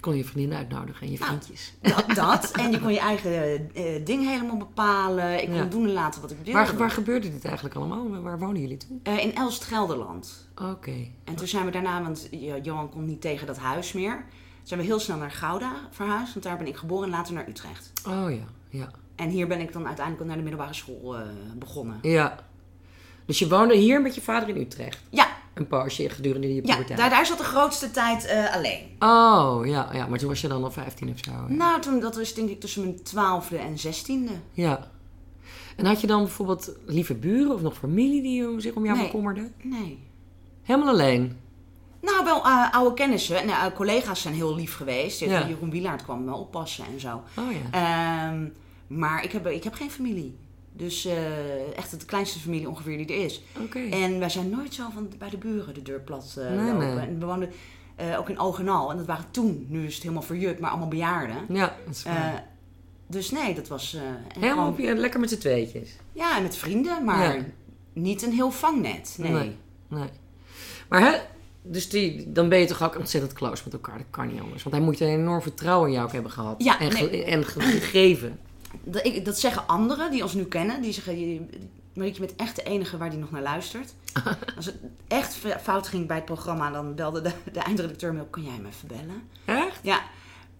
Kon 0.00 0.16
je 0.16 0.24
vriendin 0.24 0.56
uitnodigen 0.58 1.06
en 1.06 1.12
je 1.12 1.18
Nou, 1.18 1.30
vriendjes? 1.30 1.74
Dat, 1.80 2.04
dat. 2.14 2.50
en 2.60 2.70
je 2.70 2.80
kon 2.80 2.92
je 2.92 2.98
eigen 2.98 3.52
eh, 3.74 4.04
ding 4.04 4.24
helemaal 4.28 4.56
bepalen. 4.56 5.40
Ik 5.42 5.46
kon 5.46 5.54
Ja. 5.56 5.64
doen 5.64 5.84
en 5.84 5.92
laten 5.92 6.20
wat 6.20 6.30
ik 6.30 6.36
wilde. 6.36 6.52
Waar, 6.52 6.76
waar 6.76 6.90
gebeurde 6.90 7.30
dit 7.30 7.44
eigenlijk 7.44 7.74
allemaal? 7.76 8.22
Waar- 8.22 8.38
wonen 8.38 8.60
jullie 8.60 8.76
toen? 8.76 9.00
Eh, 9.02 9.18
in 9.18 9.34
Elst 9.34 9.64
Gelderland. 9.64 10.48
Oké. 10.62 11.06
En 11.24 11.34
toen 11.34 11.46
zijn 11.46 11.64
we 11.64 11.70
daarna, 11.70 12.02
want 12.02 12.28
Jo- 12.30 12.58
Johan 12.62 12.88
kon 12.90 13.04
niet 13.04 13.20
tegen 13.20 13.46
dat 13.46 13.58
huis 13.58 13.92
meer. 13.92 14.24
Zijn 14.62 14.80
we 14.80 14.86
heel 14.86 14.98
snel 15.00 15.16
naar 15.16 15.30
Gouda 15.30 15.72
verhuisd. 15.90 16.32
Want 16.32 16.44
daar 16.44 16.56
ben 16.56 16.66
ik 16.66 16.76
geboren 16.76 17.04
en 17.04 17.10
later 17.10 17.34
naar 17.34 17.48
Utrecht. 17.48 17.92
Oh 18.06 18.30
ja, 18.30 18.44
ja. 18.78 18.90
En 19.14 19.28
hier 19.28 19.46
ben 19.46 19.60
ik 19.60 19.72
dan 19.72 19.86
uiteindelijk 19.86 20.26
naar 20.26 20.36
de 20.36 20.42
middelbare 20.42 20.74
school 20.74 21.16
eh, 21.16 21.26
begonnen. 21.54 21.98
Ja. 22.02 22.38
Dus 23.26 23.38
je 23.38 23.48
woonde 23.48 23.76
hier 23.76 24.02
met 24.02 24.14
je 24.14 24.20
vader 24.20 24.48
in 24.48 24.56
Utrecht? 24.56 25.02
Ja, 25.10 25.28
Een 25.54 25.66
poosje 25.66 26.08
gedurende 26.08 26.48
je 26.48 26.54
ja 26.54 26.60
puberteit? 26.60 26.98
daar, 26.98 27.10
daar 27.10 27.26
zat 27.26 27.38
de 27.38 27.44
grootste 27.44 27.90
tijd 27.90 28.24
eh, 28.24 28.54
alleen. 28.54 28.80
Oh, 28.98 29.66
ja, 29.66 29.88
ja. 29.92 30.06
Maar 30.06 30.18
toen 30.18 30.28
was 30.28 30.40
je 30.40 30.48
dan 30.48 30.64
al 30.64 30.70
15 30.70 31.08
of 31.10 31.18
zo? 31.24 31.30
Nou, 31.54 31.80
toen, 31.80 32.00
dat 32.00 32.16
was 32.16 32.34
denk 32.34 32.48
ik 32.48 32.60
tussen 32.60 32.82
mijn 32.82 33.02
twaalfde 33.02 33.56
en 33.56 33.78
zestiende. 33.78 34.32
Ja. 34.52 34.90
En 35.76 35.86
had 35.86 36.00
je 36.00 36.06
dan 36.06 36.22
bijvoorbeeld 36.22 36.72
lieve 36.86 37.14
buren 37.14 37.54
of 37.54 37.62
nog 37.62 37.74
familie 37.76 38.22
die 38.22 38.60
zich 38.60 38.74
om 38.74 38.84
jou 38.84 38.96
Nee. 38.96 39.06
bekommerde? 39.06 39.50
Nee. 39.62 39.98
Helemaal 40.62 40.88
alleen? 40.88 41.36
Nou, 42.00 42.24
wel 42.24 42.44
eh, 42.44 42.72
oude 42.72 42.94
kennissen. 42.94 43.40
En 43.40 43.48
eh, 43.48 43.64
collega's 43.74 44.20
zijn 44.20 44.34
heel 44.34 44.54
lief 44.54 44.74
geweest. 44.76 45.20
Ja. 45.20 45.46
Jeroen 45.48 45.70
Wielaert 45.70 46.02
kwam 46.02 46.24
me 46.24 46.34
oppassen 46.34 46.84
en 46.92 47.00
zo. 47.00 47.22
Oh 47.38 47.44
ja. 47.52 48.30
Ehm, 48.30 48.48
maar 48.86 49.24
ik 49.24 49.32
heb, 49.32 49.46
ik 49.46 49.64
heb 49.64 49.74
geen 49.74 49.90
familie. 49.90 50.36
Dus 50.76 51.04
eh, 51.04 51.76
echt 51.76 52.00
de 52.00 52.06
kleinste 52.06 52.38
familie 52.38 52.68
ongeveer 52.68 52.96
die 52.96 53.16
er 53.16 53.24
is. 53.24 53.42
En 53.90 54.18
wij 54.18 54.28
zijn 54.28 54.50
nooit 54.50 54.74
zo 54.74 54.88
van 54.94 55.08
bij 55.18 55.30
de 55.30 55.36
buren 55.36 55.74
de 55.74 55.82
deur 55.82 56.00
plat 56.00 56.34
Nee, 56.36 56.56
lopen. 56.72 56.78
nee. 56.96 57.06
En 57.06 57.18
we 57.18 57.26
woonden 57.26 57.50
eh, 57.96 58.18
ook 58.18 58.28
in 58.28 58.38
Ogenal. 58.38 58.90
En 58.90 58.96
dat 58.96 59.06
waren 59.06 59.24
toen, 59.30 59.66
nu 59.68 59.86
is 59.86 59.94
het 59.94 60.02
helemaal 60.02 60.22
verjut, 60.22 60.58
maar 60.58 60.70
allemaal 60.70 60.88
bejaarden. 60.88 61.36
Ja, 61.48 61.76
dat 61.86 61.94
is 61.94 62.02
waar. 62.02 62.46
Dus 63.08 63.30
nee, 63.30 63.54
dat 63.54 63.68
was... 63.68 63.96
Helemaal 64.38 64.74
gewoon- 64.74 64.98
lekker 64.98 65.20
met 65.20 65.30
z'n 65.30 65.38
tweetjes. 65.38 65.96
Ja, 66.12 66.36
en 66.36 66.42
met 66.42 66.56
vrienden, 66.56 67.04
maar 67.04 67.36
Ja. 67.36 67.44
niet 67.92 68.22
een 68.22 68.32
heel 68.32 68.50
vangnet. 68.50 69.16
Nee. 69.20 69.32
Nee. 69.32 69.56
Nee. 69.88 70.08
Maar 70.88 71.00
hè, 71.00 71.18
dus 71.62 71.88
die, 71.88 72.32
dan 72.32 72.48
ben 72.48 72.58
je 72.58 72.66
toch 72.66 72.82
ook 72.82 72.98
ontzettend 72.98 73.32
close 73.32 73.62
met 73.64 73.72
elkaar. 73.72 73.98
Dat 73.98 74.06
kan 74.10 74.26
niet 74.32 74.40
anders. 74.40 74.62
Want 74.62 74.74
hij 74.76 74.84
moet 74.84 75.00
een 75.00 75.08
enorm 75.08 75.42
vertrouwen 75.42 75.88
in 75.88 75.94
jou 75.94 76.06
ook 76.06 76.12
hebben 76.12 76.30
gehad. 76.30 76.62
Ja, 76.64 76.80
en, 76.80 76.92
ge- 76.92 77.04
nee. 77.10 77.24
en 77.24 77.44
ge- 77.44 77.60
gegeven. 77.60 78.38
Dat, 78.84 79.04
ik, 79.06 79.24
dat 79.24 79.38
zeggen 79.38 79.66
anderen 79.66 80.10
die 80.10 80.22
ons 80.22 80.34
nu 80.34 80.44
kennen. 80.44 80.82
Die 80.82 80.92
zeggen, 80.92 81.18
je- 81.18 81.46
je 81.92 82.12
bent 82.20 82.36
echt 82.36 82.56
de 82.56 82.62
enige 82.62 82.96
waar 82.96 83.10
die 83.10 83.18
nog 83.18 83.30
naar 83.30 83.42
luistert. 83.42 83.94
Als 84.56 84.66
het 84.66 84.76
echt 85.08 85.38
fout 85.62 85.88
ging 85.88 86.06
bij 86.06 86.16
het 86.16 86.24
programma, 86.24 86.70
dan 86.70 86.94
belde 86.94 87.20
de, 87.20 87.32
de 87.52 87.60
eindredacteur 87.60 88.14
me 88.14 88.20
op. 88.20 88.30
Kan 88.30 88.42
jij 88.42 88.58
me 88.62 88.68
even 88.68 88.88
bellen? 88.88 89.22
Echt? 89.44 89.78
Ja, 89.82 90.00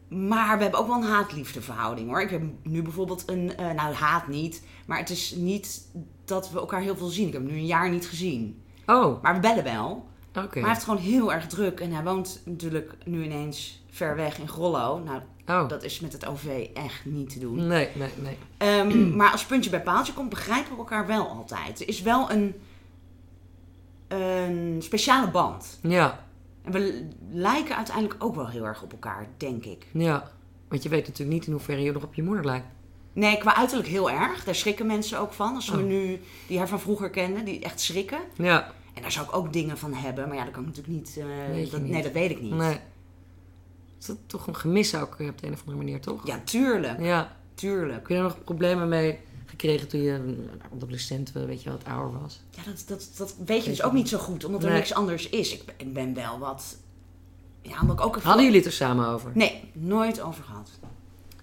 maar 0.09 0.57
we 0.57 0.62
hebben 0.62 0.81
ook 0.81 0.87
wel 0.87 0.96
een 0.96 1.02
haat-liefde 1.09 1.61
verhouding 1.62 2.09
hoor. 2.09 2.20
Ik 2.20 2.31
heb 2.31 2.42
nu 2.62 2.83
bijvoorbeeld 2.83 3.22
een, 3.26 3.57
eh, 3.57 3.70
nou 3.70 3.94
haat 3.94 4.29
niet, 4.29 4.62
maar 4.87 4.98
het 4.98 5.11
is 5.11 5.35
niet 5.37 5.87
dat 6.24 6.50
we 6.50 6.59
elkaar 6.59 6.81
heel 6.81 6.96
veel 6.96 7.09
zien. 7.09 7.26
Ik 7.26 7.33
heb 7.33 7.42
hem 7.42 7.50
nu 7.52 7.57
een 7.59 7.66
jaar 7.66 7.90
niet 7.90 8.07
gezien. 8.07 8.62
Oh, 8.87 9.22
Maar 9.22 9.35
we 9.35 9.41
bellen 9.41 9.64
wel. 9.64 10.09
oké. 10.34 10.45
Maar 10.45 10.53
hij 10.64 10.68
heeft 10.68 10.84
gewoon 10.84 11.01
heel 11.01 11.32
erg 11.32 11.47
druk 11.47 11.80
en 11.80 11.93
hij 11.93 12.05
woont 12.05 12.41
natuurlijk 12.45 12.95
nu 13.05 13.24
ineens 13.24 13.82
ver 13.97 14.16
weg 14.16 14.38
in 14.38 14.49
Grollo. 14.49 14.99
Nou, 15.05 15.20
Oh, 15.49 15.68
dat 15.68 15.82
is 15.82 16.01
met 16.01 16.12
het 16.12 16.26
OV 16.26 16.66
echt 16.74 17.05
niet 17.05 17.30
te 17.30 17.38
doen. 17.38 17.66
nee, 17.66 17.88
nee, 17.94 18.09
nee. 18.22 18.36
Ehm, 18.57 19.16
maar 19.16 19.32
als 19.32 19.44
puntje 19.44 19.70
bij 19.70 19.82
paaltje 19.82 20.12
komt, 20.12 20.28
begrijpen 20.28 20.72
we 20.72 20.78
elkaar 20.78 21.07
wel 21.07 21.28
altijd. 21.28 21.80
Er 21.80 21.88
is 21.88 22.03
wel 22.03 22.30
een, 22.30 22.55
een 24.09 24.76
speciale 24.82 25.30
band. 25.30 25.78
Ja, 25.82 26.24
En 26.64 26.72
we 26.72 27.09
lijken 27.30 27.76
uiteindelijk 27.76 28.24
ook 28.24 28.34
wel 28.34 28.49
heel 28.49 28.64
erg 28.64 28.82
op 28.82 28.92
elkaar, 28.92 29.26
denk 29.36 29.64
ik. 29.64 29.86
ja. 29.92 30.30
Want 30.68 30.82
je 30.82 30.88
weet 30.88 31.07
natuurlijk 31.07 31.30
niet 31.38 31.47
in 31.47 31.53
hoeverre 31.53 31.82
je 31.82 31.92
nog 31.92 32.03
op 32.03 32.14
je 32.14 32.22
moeder 32.22 32.44
lijkt. 32.44 32.66
Nee, 33.12 33.38
qua 33.38 33.57
uiterlijk 33.57 33.88
heel 33.88 34.11
erg. 34.11 34.44
Daar 34.44 34.55
schrikken 34.55 34.86
mensen 34.86 35.18
ook 35.18 35.32
van. 35.32 35.55
Als 35.55 35.64
ze 35.66 35.76
me 35.76 35.82
Oh. 35.82 35.88
nu, 35.88 36.20
die 36.47 36.59
haar 36.59 36.68
van 36.68 36.80
vroeger 36.80 37.11
kenden, 37.11 37.44
die 37.44 37.61
echt 37.61 37.80
schrikken. 37.80 38.18
Ja, 38.36 38.72
En 38.94 39.03
daar 39.03 39.12
zou 39.12 39.26
ik 39.26 39.36
ook 39.36 39.53
dingen 39.53 39.78
van 39.78 39.92
hebben. 39.94 40.28
Maar 40.28 40.36
ja, 40.36 40.44
dat 40.44 40.53
kan 40.53 40.62
ik 40.62 40.68
natuurlijk 40.68 40.97
niet. 40.97 41.16
eh, 41.18 41.24
Weet 41.55 41.64
je 41.64 41.70
dat, 41.70 41.80
niet. 41.80 41.90
Nee, 41.90 42.03
dat 42.03 42.12
weet 42.12 42.30
ik 42.30 42.40
niet. 42.40 42.53
nee. 42.55 42.78
Dat 44.07 44.16
toch 44.26 44.46
een 44.46 44.57
gemis 44.57 44.94
ook 44.94 45.14
eh, 45.18 45.28
op 45.28 45.38
de 45.40 45.46
een 45.46 45.52
of 45.52 45.61
andere 45.61 45.76
manier, 45.76 46.00
toch? 46.00 46.26
Ja, 46.26 46.40
tuurlijk. 46.44 47.00
Ja, 47.00 47.32
tuurlijk. 47.54 47.98
Heb 47.98 48.07
je 48.09 48.14
daar 48.14 48.22
nog 48.22 48.44
problemen 48.44 48.88
mee 48.88 49.18
gekregen 49.46 49.88
toen 49.88 50.02
je 50.02 50.12
een 50.12 50.50
adolescent, 50.74 51.32
weet 51.32 51.62
je, 51.62 51.70
wat 51.70 51.84
ouder 51.84 52.20
was? 52.20 52.40
Ja, 52.50 52.62
dat, 52.64 52.84
dat, 52.86 53.11
dat 53.16 53.34
weet 53.46 53.64
je 53.64 53.70
dus 53.70 53.82
ook 53.82 53.92
niet 53.92 54.09
zo 54.09 54.18
goed, 54.18 54.44
omdat 54.44 54.62
er 54.62 54.68
Nee. 54.68 54.78
niks 54.78 54.94
anders 54.94 55.28
is. 55.28 55.52
Ik 55.52 55.64
ben, 55.66 55.74
ik 55.78 55.92
ben 55.94 56.14
wel 56.14 56.38
wat... 56.38 56.76
Ja, 57.62 57.80
omdat 57.80 57.98
ik 57.98 58.04
ook... 58.04 58.16
Hadden 58.22 58.42
jullie 58.44 58.59
het 58.59 58.66
er 58.66 58.72
samen 58.74 59.07
over? 59.09 59.30
Nee, 59.34 59.70
nooit 59.72 60.20
over 60.20 60.44
gehad. 60.44 60.70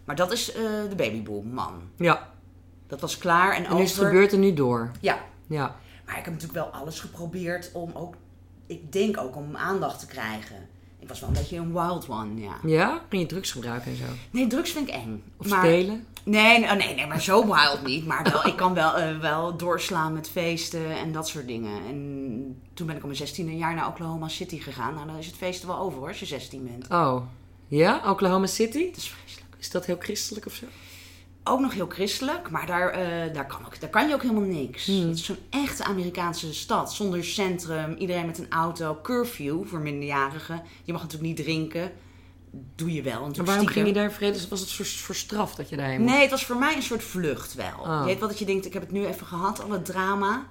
Maar 0.06 0.16
dat 0.16 0.32
is 0.32 0.52
eh, 0.54 0.62
de 0.90 0.96
babyboom, 0.96 1.48
man. 1.48 1.74
Ja. 1.98 2.30
Dat 2.88 3.02
was 3.02 3.18
klaar 3.18 3.56
en, 3.56 3.66
En 3.66 3.76
nu 3.76 3.82
is 3.82 3.90
het 3.90 4.00
over. 4.00 4.12
gebeurt 4.12 4.32
er 4.32 4.38
nu 4.38 4.54
door. 4.54 4.92
Ja, 5.02 5.20
Ja. 5.48 5.76
maar 6.06 6.18
ik 6.18 6.26
heb 6.26 6.34
natuurlijk 6.34 6.54
wel 6.72 6.82
alles 6.82 7.00
geprobeerd 7.00 7.70
om 7.74 7.92
ook... 7.94 8.16
Ik 8.66 8.92
denk 8.92 9.18
ook 9.18 9.36
om 9.36 9.56
aandacht 9.56 10.00
te 10.00 10.06
krijgen. 10.06 10.56
Ik 11.04 11.10
was 11.10 11.20
wel 11.20 11.30
een 11.30 11.36
beetje 11.36 11.58
een 11.58 11.74
wild 11.74 12.10
one, 12.10 12.42
ja. 12.42 12.56
Ja? 12.66 13.02
Ging 13.10 13.22
je 13.22 13.28
drugs 13.28 13.52
gebruiken 13.52 13.92
en 13.92 13.98
zo? 13.98 14.04
Nee, 14.32 14.48
drugs 14.48 14.72
vind 14.72 14.88
ik 14.88 14.94
eng. 14.94 15.24
Of 15.38 15.50
maar, 15.50 15.60
stelen? 15.60 16.06
Nee, 16.24 16.60
nee, 16.60 16.76
nee, 16.76 16.96
nee, 16.96 17.08
maar 17.08 17.22
zo 17.22 17.46
wild 17.46 17.84
niet. 17.86 18.06
Maar 18.06 18.24
wel, 18.32 18.48
ik 18.48 18.56
kan 18.56 18.74
wel, 18.74 18.96
eh, 18.96 19.20
wel 19.20 19.58
doorslaan 19.58 20.14
met 20.14 20.30
feesten 20.30 20.98
en 20.98 21.12
dat 21.12 21.28
soort 21.28 21.48
dingen. 21.48 21.86
En 21.86 22.62
toen 22.74 22.88
ben 22.88 22.96
ik 22.96 23.04
op 23.04 23.10
mijn 23.18 23.30
16e 23.30 23.58
jaar 23.58 23.76
naar 23.76 23.88
Oklahoma 23.88 24.28
City 24.28 24.60
gegaan. 24.60 24.94
Nou, 24.94 25.08
dan 25.08 25.18
is 25.18 25.26
het 25.26 25.36
feest 25.36 25.64
wel 25.64 25.78
over 25.78 26.00
hoor, 26.00 26.08
als 26.08 26.20
je 26.20 26.26
16 26.26 26.64
bent. 26.64 26.88
Oh. 26.90 27.22
Ja? 27.68 28.02
Oklahoma 28.06 28.48
City? 28.48 28.86
Het 28.86 28.98
is 28.98 29.10
vreselijk. 29.10 29.56
Is 29.60 29.72
dat 29.72 29.86
heel 29.86 29.98
christelijk 30.00 30.46
of 30.46 30.54
zo? 30.54 30.66
Ook 31.44 31.60
nog 31.60 31.74
heel 31.74 31.88
christelijk, 31.88 32.50
maar 32.50 32.66
daar, 32.66 32.90
eh, 32.90 33.34
daar, 33.34 33.48
kan, 33.48 33.66
ook, 33.66 33.80
daar 33.80 33.90
kan 33.90 34.08
je 34.08 34.14
ook 34.14 34.22
helemaal 34.22 34.44
niks. 34.44 34.86
Hmm. 34.86 35.08
Het 35.08 35.18
is 35.18 35.26
zo'n 35.26 35.38
echte 35.50 35.84
Amerikaanse 35.84 36.54
stad, 36.54 36.94
zonder 36.94 37.24
centrum, 37.24 37.96
iedereen 37.98 38.26
met 38.26 38.38
een 38.38 38.52
auto, 38.52 39.00
curfew 39.04 39.66
voor 39.66 39.80
minderjarigen. 39.80 40.62
Je 40.84 40.92
mag 40.92 41.02
natuurlijk 41.02 41.38
niet 41.38 41.46
drinken. 41.46 41.92
Doe 42.76 42.94
je 42.94 43.02
wel, 43.02 43.30
Maar 43.36 43.46
waarom 43.46 43.68
ging 43.68 43.88
je 43.88 43.94
daar 43.94 44.12
vrede? 44.12 44.40
Was 44.50 44.60
het 44.60 44.72
voor, 44.72 44.86
voor 44.86 45.16
straf 45.16 45.56
dat 45.56 45.70
je 45.70 45.76
daarheen 45.76 46.02
moest? 46.02 46.14
Nee, 46.14 46.22
het 46.22 46.32
was 46.32 46.46
voor 46.46 46.58
mij 46.58 46.76
een 46.76 46.82
soort 46.84 47.04
vlucht 47.04 47.54
wel. 47.54 47.80
Oh. 47.80 47.98
Je 48.00 48.06
weet 48.06 48.20
wel 48.20 48.28
dat 48.28 48.40
je 48.40 48.46
denkt, 48.46 48.66
ik 48.66 48.74
heb 48.74 48.82
het 48.82 48.92
nu 48.92 49.06
even 49.06 49.28
gehad, 49.28 49.64
al 49.64 49.72
het 49.72 49.86
drama. 49.86 50.46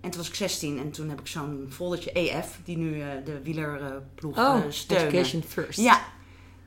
En 0.00 0.10
toen 0.10 0.20
was 0.20 0.28
ik 0.28 0.34
16 0.34 0.78
en 0.78 0.90
toen 0.90 1.08
heb 1.08 1.20
ik 1.20 1.26
zo'n 1.26 1.66
foldertje 1.70 2.12
EF, 2.12 2.58
die 2.64 2.76
nu 2.76 3.00
eh, 3.00 3.06
de 3.24 3.40
wielerploeg 3.42 4.38
Oh, 4.38 4.54
eh 4.56 4.60
steunen. 4.68 5.06
education 5.08 5.42
first. 5.48 5.80
Ja, 5.80 6.00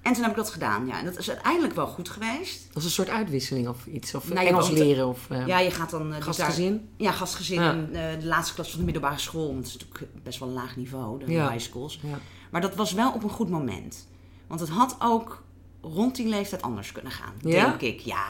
en 0.03 0.13
toen 0.13 0.21
heb 0.21 0.31
ik 0.31 0.37
dat 0.37 0.49
gedaan. 0.49 0.85
Ja. 0.87 0.99
En 0.99 1.05
dat 1.05 1.17
is 1.17 1.29
uiteindelijk 1.29 1.73
wel 1.75 1.87
goed 1.87 2.09
geweest. 2.09 2.67
Dat 2.67 2.77
is 2.77 2.83
een 2.83 2.91
soort 2.91 3.09
uitwisseling 3.09 3.67
of 3.67 3.85
iets. 3.85 4.15
Of 4.15 4.33
Nou, 4.33 4.47
Engels 4.47 4.69
leren 4.69 5.07
of 5.07 5.29
eh, 5.29 5.47
Ja, 5.47 5.59
je 5.59 5.71
gaat 5.71 5.89
dan... 5.89 6.09
eh, 6.09 6.15
dus 6.15 6.23
gastgezin. 6.25 6.89
ja, 6.97 7.11
gastgezin 7.11 7.61
Ja. 7.61 7.71
in 7.73 7.95
eh, 7.95 8.19
de 8.19 8.25
laatste 8.25 8.53
klas 8.53 8.69
van 8.69 8.79
de 8.79 8.85
middelbare 8.85 9.17
school. 9.19 9.55
Dat 9.55 9.65
is 9.65 9.77
natuurlijk 9.77 10.23
best 10.23 10.39
wel 10.39 10.47
een 10.47 10.53
laag 10.53 10.75
niveau, 10.75 11.19
de 11.25 11.31
Ja. 11.31 11.49
high 11.51 11.63
schools. 11.63 11.99
Ja. 12.03 12.19
Maar 12.51 12.61
dat 12.61 12.75
was 12.75 12.91
wel 12.93 13.11
op 13.13 13.23
een 13.23 13.29
goed 13.29 13.49
moment. 13.49 14.07
Want 14.47 14.59
het 14.59 14.69
had 14.69 14.95
ook 14.99 15.43
rond 15.81 16.15
die 16.15 16.27
leeftijd 16.27 16.61
anders 16.61 16.91
kunnen 16.91 17.11
gaan, 17.11 17.33
denk 17.41 17.81
ik. 17.81 17.99
Ja, 17.99 18.25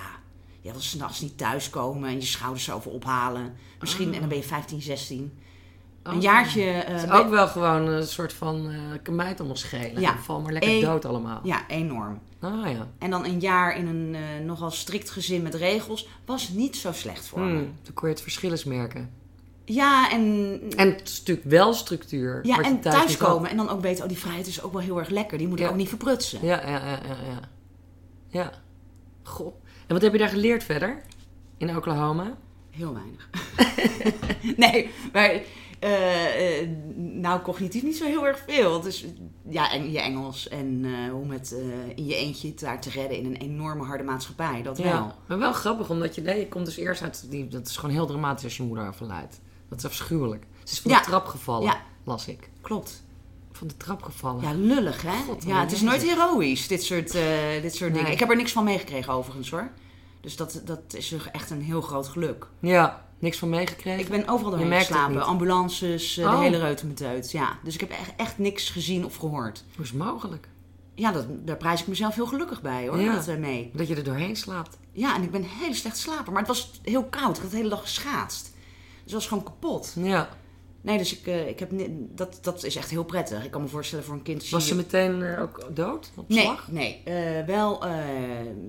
je 0.62 0.72
wil 0.72 0.82
s'nachts 0.82 1.22
niet 1.22 1.38
thuiskomen 1.38 2.10
en 2.10 2.16
je 2.16 2.22
schouders 2.26 2.72
over 2.72 2.92
ophalen. 2.92 3.54
Misschien, 3.80 4.14
en 4.14 4.20
dan 4.20 4.30
ben 4.30 4.38
je 4.38 4.44
15, 4.44 4.82
16. 4.82 5.38
Oh. 6.06 6.14
Een 6.14 6.22
jaartje... 6.22 6.64
eh, 6.64 6.94
Het 6.94 7.04
is 7.04 7.10
ook 7.10 7.30
wel 7.30 7.48
gewoon 7.48 7.88
een 7.88 8.08
soort 8.08 8.34
van, 8.34 8.70
eh 8.70 8.78
kan 9.04 9.16
mij 9.16 9.28
het 9.28 9.38
allemaal 9.40 9.58
schelen. 9.58 10.02
Ja. 10.02 10.18
Val 10.18 10.42
maar 10.42 10.52
lekker 10.52 10.72
E- 10.72 10.82
dood 10.82 11.06
allemaal. 11.06 11.40
Ja, 11.44 11.68
enorm. 11.68 12.20
Ah 12.40 12.72
ja. 12.72 12.88
En 13.00 13.10
dan 13.10 13.26
een 13.26 13.40
jaar 13.40 13.78
in 13.78 13.88
een 13.88 14.16
eh, 14.16 14.46
nogal 14.46 14.72
strikt 14.72 15.10
gezin 15.10 15.42
met 15.42 15.54
regels 15.56 16.08
was 16.26 16.50
niet 16.50 16.76
zo 16.78 16.92
slecht 16.92 17.28
voor 17.28 17.40
me. 17.40 17.52
Hmm, 17.52 17.74
dan 17.84 17.94
kon 17.94 18.08
je 18.08 18.14
het 18.14 18.24
verschil 18.24 18.52
eens 18.52 18.64
merken. 18.64 19.10
Ja, 19.66 20.12
en, 20.12 20.60
En 20.76 20.90
het 20.92 21.10
is 21.10 21.18
natuurlijk 21.20 21.48
wel 21.50 21.74
structuur. 21.74 22.40
ja, 22.46 22.58
en 22.62 22.80
thuis 22.82 22.96
thuiskomen 22.96 23.50
en 23.50 23.58
dan 23.58 23.70
ook 23.70 23.82
weten, 23.82 24.04
oh 24.04 24.10
die 24.10 24.18
vrijheid 24.20 24.48
is 24.48 24.62
ook 24.64 24.72
wel 24.74 24.82
heel 24.82 25.00
erg 25.00 25.10
lekker. 25.10 25.38
Die 25.38 25.48
moet 25.48 25.60
ik 25.60 25.66
Ja. 25.66 25.72
ook 25.72 25.78
niet 25.78 25.90
verprutsen. 25.90 26.40
Ja, 26.46 26.62
ja, 26.62 26.70
ja, 26.70 26.80
ja, 27.08 27.16
ja. 27.30 27.40
Ja. 28.28 28.52
Goh. 29.24 29.54
En 29.88 29.94
wat 29.94 30.02
heb 30.02 30.12
je 30.12 30.18
daar 30.18 30.30
geleerd 30.30 30.64
verder? 30.64 31.02
In 31.58 31.78
Oklahoma? 31.78 32.38
Heel 32.70 32.94
weinig. 32.94 33.30
nee, 34.64 34.90
maar 35.14 35.32
eh, 35.84 36.60
eh, 36.62 36.70
nou 36.98 37.42
cognitief 37.42 37.84
niet 37.84 37.98
zo 37.98 38.06
heel 38.06 38.28
erg 38.28 38.44
veel. 38.48 38.82
Dus 38.82 39.06
ja, 39.50 39.72
en 39.72 39.92
je 39.92 40.00
Engels 40.00 40.48
en 40.48 40.82
eh, 40.86 41.12
hoe 41.12 41.26
met 41.26 41.56
in 41.96 42.06
je 42.06 42.16
eentje 42.16 42.54
daar 42.54 42.82
te 42.82 42.90
redden 42.90 43.18
in 43.18 43.26
een 43.26 43.36
enorme 43.36 43.84
harde 43.84 44.04
maatschappij. 44.04 44.62
Dat 44.62 44.78
wel. 44.78 44.92
Ja. 44.92 45.16
Maar 45.28 45.40
wel 45.40 45.54
grappig, 45.54 45.90
omdat 45.90 46.16
je, 46.16 46.22
nee, 46.22 46.40
je 46.40 46.48
komt 46.48 46.66
dus 46.66 46.78
eerst 46.78 47.02
uit, 47.02 47.26
die, 47.30 47.48
dat 47.48 47.68
is 47.68 47.78
gewoon 47.78 47.96
heel 47.96 48.06
dramatisch 48.06 48.44
als 48.44 48.58
je 48.58 48.64
moeder 48.64 48.88
overlijdt. 48.88 49.40
Dat 49.70 49.78
is 49.78 49.86
afschuwelijk. 49.86 50.46
Ze 50.64 50.74
is 50.74 50.80
van 50.82 50.92
Ja. 50.92 51.00
de 51.00 51.06
trap 51.06 51.26
gevallen, 51.26 51.64
Ja. 51.64 51.82
las 52.04 52.28
ik. 52.28 52.50
Klopt. 52.62 53.04
Van 53.52 53.68
de 53.68 53.78
trap 53.78 54.04
gevallen. 54.04 54.42
Ja, 54.44 54.54
lullig 54.54 55.02
hè? 55.02 55.24
God, 55.28 55.44
ja, 55.44 55.60
het 55.60 55.72
is 55.72 55.82
nooit 55.82 56.04
is 56.04 56.10
heroïs, 56.10 56.68
dit 56.68 56.84
soort, 56.84 57.12
dit 57.62 57.76
soort 57.76 57.90
Nee. 57.92 58.00
dingen. 58.00 58.12
Ik 58.12 58.20
heb 58.20 58.30
er 58.30 58.36
niks 58.36 58.52
van 58.52 58.64
meegekregen 58.64 59.14
overigens 59.14 59.50
hoor. 59.50 59.72
Dus 60.22 60.36
dat, 60.36 60.62
dat 60.66 60.80
is 60.94 61.16
echt 61.32 61.50
een 61.50 61.62
heel 61.62 61.82
groot 61.82 62.08
geluk. 62.08 62.48
Ja, 62.60 63.06
niks 63.24 63.38
van 63.38 63.50
meegekregen? 63.50 64.00
Ik 64.00 64.10
ben 64.10 64.28
overal 64.28 64.52
doorheen 64.52 64.80
geslapen. 64.80 65.26
Ambulances, 65.26 66.18
eh, 66.18 66.26
Oh. 66.26 66.32
de 66.38 66.44
hele 66.44 66.58
reutemeteut. 66.58 67.32
Ja, 67.32 67.58
dus 67.64 67.74
ik 67.74 67.80
heb 67.80 67.90
echt, 67.90 68.12
echt 68.18 68.38
niks 68.38 68.70
gezien 68.70 69.06
of 69.06 69.16
gehoord. 69.16 69.64
Hoe 69.76 69.84
is 69.84 69.90
het 69.92 70.00
mogelijk? 70.00 70.48
Ja, 70.96 71.12
dat, 71.12 71.26
daar 71.30 71.58
prijs 71.58 71.82
ik 71.82 71.88
mezelf 71.88 72.16
heel 72.16 72.26
gelukkig 72.28 72.62
bij 72.62 72.88
hoor, 72.88 73.00
Ja. 73.00 73.14
dat, 73.14 73.28
eh, 73.28 73.38
mee. 73.38 73.72
Dat 73.74 73.88
je 73.88 73.96
er 73.96 74.04
doorheen 74.04 74.36
slaapt. 74.36 74.78
Ja, 74.92 75.16
en 75.16 75.24
ik 75.24 75.32
ben 75.32 75.42
een 75.42 75.50
hele 75.50 75.74
slecht 75.74 75.98
slaper. 75.98 76.32
Maar 76.32 76.42
het 76.42 76.48
was 76.52 76.72
heel 76.84 77.04
koud. 77.04 77.36
Ik 77.36 77.42
had 77.42 77.52
de 77.52 77.58
hele 77.58 77.70
dag 77.70 77.82
geschaatst. 77.82 78.44
Dus 78.44 79.04
het 79.04 79.14
was 79.14 79.28
gewoon 79.28 79.44
kapot. 79.44 79.94
Ja. 79.98 80.30
Nee, 80.84 80.98
dus 80.98 81.18
ik, 81.20 81.28
eh, 81.28 81.48
ik 81.48 81.60
heb, 81.60 81.72
dat, 82.16 82.38
dat 82.42 82.64
is 82.64 82.76
echt 82.76 82.90
heel 82.90 83.04
prettig. 83.04 83.44
Ik 83.46 83.52
kan 83.52 83.62
me 83.62 83.68
voorstellen 83.68 84.06
voor 84.06 84.14
een 84.14 84.22
kind... 84.22 84.50
Was 84.50 84.68
ze 84.68 84.76
meteen 84.76 85.22
eh, 85.24 85.42
ook 85.42 85.68
dood? 85.74 86.12
Op 86.16 86.30
Nee, 86.30 86.44
slag? 86.44 86.72
nee 86.72 87.02
eh, 87.04 87.46
wel 87.46 87.84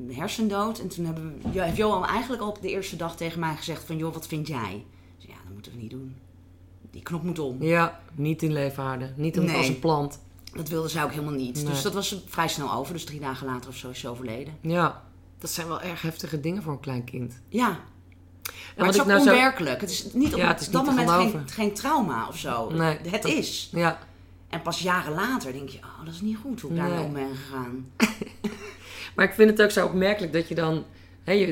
hersendood. 0.08 0.78
En 0.78 0.88
toen 0.88 1.04
hebben 1.04 1.40
we, 1.52 1.62
heeft 1.62 1.76
Johan 1.76 2.06
eigenlijk 2.06 2.42
al 2.42 2.48
op 2.48 2.60
de 2.62 2.68
eerste 2.70 2.96
dag 2.96 3.16
tegen 3.16 3.40
mij 3.40 3.54
gezegd 3.56 3.84
van... 3.84 3.96
joh, 3.96 4.12
wat 4.12 4.26
vind 4.26 4.46
jij? 4.46 4.84
Zei, 5.18 5.32
ja, 5.32 5.38
dat 5.44 5.52
moeten 5.52 5.72
we 5.72 5.78
niet 5.78 5.90
doen. 5.90 6.14
Die 6.90 7.02
knop 7.02 7.22
moet 7.22 7.38
om. 7.38 7.62
Ja, 7.62 8.00
niet 8.14 8.42
in 8.42 8.70
houden. 8.76 9.14
Niet 9.16 9.36
een- 9.36 9.44
Nee. 9.44 9.56
als 9.56 9.68
een 9.68 9.78
plant. 9.78 10.18
Dat 10.52 10.68
wilde 10.68 10.88
zij 10.88 11.04
ook 11.04 11.10
helemaal 11.10 11.32
niet. 11.34 11.54
Nee. 11.56 11.64
Dus 11.64 11.82
dat 11.82 11.94
was 11.94 12.22
vrij 12.26 12.48
snel 12.48 12.72
over. 12.72 12.92
Dus 12.92 13.04
drie 13.04 13.20
dagen 13.20 13.46
later 13.46 13.70
of 13.70 13.76
zo 13.76 13.90
is 13.90 13.98
ze 14.00 14.08
overleden. 14.08 14.54
Ja. 14.60 15.02
Dat 15.38 15.50
zijn 15.50 15.68
wel 15.68 15.80
erg 15.80 16.02
heftige 16.02 16.40
dingen 16.40 16.62
voor 16.62 16.72
een 16.72 16.80
klein 16.80 17.04
kind. 17.04 17.40
Ja, 17.48 17.80
maar 18.76 18.86
het 18.86 18.94
is 18.94 19.00
ook 19.00 19.06
nou 19.06 19.20
zo... 19.22 19.30
onwerkelijk. 19.30 19.80
Het 19.80 19.90
is 19.90 20.06
niet 20.12 20.32
op 20.34 20.40
Ja, 20.40 20.46
het 20.48 20.60
is 20.60 20.68
dat 20.68 20.84
moment 20.84 21.10
geen, 21.10 21.42
geen 21.52 21.74
trauma 21.74 22.28
of 22.28 22.38
zo. 22.38 22.70
Nee, 22.70 22.96
het 23.10 23.22
dat- 23.22 23.32
is. 23.32 23.68
Ja. 23.72 23.98
En 24.50 24.62
pas 24.62 24.80
jaren 24.80 25.12
later 25.14 25.52
denk 25.52 25.68
je, 25.68 25.78
oh, 25.78 26.04
dat 26.04 26.14
is 26.14 26.20
niet 26.20 26.36
goed 26.42 26.60
hoe 26.60 26.70
ik 26.70 26.76
daarmee 26.76 26.96
Nee. 26.96 27.06
om 27.06 27.12
ben 27.12 27.28
gegaan. 27.36 27.86
Maar 29.14 29.24
ik 29.24 29.32
vind 29.34 29.50
het 29.50 29.62
ook 29.62 29.70
zo 29.70 29.86
opmerkelijk 29.86 30.32
dat 30.32 30.48
je 30.48 30.54
dan... 30.54 30.84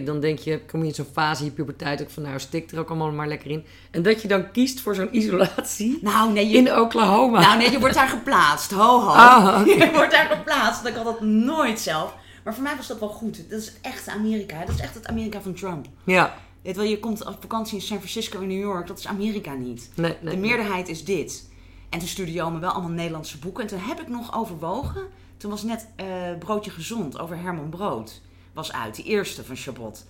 Dan 0.05 0.21
denk 0.21 0.39
je, 0.39 0.61
kom 0.71 0.81
je 0.81 0.89
in 0.89 0.95
zo'n 0.95 1.07
fase 1.13 1.41
in 1.41 1.47
je 1.49 1.53
puberteit 1.55 2.03
ook 2.03 2.11
van... 2.11 2.23
Nou, 2.23 2.39
stik 2.41 2.71
er 2.71 2.79
ook 2.79 2.89
allemaal 2.89 3.11
maar 3.13 3.29
lekker 3.29 3.51
in. 3.51 3.65
En 3.91 4.03
dat 4.03 4.23
je 4.23 4.29
dan 4.29 4.51
kiest 4.51 4.81
voor 4.81 4.95
zo'n 4.95 5.17
isolatie 5.17 5.99
Nou, 6.03 6.33
nee, 6.33 6.49
je, 6.49 6.57
in 6.57 6.77
Oklahoma. 6.79 7.41
nou, 7.41 7.59
nee, 7.59 7.71
je 7.71 7.79
wordt 7.79 7.95
daar 7.95 8.09
geplaatst. 8.09 8.71
Ho, 8.73 9.01
ho. 9.01 9.13
Ah. 9.27 9.67
Je 9.79 9.91
wordt 9.93 10.11
daar 10.11 10.27
geplaatst. 10.27 10.85
Ik 10.87 10.95
had 10.95 11.05
dat 11.05 11.21
nooit 11.21 11.81
zelf. 11.81 12.15
Maar 12.45 12.55
voor 12.55 12.63
mij 12.63 12.77
was 12.77 12.87
dat 12.87 12.99
wel 12.99 13.09
goed. 13.09 13.51
Dat 13.51 13.61
is 13.61 13.67
het 13.67 13.79
echte 13.83 14.11
Amerika. 14.11 14.61
Dat 14.65 14.75
is 14.75 14.81
echt 14.81 14.95
het 14.95 15.07
Amerika 15.07 15.41
van 15.41 15.55
Trump. 15.55 15.87
Ja. 16.05 16.35
Weet 16.63 16.77
wel, 16.77 16.85
je 16.85 16.99
komt 16.99 17.27
op 17.27 17.37
vakantie 17.41 17.75
in 17.75 17.83
San 17.83 17.97
Francisco 17.97 18.41
en 18.41 18.47
New 18.47 18.61
York. 18.61 18.87
Dat 18.87 18.99
is 18.99 19.07
Amerika 19.07 19.55
niet. 19.55 19.91
Nee, 19.95 20.17
nee. 20.21 20.35
De 20.35 20.41
meerderheid 20.41 20.89
is 20.89 21.05
dit. 21.05 21.51
En 21.89 21.99
toen 21.99 22.09
stuurde 22.09 22.33
Jo 22.33 22.51
me 22.51 22.59
wel 22.59 22.71
allemaal 22.71 22.91
Nederlandse 22.91 23.39
boeken. 23.39 23.63
En 23.63 23.69
toen 23.69 23.79
heb 23.79 24.01
ik 24.01 24.09
nog 24.09 24.35
overwogen. 24.35 25.03
Toen 25.37 25.51
was 25.51 25.63
net 25.63 25.89
eh, 25.97 26.07
Broodje 26.39 26.71
Gezond 26.71 27.19
over 27.19 27.39
Herman 27.39 27.69
Brood. 27.69 28.21
Was 28.53 28.73
uit, 28.73 28.95
die 28.95 29.05
eerste 29.05 29.45
van 29.45 29.57
Chabot. 29.57 30.05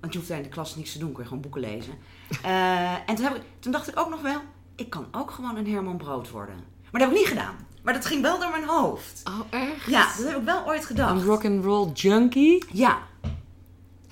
Want 0.00 0.12
je 0.12 0.18
hoeft 0.18 0.30
daar 0.30 0.40
in 0.40 0.44
de 0.44 0.50
klas 0.50 0.76
niks 0.76 0.92
te 0.92 0.98
doen, 0.98 1.12
kun 1.12 1.22
je 1.22 1.28
gewoon 1.28 1.42
boeken 1.42 1.60
lezen. 1.60 1.92
Eh, 2.42 2.92
en 2.92 3.14
toen, 3.14 3.24
heb 3.24 3.34
ik, 3.34 3.42
toen 3.58 3.72
dacht 3.72 3.88
ik 3.88 3.98
ook 3.98 4.10
nog 4.10 4.20
wel, 4.20 4.40
ik 4.76 4.90
kan 4.90 5.06
ook 5.10 5.30
gewoon 5.30 5.56
een 5.56 5.66
Herman 5.66 5.96
Brood 5.96 6.30
worden. 6.30 6.54
Maar 6.90 7.00
dat 7.00 7.00
heb 7.00 7.10
ik 7.10 7.16
niet 7.16 7.28
gedaan. 7.28 7.54
Maar 7.82 7.94
dat 7.94 8.06
ging 8.06 8.22
wel 8.22 8.38
door 8.38 8.50
mijn 8.50 8.64
hoofd. 8.64 9.22
Oh, 9.24 9.60
echt? 9.60 9.86
Ja, 9.86 10.06
dat 10.16 10.26
heb 10.26 10.36
ik 10.36 10.44
wel 10.44 10.66
ooit 10.66 10.84
gedacht. 10.84 11.20
Een 11.20 11.24
rock'n'roll 11.24 11.92
junkie? 11.92 12.64
Ja, 12.72 12.98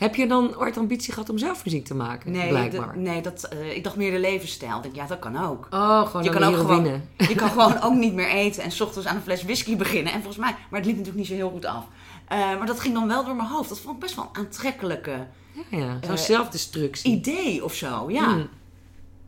Heb 0.00 0.14
je 0.14 0.26
dan 0.26 0.56
ooit 0.56 0.76
ambitie 0.76 1.12
gehad 1.12 1.28
om 1.28 1.38
zelf 1.38 1.64
muziek 1.64 1.84
te 1.84 1.94
maken? 1.94 2.32
nee, 2.32 2.48
Blijkbaar. 2.48 2.98
nee 2.98 3.20
dat, 3.22 3.42
eh, 3.44 3.76
ik 3.76 3.84
dacht 3.84 3.96
meer 3.96 4.10
de 4.10 4.18
levensstijl. 4.18 4.76
Ik 4.76 4.82
denk, 4.82 4.94
ja, 4.94 5.06
dat 5.06 5.18
kan 5.18 5.44
ook. 5.44 5.66
Oh, 5.70 6.06
gewoon 6.06 6.22
Je 6.24 6.30
kan, 6.30 6.42
ook 6.42 6.56
gewoon, 6.56 7.00
je 7.16 7.34
kan 7.34 7.48
gewoon 7.56 7.80
ook 7.82 7.94
niet 7.94 8.14
meer 8.14 8.28
eten 8.28 8.62
en 8.62 8.70
s 8.72 8.80
ochtends 8.80 9.08
aan 9.08 9.16
een 9.16 9.22
fles 9.22 9.42
whisky 9.42 9.76
beginnen. 9.76 10.12
En 10.12 10.22
volgens 10.22 10.36
mij, 10.44 10.50
maar 10.70 10.78
het 10.80 10.88
liep 10.88 10.96
natuurlijk 10.98 11.16
niet 11.16 11.26
zo 11.26 11.34
heel 11.34 11.50
goed 11.50 11.64
af. 11.64 11.84
Eh, 12.28 12.38
maar 12.38 12.66
dat 12.66 12.80
ging 12.80 12.94
dan 12.94 13.08
wel 13.08 13.24
door 13.24 13.36
mijn 13.36 13.48
hoofd. 13.48 13.68
Dat 13.68 13.80
vond 13.80 13.94
ik 13.94 14.00
best 14.00 14.14
wel 14.14 14.28
een 14.32 14.40
aantrekkelijke 14.44 15.26
Ja, 15.70 15.78
ja. 15.78 15.98
zo'n 16.02 16.10
Eh, 16.10 16.16
zelfdestructie. 16.16 17.12
idee 17.12 17.64
of 17.64 17.74
zo. 17.74 18.10
Ja, 18.10 18.24
Hmm. 18.32 18.48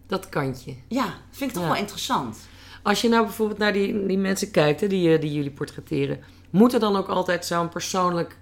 Dat 0.07 0.29
kantje. 0.29 0.75
ja 0.89 1.05
vind 1.31 1.51
ik 1.51 1.57
toch 1.57 1.64
Ja. 1.66 1.73
wel 1.73 1.79
interessant. 1.81 2.39
Als 2.83 3.01
je 3.01 3.09
nou 3.09 3.25
bijvoorbeeld 3.25 3.59
naar 3.59 3.73
die, 3.73 4.07
die 4.07 4.18
mensen 4.18 4.51
kijkt, 4.51 4.81
hè, 4.81 4.87
die, 4.87 5.14
eh, 5.14 5.20
die 5.20 5.33
jullie 5.33 5.51
portretteren, 5.51 6.20
moet 6.51 6.73
er 6.73 6.81
dan 6.81 6.97
ook 6.97 7.09
altijd 7.09 7.47
zo'n 7.47 7.68
persoonlijk 7.68 8.39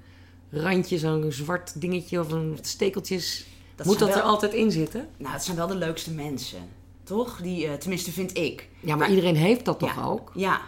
randje, 0.50 0.98
zo'n 0.98 1.32
zwart 1.32 1.80
dingetje 1.80 2.20
of 2.20 2.32
een 2.32 2.58
stekeltjes, 2.60 3.46
Dat 3.74 3.86
moet 3.86 3.98
dat 3.98 4.14
er 4.14 4.22
altijd 4.22 4.52
in 4.52 4.70
zitten? 4.70 5.08
Nou, 5.16 5.32
het 5.32 5.44
zijn 5.44 5.56
wel 5.56 5.66
de 5.66 5.76
leukste 5.76 6.10
mensen. 6.10 6.68
Toch? 7.04 7.40
Die, 7.42 7.66
eh, 7.66 7.74
tenminste, 7.74 8.12
vind 8.12 8.36
ik. 8.36 8.68
Ja, 8.80 8.96
maar 8.96 9.08
iedereen 9.10 9.36
heeft 9.36 9.64
dat 9.64 9.78
toch 9.78 9.94
ja, 9.94 10.04
ook? 10.04 10.32
Ja. 10.34 10.60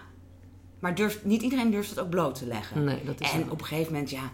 Maar 0.79 0.95
durft, 0.95 1.25
niet 1.25 1.43
iedereen 1.43 1.71
durft 1.71 1.91
het 1.91 1.99
ook 1.99 2.11
bloot 2.11 2.35
te 2.35 2.47
leggen. 2.47 2.85
Nee, 2.85 3.05
dat 3.05 3.21
is 3.21 3.33
En 3.33 3.51
op 3.51 3.61
een 3.61 3.67
gegeven 3.67 3.93
moment, 3.93 4.11
ja, 4.11 4.31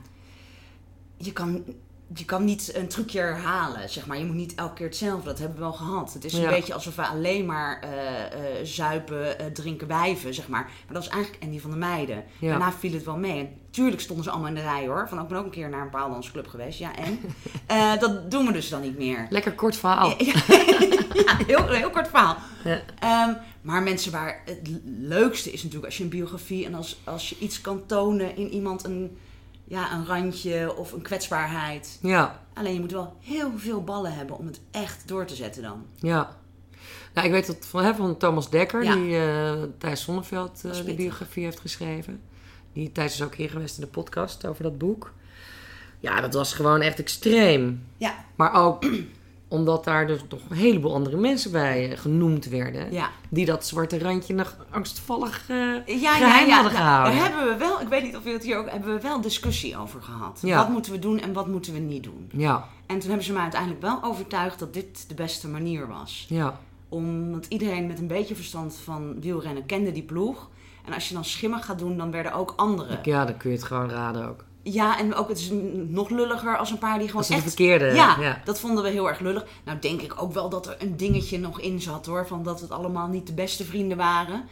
je 1.17 1.33
kan 1.33 1.65
je 2.15 2.25
kan 2.25 2.45
niet 2.45 2.75
een 2.75 2.89
trucje 2.89 3.19
herhalen, 3.21 3.91
zeg 3.91 4.07
maar. 4.07 4.19
Je 4.19 4.25
moet 4.25 4.35
niet 4.35 4.55
elke 4.55 4.75
keer 4.75 4.87
hetzelfde. 4.87 5.25
Dat 5.25 5.39
hebben 5.39 5.57
we 5.57 5.63
wel 5.63 5.73
gehad. 5.73 6.13
Het 6.13 6.25
is 6.25 6.33
een 6.33 6.41
Ja. 6.41 6.51
beetje 6.51 6.75
alsof 6.75 6.97
we 6.97 7.07
alleen 7.07 7.47
maar 7.47 7.81
eh, 7.81 8.25
eh, 8.25 8.65
zuipen, 8.65 9.39
eh, 9.39 9.47
drinken, 9.47 9.87
wijven, 9.89 10.35
zeg 10.35 10.49
maar. 10.49 10.63
Maar 10.63 10.95
dat 10.95 11.05
was 11.05 11.09
eigenlijk 11.13 11.43
Andy 11.45 11.61
van 11.61 11.71
de 11.71 11.77
Meiden. 11.77 12.25
Ja. 12.39 12.49
Daarna 12.51 12.73
viel 12.73 12.93
het 12.93 13.05
wel 13.05 13.17
mee. 13.17 13.39
En 13.41 13.49
tuurlijk 13.71 14.01
stonden 14.01 14.25
ze 14.25 14.31
allemaal 14.31 14.49
in 14.49 14.55
de 14.55 14.61
rij, 14.61 14.87
hoor. 14.87 15.09
Van, 15.09 15.21
ik 15.21 15.29
ben 15.29 15.39
ook 15.39 15.45
een 15.45 15.51
keer 15.51 15.69
naar 15.69 15.83
een 15.83 15.91
paaldansclub 15.91 16.47
geweest. 16.47 16.79
Ja, 16.79 16.91
en? 16.97 17.21
Dat 18.01 18.31
doen 18.31 18.47
we 18.47 18.53
dus 18.53 18.69
dan 18.69 18.81
niet 18.81 18.99
meer. 18.99 19.27
Lekker 19.31 19.55
kort 19.55 19.77
verhaal. 19.77 20.15
Ja, 21.19 21.37
heel, 21.47 21.69
heel 21.69 21.91
kort 21.91 22.09
verhaal. 22.09 22.37
Ja. 22.65 22.81
Ehm, 22.99 23.35
maar 23.61 23.83
mensen 23.83 24.13
waar 24.13 24.43
het 24.45 24.59
leukste 24.99 25.51
is 25.53 25.59
natuurlijk 25.59 25.85
als 25.87 25.97
je 25.97 26.03
een 26.03 26.09
biografie 26.11 26.65
en 26.67 26.75
als, 26.75 27.01
als 27.05 27.29
je 27.29 27.37
iets 27.39 27.61
kan 27.61 27.87
tonen 27.87 28.37
in 28.37 28.49
iemand, 28.51 28.85
een, 28.85 29.19
ja, 29.69 29.93
een 29.93 30.07
randje 30.07 30.77
of 30.77 30.93
een 30.93 31.03
kwetsbaarheid. 31.03 31.99
ja. 32.03 32.41
Alleen 32.55 32.75
je 32.75 32.81
moet 32.81 32.93
wel 32.93 33.17
heel 33.21 33.51
veel 33.57 33.85
ballen 33.85 34.15
hebben 34.15 34.37
om 34.39 34.47
het 34.47 34.61
echt 34.71 35.09
door 35.09 35.25
te 35.27 35.35
zetten 35.35 35.63
dan. 35.63 35.87
Ja. 35.97 36.37
Nou, 37.15 37.27
ik 37.27 37.33
weet 37.33 37.47
dat 37.47 37.67
van, 37.67 37.85
hè, 37.85 37.95
van 37.95 38.17
Thomas 38.17 38.51
Dekker, 38.51 38.85
Ja. 38.85 38.95
die 38.95 39.17
eh 39.19 39.53
Thijs 39.79 40.03
Zonneveld 40.03 40.65
eh, 40.65 40.85
de 40.85 40.95
biografie 40.95 41.45
heeft 41.45 41.61
geschreven. 41.61 42.21
Die 42.73 42.93
Thijs 42.93 43.13
is 43.15 43.23
ook 43.23 43.35
hier 43.35 43.51
geweest 43.51 43.75
in 43.79 43.81
de 43.85 43.91
podcast 43.91 44.47
over 44.47 44.63
dat 44.63 44.79
boek. 44.79 45.13
Ja, 46.01 46.21
dat 46.21 46.35
was 46.35 46.53
gewoon 46.55 46.81
echt 46.81 46.99
extreem. 46.99 47.87
Ja, 47.97 48.15
Maar 48.37 48.53
ook 48.55 48.85
omdat 49.49 49.85
daar 49.85 50.07
dus 50.07 50.21
nog 50.29 50.41
een 50.49 50.57
heleboel 50.57 50.95
andere 50.95 51.17
mensen 51.17 51.51
bij 51.53 51.91
eh, 51.93 51.99
genoemd 51.99 52.45
werden. 52.49 52.93
ja. 52.93 53.11
Die 53.29 53.47
dat 53.47 53.67
zwarte 53.67 53.99
randje 53.99 54.35
nog 54.35 54.57
angstvallig 54.71 55.45
eh, 55.49 55.57
Ja, 56.03 56.15
geheim 56.17 56.47
ja. 56.49 56.55
hadden 56.55 56.73
gehouden. 56.73 57.17
Daar 57.19 57.29
hebben 57.31 57.49
we 57.53 57.57
wel, 57.57 57.81
ik 57.81 57.89
weet 57.89 58.03
niet 58.03 58.17
of 58.17 58.23
we 58.23 58.31
het 58.31 58.43
hier 58.43 58.57
ook, 58.59 58.71
hebben 58.71 58.95
we 58.95 59.01
wel 59.01 59.21
discussie 59.21 59.79
over 59.79 60.03
gehad. 60.03 60.39
Ja. 60.43 60.57
Wat 60.57 60.69
moeten 60.69 60.93
we 60.93 60.99
doen 60.99 61.21
en 61.21 61.33
wat 61.33 61.47
moeten 61.47 61.73
we 61.73 61.79
niet 61.79 62.03
doen? 62.05 62.31
Ja, 62.33 62.69
En 62.87 62.99
toen 62.99 63.09
hebben 63.09 63.27
ze 63.27 63.33
me 63.33 63.39
uiteindelijk 63.39 63.81
wel 63.81 63.99
overtuigd 64.03 64.59
dat 64.59 64.75
dit 64.75 65.09
de 65.09 65.15
beste 65.15 65.49
manier 65.49 65.89
was. 65.89 66.27
ja, 66.29 66.59
Omdat 66.89 67.47
iedereen 67.49 67.87
met 67.87 67.99
een 67.99 68.07
beetje 68.07 68.35
verstand 68.35 68.77
van 68.85 69.21
wielrennen 69.21 69.67
kende 69.67 69.93
die 69.93 70.03
ploeg. 70.03 70.49
En 70.85 70.95
als 70.95 71.09
je 71.09 71.15
dan 71.15 71.25
schimmig 71.25 71.65
gaat 71.65 71.79
doen, 71.79 71.97
dan 71.97 72.11
werden 72.11 72.33
ook 72.33 72.53
anderen. 72.57 72.99
ja, 73.03 73.25
dan 73.25 73.37
kun 73.37 73.51
je 73.51 73.57
het 73.57 73.65
gewoon 73.65 73.91
raden 73.91 74.29
ook. 74.29 74.45
Ja, 74.73 74.99
en 74.99 75.15
ook 75.15 75.29
het 75.29 75.39
is 75.39 75.51
nog 75.89 76.09
lulliger 76.11 76.57
als 76.57 76.71
een 76.71 76.79
paar 76.79 76.99
die 76.99 77.07
gewoon 77.07 77.23
Als 77.23 77.31
echt... 77.31 77.43
verkeerde... 77.43 77.85
Ja, 77.85 78.17
ja. 78.21 78.41
dat 78.45 78.61
vonden 78.61 78.85
we 78.85 78.91
heel 78.91 79.09
erg 79.09 79.21
lullig. 79.21 79.47
Nou 79.65 79.79
denk 79.79 80.01
ik 80.01 80.23
ook 80.23 80.33
wel 80.33 80.49
dat 80.49 80.67
er 80.67 80.77
een 80.79 80.97
dingetje 80.97 81.39
nog 81.39 81.61
in 81.61 81.81
zat 81.81 82.07
hoor. 82.07 82.27
Van 82.27 82.43
dat 82.43 82.61
het 82.61 82.71
allemaal 82.71 83.09
niet 83.09 83.27
de 83.27 83.33
beste 83.35 83.65
vrienden 83.65 83.97
waren. 83.97 84.45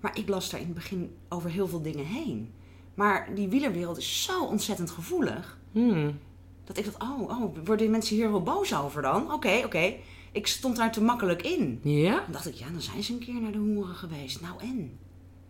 Maar 0.00 0.16
ik 0.18 0.28
las 0.28 0.50
daar 0.50 0.60
in 0.60 0.66
het 0.66 0.74
begin 0.74 1.14
over 1.28 1.50
heel 1.50 1.68
veel 1.68 1.82
dingen 1.82 2.04
heen. 2.06 2.52
Maar 2.94 3.28
die 3.34 3.48
wielerwereld 3.48 3.98
is 3.98 4.22
zo 4.22 4.44
ontzettend 4.44 4.90
gevoelig. 4.90 5.58
Hmm. 5.72 6.18
Dat 6.64 6.78
ik 6.78 6.84
dacht, 6.84 7.02
oh, 7.02 7.20
oh 7.40 7.56
worden 7.64 7.90
mensen 7.90 8.16
hier 8.16 8.30
wel 8.30 8.42
boos 8.42 8.74
over 8.76 9.02
dan? 9.02 9.32
Oké, 9.32 9.60
oké. 9.64 9.94
Ik 10.32 10.46
stond 10.46 10.76
daar 10.76 10.92
te 10.92 11.02
makkelijk 11.02 11.42
in. 11.42 11.80
Ja? 11.82 12.12
Dan 12.14 12.32
dacht 12.32 12.46
ik, 12.48 12.54
ja, 12.54 12.66
dan 12.72 12.80
zijn 12.80 13.02
ze 13.02 13.12
een 13.12 13.18
keer 13.18 13.40
naar 13.40 13.52
de 13.52 13.58
hoeren 13.58 13.94
geweest. 13.94 14.40
Nou 14.40 14.54
en? 14.60 14.98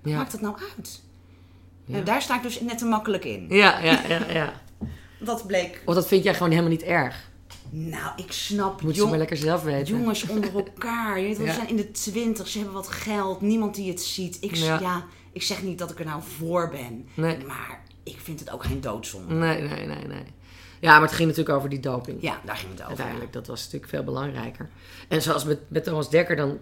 Wat 0.03 0.13
Ja. 0.13 0.17
maakt 0.19 0.33
het 0.33 0.41
nou 0.41 0.57
uit? 0.77 1.03
En 1.93 2.05
daar 2.05 2.23
sta 2.23 2.37
ik 2.37 2.43
dus 2.43 2.61
net 2.61 2.79
te 2.79 2.85
makkelijk 2.85 3.25
in. 3.25 3.47
Ja, 3.49 3.79
ja, 3.79 4.01
ja, 4.09 4.21
ja. 4.33 4.53
Dat 5.19 5.47
bleek... 5.47 5.83
Of 5.85 5.95
dat 5.95 6.09
vind 6.09 6.25
jij 6.25 6.35
gewoon 6.35 6.51
helemaal 6.51 6.71
niet 6.71 6.83
erg. 6.83 7.29
Nou, 7.71 8.13
ik 8.17 8.33
snap... 8.33 8.83
Moet 8.83 8.97
je 8.97 9.05
maar 9.05 9.19
lekker 9.19 9.37
zelf 9.37 9.63
weten. 9.63 9.97
jongens 9.99 10.27
onder 10.27 10.55
elkaar. 10.55 11.21
Je 11.21 11.27
weet 11.27 11.37
Ja. 11.37 11.47
Ze 11.47 11.53
zijn 11.53 11.69
in 11.69 11.77
de 11.77 11.91
twintig, 11.91 12.49
ze 12.49 12.57
hebben 12.57 12.75
wat 12.75 12.89
geld. 12.89 13.41
Niemand 13.41 13.75
die 13.75 13.91
het 13.91 14.03
ziet. 14.03 14.37
Ik, 14.41 14.55
Ja. 14.55 14.81
ja. 14.81 15.05
ik 15.33 15.43
zeg 15.43 15.63
niet 15.63 15.79
dat 15.79 15.91
ik 15.91 15.99
er 15.99 16.05
nou 16.05 16.23
voor 16.39 16.69
ben. 16.71 17.09
Nee. 17.15 17.39
Maar 17.47 17.81
ik 18.03 18.19
vind 18.23 18.41
het 18.41 18.51
ook 18.51 18.65
geen 18.65 18.81
doodzonde. 18.81 19.35
Nee, 19.35 19.63
nee, 19.63 19.87
nee, 19.87 20.07
nee. 20.07 20.25
Ja, 20.81 20.93
maar 20.93 21.09
het 21.09 21.13
ging 21.17 21.29
natuurlijk 21.29 21.57
over 21.57 21.69
die 21.69 21.81
doping. 21.81 22.23
Ja, 22.23 22.41
daar 22.45 22.57
ging 22.57 22.71
het 22.71 22.81
over. 22.81 22.89
Uiteindelijk, 22.89 23.33
dat 23.33 23.47
was 23.47 23.65
natuurlijk 23.65 23.91
veel 23.91 24.05
belangrijker. 24.05 24.69
En 25.09 25.23
zoals 25.23 25.45
met, 25.45 25.59
met 25.69 25.85
Thomas 25.85 26.11
Dekker, 26.11 26.37
dan 26.37 26.59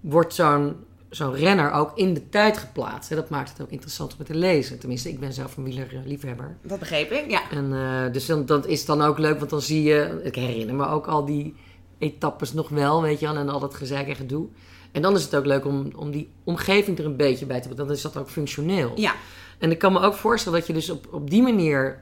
wordt 0.00 0.34
zo'n 0.34 0.76
zo'n 1.10 1.34
renner 1.34 1.72
ook 1.72 1.92
in 1.94 2.14
de 2.14 2.28
tijd 2.28 2.58
geplaatst. 2.58 3.10
Hè? 3.10 3.16
Dat 3.16 3.28
maakt 3.28 3.50
het 3.50 3.60
ook 3.60 3.70
interessant 3.70 4.12
om 4.12 4.18
het 4.18 4.26
te 4.26 4.34
lezen. 4.34 4.78
Tenminste, 4.78 5.08
ik 5.08 5.20
ben 5.20 5.32
zelf 5.32 5.56
een 5.56 5.64
wielerliefhebber. 5.64 6.56
Dat 6.62 6.78
begreep 6.78 7.10
ik, 7.10 7.30
ja. 7.30 7.50
En 7.50 7.72
eh, 7.72 8.12
dus 8.12 8.26
dan, 8.26 8.46
dat 8.46 8.66
is 8.66 8.84
dan 8.84 9.02
ook 9.02 9.18
leuk, 9.18 9.38
want 9.38 9.50
dan 9.50 9.62
zie 9.62 9.82
je... 9.82 10.20
Ik 10.22 10.34
herinner 10.34 10.74
me 10.74 10.86
ook 10.86 11.06
al 11.06 11.24
die 11.24 11.54
etappes 11.98 12.52
nog 12.52 12.68
wel, 12.68 13.02
weet 13.02 13.20
je 13.20 13.26
wel. 13.26 13.36
En 13.36 13.48
al 13.48 13.60
dat 13.60 13.74
gezeik 13.74 14.08
en 14.08 14.16
gedoe. 14.16 14.46
En 14.92 15.02
dan 15.02 15.14
is 15.14 15.22
het 15.22 15.36
ook 15.36 15.46
leuk 15.46 15.64
om, 15.64 15.92
om 15.96 16.10
die 16.10 16.28
omgeving 16.44 16.98
er 16.98 17.04
een 17.04 17.16
beetje 17.16 17.46
bij 17.46 17.60
te 17.60 17.68
hebben. 17.68 17.86
Dan 17.86 17.94
is 17.96 18.02
dat 18.02 18.16
ook 18.16 18.30
functioneel. 18.30 18.92
Ja, 18.94 19.14
En 19.58 19.70
ik 19.70 19.78
kan 19.78 19.92
me 19.92 20.00
ook 20.00 20.14
voorstellen 20.14 20.58
dat 20.58 20.66
je 20.66 20.74
dus 20.74 20.90
op, 20.90 21.08
op 21.10 21.30
die 21.30 21.42
manier 21.42 22.00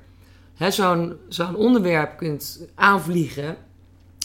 hè, 0.54 0.70
zo'n 0.70 1.16
zo'n 1.28 1.56
onderwerp 1.56 2.16
kunt 2.16 2.66
aanvliegen. 2.74 3.56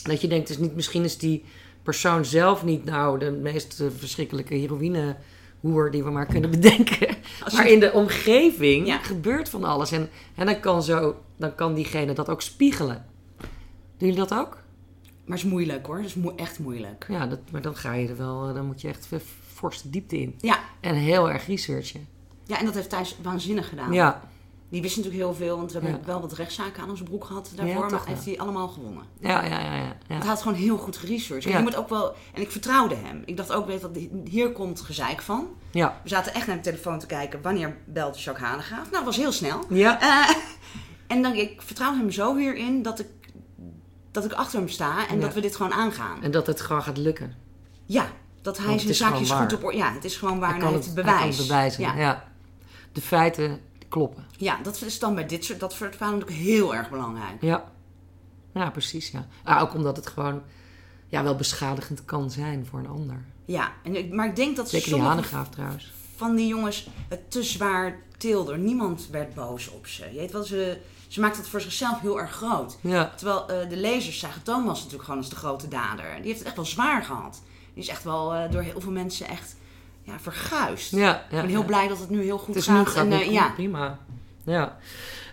Dat 0.04 0.22
je 0.22 0.28
denkt, 0.28 0.48
dus 0.48 0.58
niet, 0.58 0.76
misschien 0.76 1.04
is 1.04 1.18
die 1.18 1.44
persoon 1.84 2.26
zelf 2.26 2.64
niet 2.64 2.86
nou 2.86 3.20
de 3.20 3.32
meest 3.32 3.80
eh, 3.80 3.88
verschrikkelijke 3.98 4.54
heroïnehoer 4.56 5.92
die 5.92 6.04
we 6.04 6.10
maar 6.12 6.26
kunnen 6.26 6.52
bedenken. 6.60 7.08
Je- 7.08 7.16
Maar 7.56 7.68
in 7.70 7.80
de 7.80 7.92
omgeving 7.92 8.88
Ja. 8.88 8.98
gebeurt 8.98 9.50
van 9.50 9.64
alles. 9.64 9.92
En, 9.92 10.10
en 10.36 10.46
dan, 10.46 10.60
kan 10.60 10.84
zo, 10.84 11.16
dan 11.38 11.56
kan 11.56 11.74
diegene 11.74 12.14
dat 12.14 12.30
ook 12.30 12.42
spiegelen. 12.42 13.06
Doen 13.98 14.10
jullie 14.10 14.28
dat 14.28 14.34
ook? 14.40 14.60
maar 15.26 15.38
het 15.40 15.46
is 15.46 15.52
moeilijk 15.52 15.86
hoor. 15.86 15.98
Het 15.98 16.06
is 16.06 16.16
echt 16.36 16.60
moeilijk. 16.60 17.06
Ja, 17.10 17.28
dat, 17.28 17.40
maar 17.52 17.62
dan 17.62 17.76
ga 17.76 17.94
je 17.94 18.08
er 18.08 18.18
wel, 18.18 18.48
eh, 18.48 18.54
dan 18.56 18.66
moet 18.66 18.82
je 18.82 18.88
echt 18.88 19.06
v- 19.06 19.22
forse 19.54 19.90
diepte 19.90 20.18
in. 20.22 20.36
Ja. 20.38 20.60
En 20.80 20.96
heel 20.96 21.30
erg 21.32 21.48
researchen. 21.48 22.08
ja, 22.46 22.60
en 22.60 22.66
dat 22.66 22.74
heeft 22.74 22.90
Thijs 22.90 23.18
waanzinnig 23.22 23.70
gedaan. 23.70 23.94
Ja, 23.94 24.22
Die 24.72 24.82
wist 24.82 24.96
natuurlijk 24.98 25.24
heel 25.24 25.34
veel, 25.34 25.58
want 25.58 25.72
we 25.72 25.80
hebben 25.80 26.00
Ja. 26.00 26.06
wel 26.06 26.22
wat 26.22 26.34
rechtszaken 26.34 26.84
aan 26.84 26.90
onze 26.90 27.04
broek 27.04 27.26
gehad 27.26 27.52
daarvoor. 27.56 27.84
Ja, 27.84 27.90
maar 27.90 28.06
heeft 28.06 28.26
hij 28.26 28.40
allemaal 28.40 28.68
gewonnen. 28.68 29.04
ja, 29.20 29.44
ja, 29.46 29.60
ja. 29.60 29.76
ja, 29.76 29.96
ja. 30.08 30.18
Hij 30.18 30.28
had 30.28 30.42
gewoon 30.42 30.58
heel 30.58 30.78
goed 30.78 30.98
geresearched. 30.98 31.52
En. 31.52 31.58
Je 31.58 31.64
moet 31.64 31.76
ook 31.76 31.90
wel, 31.90 32.16
en 32.34 32.42
ik 32.42 32.52
vertrouwde 32.52 32.96
hem. 32.96 33.22
Ik 33.26 33.38
dacht 33.38 33.52
ook, 33.52 33.66
weet 33.68 33.82
wat, 33.82 33.98
hier 34.26 34.52
komt 34.52 34.82
gezeik 34.82 35.22
van. 35.22 35.48
ja. 35.72 36.00
We 36.04 36.10
zaten 36.10 36.34
echt 36.34 36.48
naar 36.48 36.56
de 36.56 36.62
telefoon 36.62 37.00
te 37.00 37.06
kijken 37.06 37.42
wanneer 37.42 37.78
belt 37.86 38.22
Jacques 38.22 38.48
Hanegraaf. 38.48 38.80
Nou, 38.82 38.92
dat 38.92 39.04
was 39.04 39.18
heel 39.18 39.32
snel. 39.32 39.60
ja. 39.70 40.02
Eh, 40.02 40.36
en 41.08 41.22
dan, 41.22 41.34
ik 41.34 41.62
vertrouw 41.62 41.94
hem 41.98 42.12
zo 42.12 42.36
hierin 42.38 42.82
dat 42.82 43.00
ik, 43.00 43.08
dat 44.12 44.26
ik 44.26 44.34
achter 44.34 44.60
hem 44.60 44.70
sta 44.70 45.08
en 45.08 45.20
dat 45.20 45.34
we 45.34 45.42
dit 45.42 45.56
gewoon 45.56 45.74
aangaan. 45.74 46.24
En 46.24 46.32
dat 46.32 46.48
het 46.48 46.62
gewoon 46.62 46.84
gaat 46.84 46.98
lukken. 46.98 47.36
Ja, 47.86 48.06
dat 48.42 48.58
hij 48.58 48.72
het 48.74 48.82
zijn 48.82 48.96
zaakjes 48.96 49.32
goed 49.32 49.54
op 49.54 49.64
orde... 49.64 49.78
Ja, 49.78 49.94
het 49.94 50.04
is 50.06 50.18
gewoon 50.18 50.40
waar 50.40 50.50
Hij 50.52 50.60
kan 50.60 50.74
het, 50.74 50.86
het 50.86 50.94
hij 50.96 51.04
kan 51.04 51.14
bewijs. 51.14 51.38
het 51.38 51.48
bewijzen. 51.48 51.96
Ja. 51.96 52.24
De 52.92 53.02
feiten 53.02 53.60
kloppen. 53.92 54.26
ja, 54.38 54.60
dat 54.64 54.82
is 54.82 55.00
dan 55.00 55.16
bij 55.16 55.26
dit 55.26 55.46
soort... 55.46 55.60
Dat 55.60 55.74
soort 55.74 55.96
verhalen 55.96 56.20
natuurlijk 56.20 56.48
heel 56.48 56.76
erg 56.76 56.90
belangrijk. 56.90 57.42
Ja. 57.42 57.72
Ja, 58.54 58.70
precies. 58.70 59.12
Ja. 59.12 59.28
Ah, 59.44 59.62
ook 59.62 59.74
omdat 59.74 59.96
het 59.96 60.08
gewoon 60.08 60.42
ja, 61.08 61.24
wel 61.24 61.36
beschadigend 61.36 62.06
kan 62.06 62.32
zijn 62.32 62.66
voor 62.66 62.80
een 62.80 62.88
ander. 62.88 63.26
Ja, 63.46 63.72
en, 63.84 64.16
maar 64.16 64.28
ik 64.28 64.36
denk 64.36 64.56
dat 64.56 64.70
Zeker 64.70 64.86
die 64.86 64.94
sommige 64.94 65.16
Hanegraaf 65.16 65.50
trouwens. 65.50 65.92
van 66.16 66.36
die 66.36 66.48
jongens 66.48 66.88
het 67.10 67.32
te 67.32 67.44
zwaar 67.44 68.00
tilden. 68.18 68.64
Niemand 68.64 69.08
werd 69.12 69.34
boos 69.34 69.70
op 69.70 69.88
ze. 69.88 70.06
Je 70.12 70.20
weet 70.20 70.32
wel, 70.32 70.44
ze, 70.44 70.78
ze 71.08 71.20
maakte 71.20 71.40
het 71.40 71.50
voor 71.50 71.62
zichzelf 71.62 72.00
heel 72.00 72.20
erg 72.20 72.32
groot. 72.32 72.78
Ja. 72.82 73.14
Terwijl 73.16 73.50
eh, 73.50 73.70
de 73.70 73.78
lezers 73.78 74.20
zagen 74.20 74.44
Thomas 74.44 74.78
natuurlijk 74.78 75.04
gewoon 75.04 75.20
als 75.20 75.30
de 75.30 75.36
grote 75.36 75.68
dader. 75.68 76.16
Die 76.16 76.26
heeft 76.26 76.38
het 76.38 76.48
echt 76.48 76.56
wel 76.56 76.66
zwaar 76.66 77.04
gehad. 77.04 77.42
Die 77.74 77.84
is 77.84 77.90
echt 77.90 78.04
wel 78.04 78.34
eh, 78.34 78.52
door 78.52 78.62
heel 78.62 78.82
veel 78.82 78.92
mensen 78.92 79.28
echt 79.28 79.56
ja, 80.04 80.20
verguisd. 80.20 80.92
Ja, 80.92 81.00
ja, 81.00 81.22
ik 81.24 81.30
ben 81.30 81.46
heel 81.50 81.66
blij 81.66 81.88
dat 81.88 82.00
het 82.00 82.10
nu 82.10 82.24
heel 82.24 82.38
goed 82.38 82.56
Het 82.56 82.64
gaat. 82.64 82.96
en, 82.96 83.12
eh, 83.12 83.18
goed, 83.20 83.34
ja, 83.34 83.50
prima. 83.50 84.00
Ja. 84.44 84.78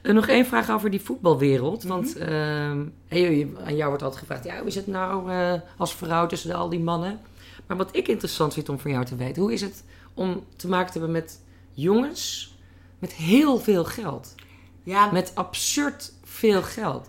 En 0.03 0.15
nog 0.15 0.27
één 0.27 0.47
vraag 0.47 0.71
over 0.71 0.91
die 0.91 1.01
voetbalwereld. 1.01 1.83
Want 1.83 2.15
Mhm. 2.15 2.23
ehm, 2.29 2.85
hey, 3.09 3.37
je- 3.39 3.53
aan 3.65 3.77
jou 3.77 3.89
wordt 3.89 4.03
altijd 4.03 4.21
gevraagd... 4.21 4.45
Ja, 4.45 4.59
hoe 4.59 4.67
is 4.67 4.75
het 4.75 4.87
nou 4.87 5.31
eh, 5.33 5.53
als 5.77 5.95
vrouw 5.95 6.27
tussen 6.27 6.55
al 6.55 6.69
die 6.69 6.81
mannen? 6.81 7.21
Maar 7.67 7.77
wat 7.77 7.97
ik 7.97 8.09
interessant 8.09 8.53
vind 8.55 8.69
om 8.69 8.79
van 8.79 8.91
jou 8.91 9.05
te 9.05 9.17
weten... 9.17 9.43
Hoe 9.43 9.53
is 9.53 9.61
het 9.61 9.85
om 10.15 10.45
te 10.57 10.69
maken 10.69 10.93
te 10.93 10.99
hebben 10.99 11.17
met 11.17 11.41
jongens 11.73 12.57
met 12.99 13.13
heel 13.13 13.59
veel 13.59 13.85
geld? 13.85 14.35
ja, 14.83 15.11
Met 15.13 15.33
absurd 15.35 16.13
veel 16.25 16.63
geld. 16.63 17.09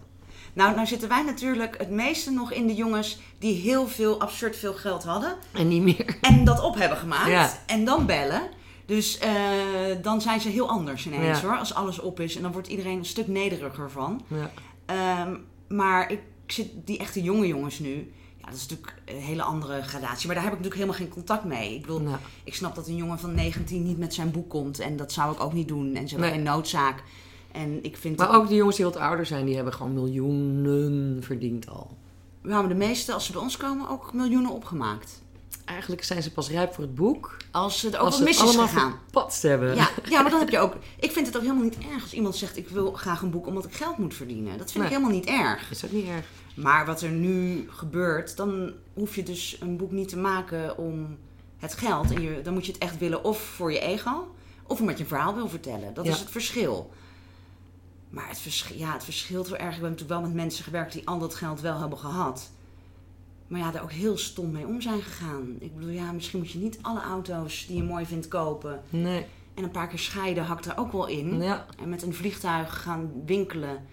Nou, 0.54 0.76
nou 0.76 0.88
zitten 0.88 1.10
wij 1.10 1.24
natuurlijk 1.24 1.78
het 1.78 1.90
meeste 1.90 2.32
nog 2.32 2.52
in 2.52 2.68
de 2.68 2.76
jongens 2.76 3.20
die 3.40 3.56
heel 3.62 3.88
veel, 3.88 4.22
absurd 4.22 4.58
veel 4.58 4.74
geld 4.74 5.04
hadden. 5.04 5.36
En 5.52 5.68
niet 5.68 5.82
meer. 5.82 6.18
En 6.22 6.44
dat 6.46 6.62
op 6.62 6.76
hebben 6.76 6.98
gemaakt. 6.98 7.30
Ja. 7.30 7.52
En 7.66 7.86
dan 7.86 8.06
bellen. 8.06 8.42
Dus 8.86 9.18
eh, 9.18 9.32
dan 10.02 10.22
zijn 10.22 10.40
ze 10.42 10.50
heel 10.50 10.70
anders 10.70 11.06
ineens 11.06 11.42
Ja. 11.42 11.48
hoor. 11.48 11.58
Als 11.58 11.74
alles 11.74 12.00
op 12.00 12.20
is. 12.20 12.36
En 12.36 12.42
dan 12.42 12.52
wordt 12.52 12.68
iedereen 12.68 12.98
een 12.98 13.06
stuk 13.06 13.28
nederiger 13.28 13.92
van. 13.92 14.22
Ja. 14.28 14.52
Ehm, 14.86 15.36
maar 15.68 16.12
ik 16.12 16.20
zit 16.48 16.68
die 16.86 16.98
echte 16.98 17.22
jonge 17.22 17.48
jongens 17.48 17.80
nu. 17.80 18.14
Ja, 18.38 18.46
dat 18.46 18.54
is 18.56 18.68
natuurlijk 18.68 18.94
een 19.06 19.22
hele 19.22 19.42
andere 19.44 19.82
gradatie. 19.82 20.26
Maar 20.26 20.36
daar 20.36 20.44
heb 20.46 20.54
ik 20.54 20.60
natuurlijk 20.60 20.76
helemaal 20.90 20.96
geen 20.96 21.10
contact 21.10 21.44
mee. 21.44 21.76
Ik 21.76 21.82
bedoel, 21.82 22.02
ik 22.44 22.56
snap 22.56 22.76
dat 22.76 22.88
een 22.88 22.96
jongen 22.96 23.20
van 23.20 23.36
19 23.36 23.84
niet 23.84 23.98
met 23.98 24.14
zijn 24.14 24.32
boek 24.32 24.50
komt. 24.50 24.80
En 24.80 24.98
dat 24.98 25.12
zou 25.12 25.34
ik 25.34 25.40
ook 25.40 25.54
niet 25.54 25.68
doen. 25.68 25.96
En 25.96 26.08
ze 26.08 26.16
hebben 26.16 26.20
Nee. 26.20 26.32
geen 26.46 26.54
noodzaak. 26.54 27.04
En 27.52 27.84
ik 27.84 27.98
vind 27.98 28.18
maar 28.18 28.36
ook 28.36 28.48
die 28.48 28.58
jongens 28.58 28.76
die 28.76 28.86
wat 28.86 28.96
ouder 28.98 29.26
zijn... 29.26 29.46
die 29.46 29.56
hebben 29.56 29.74
gewoon 29.74 29.94
miljoenen 29.94 31.18
verdiend 31.24 31.70
al. 31.70 31.98
we 32.42 32.52
hebben 32.52 32.70
de 32.70 32.86
meeste, 32.86 33.14
als 33.14 33.26
ze 33.26 33.32
bij 33.32 33.42
ons 33.42 33.58
komen, 33.58 33.90
ook 33.90 34.14
miljoenen 34.14 34.52
opgemaakt. 34.52 35.22
eigenlijk 35.66 36.04
zijn 36.04 36.24
ze 36.24 36.32
pas 36.32 36.50
rijp 36.50 36.74
voor 36.74 36.84
het 36.84 36.96
boek. 36.96 37.38
Als 37.52 37.82
het 37.82 37.98
ook 37.98 38.14
ze 38.14 38.24
mis 38.24 38.40
het 38.40 38.50
is 38.50 38.56
gegaan. 38.56 39.00
hebben. 39.42 39.76
Ja, 39.76 39.90
ja, 40.10 40.22
maar 40.22 40.32
dan 40.32 40.40
heb 40.40 40.50
je 40.50 40.60
ook... 40.66 40.76
Ik 41.00 41.12
vind 41.12 41.26
het 41.28 41.36
ook 41.36 41.42
helemaal 41.42 41.64
niet 41.64 41.78
erg 41.94 42.02
als 42.02 42.14
iemand 42.14 42.36
zegt... 42.36 42.58
ik 42.58 42.68
wil 42.70 42.92
graag 42.92 43.22
een 43.22 43.30
boek 43.32 43.48
omdat 43.48 43.66
ik 43.66 43.74
geld 43.74 43.98
moet 43.98 44.14
verdienen. 44.14 44.58
Dat 44.58 44.72
vind 44.72 44.84
ik 44.84 44.90
helemaal 44.90 45.12
niet 45.12 45.26
erg. 45.26 45.72
Is 45.72 45.86
ook 45.86 45.92
niet 45.92 46.08
erg. 46.08 46.26
Maar 46.56 46.86
wat 46.86 47.02
er 47.02 47.10
nu 47.10 47.68
gebeurt... 47.70 48.38
dan 48.38 48.72
hoef 48.94 49.16
je 49.16 49.24
dus 49.24 49.58
een 49.60 49.78
boek 49.78 49.92
niet 49.92 50.10
te 50.10 50.18
maken 50.18 50.78
om 50.78 51.18
het 51.58 51.74
geld. 51.74 52.12
En 52.14 52.22
je, 52.22 52.42
dan 52.44 52.54
moet 52.54 52.66
je 52.66 52.72
het 52.72 52.82
echt 52.82 52.98
willen 52.98 53.24
of 53.24 53.40
voor 53.42 53.72
je 53.72 53.80
ego... 53.80 54.36
of 54.68 54.80
omdat 54.80 54.98
je 54.98 55.04
een 55.04 55.10
verhaal 55.10 55.36
wil 55.36 55.50
vertellen. 55.50 55.94
Dat 55.94 56.06
Ja. 56.06 56.12
is 56.12 56.20
het 56.20 56.30
verschil. 56.32 56.90
Maar 58.10 58.28
het, 58.28 58.66
ja, 58.76 58.94
het 58.94 59.04
verschilt 59.04 59.48
wel 59.48 59.58
erg. 59.58 59.76
Ik 59.76 59.82
heb 59.82 59.90
natuurlijk 59.90 60.10
wel 60.10 60.22
met 60.22 60.34
mensen 60.34 60.64
gewerkt... 60.64 60.94
die 60.94 61.08
al 61.08 61.20
dat 61.20 61.36
geld 61.36 61.62
wel 61.62 61.80
hebben 61.80 61.98
gehad. 61.98 62.50
Maar 63.48 63.60
ja, 63.60 63.72
daar 63.72 63.84
ook 63.84 63.92
heel 63.92 64.18
stom 64.18 64.52
mee 64.52 64.68
om 64.68 64.82
zijn 64.82 65.02
gegaan. 65.02 65.56
Ik 65.60 65.76
bedoel, 65.76 65.90
ja, 65.90 66.12
misschien 66.12 66.40
moet 66.40 66.52
je 66.52 66.60
niet 66.60 66.80
alle 66.82 67.02
auto's 67.02 67.66
die 67.68 67.76
je 67.78 67.84
mooi 67.84 68.06
vindt 68.06 68.28
kopen... 68.28 68.82
Nee. 68.90 69.26
En 69.54 69.66
een 69.66 69.72
paar 69.72 69.88
keer 69.88 70.00
scheiden 70.00 70.44
hakt 70.44 70.66
er 70.66 70.78
ook 70.78 70.92
wel 70.92 71.08
in. 71.08 71.42
Ja. 71.42 71.66
En 71.82 71.90
met 71.90 72.02
een 72.04 72.14
vliegtuig 72.14 72.82
gaan 72.82 73.12
winkelen. 73.26 73.86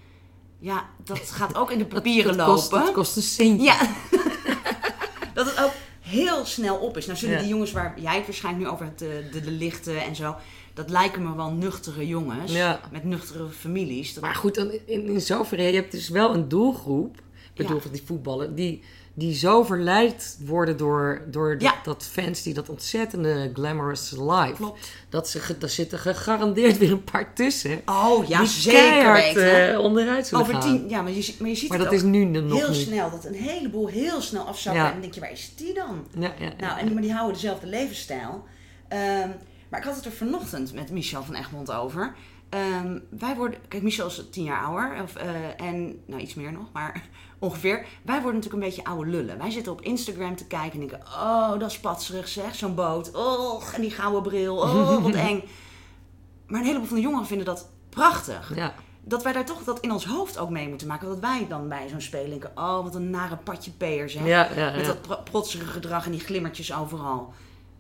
Ja, 0.59 0.85
dat 1.05 1.19
gaat 1.39 1.55
ook 1.57 1.71
in 1.71 1.79
de 1.79 1.87
papieren 1.87 2.37
dat 2.37 2.47
kost, 2.47 2.71
lopen. 2.71 2.87
dat 2.87 2.95
kost 2.95 3.17
een 3.17 3.23
centje. 3.23 3.65
Ja. 3.65 3.79
dat 5.35 5.47
het 5.47 5.65
ook 5.65 5.73
heel 6.01 6.45
snel 6.45 6.77
op 6.77 6.97
is. 6.97 7.07
Nou 7.07 7.19
zullen 7.19 7.35
Ja. 7.35 7.41
die 7.41 7.51
jongens 7.51 7.73
waar 7.73 8.01
jij 8.01 8.17
het 8.17 8.25
waarschijnlijk 8.27 8.65
nu 8.65 8.71
over 8.71 8.85
hebt, 8.85 8.99
de, 8.99 9.29
de, 9.33 9.41
de 9.41 9.51
lichten 9.51 10.03
en 10.03 10.17
zo. 10.17 10.37
Dat 10.77 10.91
lijken 10.91 11.23
me 11.23 11.35
wel 11.37 11.51
nuchtere 11.51 12.07
jongens. 12.07 12.53
Ja. 12.53 12.81
Met 12.93 13.05
nuchtere 13.05 13.49
families. 13.49 14.15
Dat- 14.15 14.23
Maar 14.23 14.35
goed, 14.35 14.55
dan 14.55 14.71
in, 14.87 15.09
in 15.09 15.21
zoverre, 15.21 15.63
je 15.63 15.75
hebt 15.75 15.93
dus 15.93 16.09
wel 16.09 16.35
een 16.35 16.49
doelgroep, 16.49 17.17
ik 17.17 17.67
bedoel 17.67 17.81
van 17.81 17.91
die 17.91 18.03
voetballen, 18.05 18.55
die, 18.55 18.83
die 19.15 19.35
zo 19.35 19.63
verleid 19.63 20.39
worden 20.45 20.77
door, 20.77 21.23
door 21.31 21.59
dat, 21.85 22.05
fans 22.11 22.43
die 22.43 22.55
dat 22.55 22.69
ontzettende 22.69 23.51
glamorous 23.55 24.11
life. 24.11 24.53
Klopt. 24.55 24.89
Dat 25.09 25.29
ze, 25.29 25.57
daar 25.59 25.69
zitten 25.69 25.99
gegarandeerd 25.99 26.79
weer 26.79 26.91
een 26.93 27.05
paar 27.05 27.35
tussen. 27.35 27.83
Oh 27.87 28.27
ja, 28.29 28.39
die 28.39 28.49
zeker 28.49 29.13
weten. 29.13 29.73
eh, 29.73 29.79
onderuit 29.79 30.27
zullen 30.27 30.43
Over 30.45 30.55
gaan. 30.63 30.79
tien, 30.79 30.89
ja, 30.89 31.03
maar 31.03 31.13
je, 31.13 31.23
ziet- 31.23 31.41
maar 31.41 31.49
je 31.49 31.55
ziet 31.57 31.69
maar 31.69 31.79
dat 31.79 31.93
is 31.93 32.03
nu 32.03 32.25
nog 32.25 32.59
heel 32.59 32.69
niet. 32.71 32.77
snel. 32.81 33.11
Dat 33.11 33.25
een 33.25 33.35
heleboel 33.35 33.87
heel 33.87 34.21
snel 34.21 34.43
afzakken. 34.45 34.83
Ja. 34.83 34.87
En 34.87 34.93
dan 34.93 35.03
denk 35.03 35.15
je, 35.15 35.21
waar 35.21 35.33
is 35.33 35.53
die 35.57 35.75
dan? 35.75 36.07
Ja, 36.19 36.33
ja, 36.39 36.45
ja. 36.45 36.53
Nou, 36.67 36.79
en, 36.81 36.93
maar 36.93 37.03
die 37.03 37.13
houden 37.13 37.35
dezelfde 37.35 37.67
levensstijl. 37.67 38.45
Ehm, 38.89 39.29
maar 39.69 39.81
ik 39.81 39.87
had 39.87 39.97
het 39.97 40.05
er 40.05 40.13
vanochtend 40.13 40.73
met 40.75 40.91
Michel 40.91 41.23
van 41.23 41.35
Egmond 41.35 41.73
over. 41.73 42.15
Ehm, 42.49 42.99
wij 43.11 43.37
worden, 43.37 43.59
kijk, 43.69 43.83
Michel 43.83 44.07
is 44.07 44.25
tien 44.31 44.45
jaar 44.45 44.65
ouder. 44.65 45.03
Of, 45.03 45.15
eh, 45.17 45.61
en, 45.61 46.03
nou, 46.07 46.21
iets 46.23 46.35
meer 46.35 46.53
nog, 46.53 46.67
maar 46.73 47.03
ongeveer. 47.39 47.87
Wij 48.03 48.21
worden 48.23 48.35
natuurlijk 48.35 48.63
een 48.63 48.69
beetje 48.69 48.85
oude 48.85 49.11
lullen. 49.11 49.39
Wij 49.39 49.51
zitten 49.51 49.73
op 49.73 49.81
Instagram 49.81 50.37
te 50.37 50.47
kijken 50.47 50.81
en 50.81 50.87
denken: 50.87 51.07
oh, 51.07 51.59
dat 51.59 51.71
is 51.71 51.79
patserig 51.81 52.29
zeg, 52.29 52.55
zo'n 52.55 52.75
boot. 52.75 53.15
Oh, 53.15 53.63
en 53.75 53.81
die 53.81 53.91
gouden 53.91 54.23
bril. 54.23 54.57
Oh, 54.57 55.03
wat 55.05 55.15
eng. 55.15 55.43
Maar 56.47 56.61
een 56.61 56.67
heleboel 56.67 56.87
van 56.87 56.97
de 56.97 57.03
jongeren 57.03 57.27
vinden 57.27 57.47
dat 57.47 57.69
prachtig. 57.89 58.53
ja. 58.55 58.75
Dat 59.09 59.23
wij 59.23 59.33
daar 59.33 59.45
toch 59.45 59.65
dat 59.65 59.81
in 59.81 59.93
ons 59.93 60.05
hoofd 60.07 60.39
ook 60.39 60.51
mee 60.51 60.69
moeten 60.69 60.87
maken. 60.87 61.09
Dat 61.09 61.19
wij 61.19 61.47
dan 61.49 61.69
bij 61.69 61.89
zo'n 61.89 62.01
spelen 62.01 62.31
denken: 62.31 62.51
oh, 62.55 62.83
wat 62.83 62.95
een 62.95 63.11
nare 63.11 63.37
patje 63.37 63.71
peers. 63.71 64.15
Hè? 64.15 64.27
Ja, 64.27 64.49
ja, 64.57 64.71
Met 64.77 64.85
dat 64.87 65.01
pro- 65.03 65.21
protserige 65.23 65.71
gedrag 65.71 66.05
en 66.05 66.11
die 66.11 66.21
glimmertjes 66.21 66.75
overal. 66.75 67.33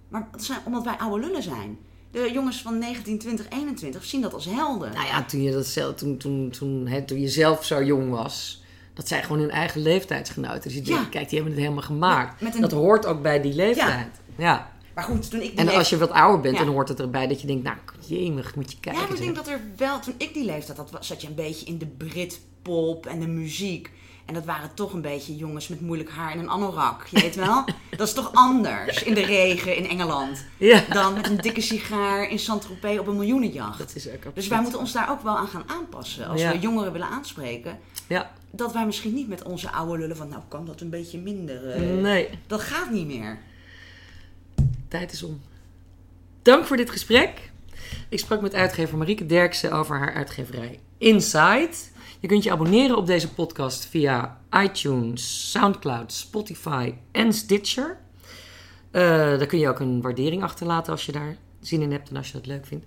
Maar 0.08 0.28
dat 0.32 0.44
zijn 0.44 0.58
omdat 0.64 0.84
wij 0.84 0.94
oude 0.96 1.26
lullen 1.26 1.42
zijn. 1.42 1.78
De 2.10 2.30
jongens 2.32 2.62
van 2.62 2.78
19, 2.78 3.18
20, 3.18 3.46
21 3.48 4.04
zien 4.04 4.20
dat 4.20 4.34
als 4.34 4.44
helden. 4.44 4.92
Nou 4.92 5.06
ja, 5.06 5.24
toen 5.24 5.42
je, 5.42 5.52
dat 5.52 5.66
zelf, 5.66 5.94
toen, 5.94 6.16
toen, 6.16 6.50
toen, 6.50 6.86
hè, 6.86 7.02
toen 7.02 7.20
je 7.20 7.28
zelf 7.28 7.64
zo 7.64 7.82
jong 7.82 8.10
was, 8.10 8.62
dat 8.94 9.08
zijn 9.08 9.22
gewoon 9.22 9.38
hun 9.40 9.50
eigen 9.50 9.80
leeftijdsgenoten. 9.82 10.62
Dus 10.62 10.74
je 10.74 10.80
denkt, 10.82 11.02
Ja. 11.02 11.08
kijk, 11.08 11.28
die 11.28 11.34
hebben 11.38 11.52
het 11.52 11.62
helemaal 11.62 11.84
gemaakt. 11.86 12.42
Een- 12.54 12.60
Dat 12.60 12.72
hoort 12.72 13.06
ook 13.06 13.22
bij 13.22 13.40
die 13.40 13.54
leeftijd. 13.54 14.08
Ja. 14.36 14.70
Maar 14.94 15.04
goed, 15.04 15.30
toen 15.30 15.40
ik 15.40 15.46
die 15.46 15.50
En 15.50 15.56
leeftijd- 15.56 15.78
als 15.78 15.88
je 15.88 15.96
wat 15.98 16.10
ouder 16.10 16.40
bent, 16.40 16.56
Ja. 16.58 16.64
dan 16.64 16.72
hoort 16.72 16.88
het 16.88 17.00
erbij 17.00 17.26
dat 17.26 17.40
je 17.40 17.46
denkt, 17.46 17.62
nou, 17.62 17.76
jemig, 18.06 18.54
moet 18.54 18.72
je 18.72 18.80
kijken. 18.80 19.02
Ja, 19.02 19.08
maar 19.08 19.16
ik 19.16 19.22
denk 19.22 19.36
dat 19.36 19.48
er 19.48 19.60
wel... 19.76 20.00
Toen 20.00 20.14
ik 20.18 20.34
die 20.34 20.44
leeftijd 20.44 20.78
had, 20.78 20.90
zat 21.00 21.22
je 21.22 21.28
een 21.28 21.34
beetje 21.34 21.66
in 21.66 21.78
de 21.78 21.86
Britpop 21.86 23.06
en 23.06 23.20
de 23.20 23.26
muziek. 23.26 23.90
En 24.26 24.34
dat 24.34 24.44
waren 24.44 24.74
toch 24.74 24.92
een 24.92 25.00
beetje 25.00 25.36
jongens 25.36 25.68
met 25.68 25.80
moeilijk 25.80 26.10
haar 26.10 26.32
en 26.32 26.38
een 26.38 26.50
anorak. 26.50 27.06
Je 27.06 27.20
weet 27.20 27.34
wel? 27.34 27.64
dat 27.96 28.06
is 28.08 28.14
toch 28.14 28.30
anders 28.34 29.02
in 29.02 29.14
de 29.14 29.24
regen 29.24 29.76
in 29.76 29.88
Engeland. 29.88 30.44
Ja. 30.56 30.82
Dan 30.92 31.14
met 31.14 31.28
een 31.30 31.36
dikke 31.36 31.60
sigaar 31.60 32.28
in 32.30 32.38
Saint-Tropez 32.38 32.98
op 32.98 33.06
een 33.06 33.16
miljoenenjacht. 33.16 33.78
Dat 33.78 33.94
is 33.94 34.08
ook 34.08 34.34
Dus 34.34 34.48
wij 34.48 34.60
moeten 34.60 34.78
ons 34.78 34.92
daar 34.92 35.10
ook 35.10 35.22
wel 35.22 35.36
aan 35.36 35.48
gaan 35.48 35.64
aanpassen. 35.66 36.26
Als 36.28 36.40
Ja. 36.40 36.52
we 36.52 36.58
jongeren 36.58 36.92
willen 36.92 37.08
aanspreken. 37.08 37.78
Ja, 38.06 38.30
dat 38.50 38.72
wij 38.72 38.86
misschien 38.86 39.14
niet 39.14 39.28
met 39.28 39.42
onze 39.42 39.70
oude 39.70 39.98
lullen 39.98 40.16
van, 40.16 40.28
nou 40.28 40.42
kan 40.48 40.66
dat 40.66 40.80
een 40.80 40.90
beetje 40.90 41.18
minder. 41.18 41.70
eh, 41.70 41.80
nee, 42.02 42.28
Dat 42.46 42.60
gaat 42.60 42.90
niet 42.90 43.06
meer. 43.06 43.38
tijd 44.88 45.12
is 45.12 45.22
om. 45.22 45.40
Dank 46.42 46.64
voor 46.64 46.76
dit 46.76 46.90
gesprek. 46.90 47.50
Ik 48.08 48.18
sprak 48.18 48.40
met 48.40 48.54
uitgever 48.54 48.98
Marieke 48.98 49.26
Derksen 49.26 49.72
over 49.72 49.98
haar 49.98 50.14
uitgeverij 50.14 50.80
Inside. 50.98 51.70
Je 52.26 52.32
kunt 52.32 52.44
je 52.44 52.50
abonneren 52.50 52.96
op 52.96 53.06
deze 53.06 53.32
podcast 53.32 53.86
via 53.86 54.40
iTunes, 54.50 55.50
Soundcloud, 55.50 56.12
Spotify 56.12 56.94
en 57.12 57.32
Stitcher. 57.32 57.98
Eh, 58.90 59.02
daar 59.10 59.46
kun 59.46 59.58
je 59.58 59.68
ook 59.68 59.80
een 59.80 60.00
waardering 60.00 60.42
achterlaten 60.42 60.92
als 60.92 61.06
je 61.06 61.12
daar 61.12 61.36
zin 61.60 61.82
in 61.82 61.92
hebt 61.92 62.10
en 62.10 62.16
als 62.16 62.26
je 62.26 62.32
dat 62.32 62.46
leuk 62.46 62.66
vindt. 62.66 62.86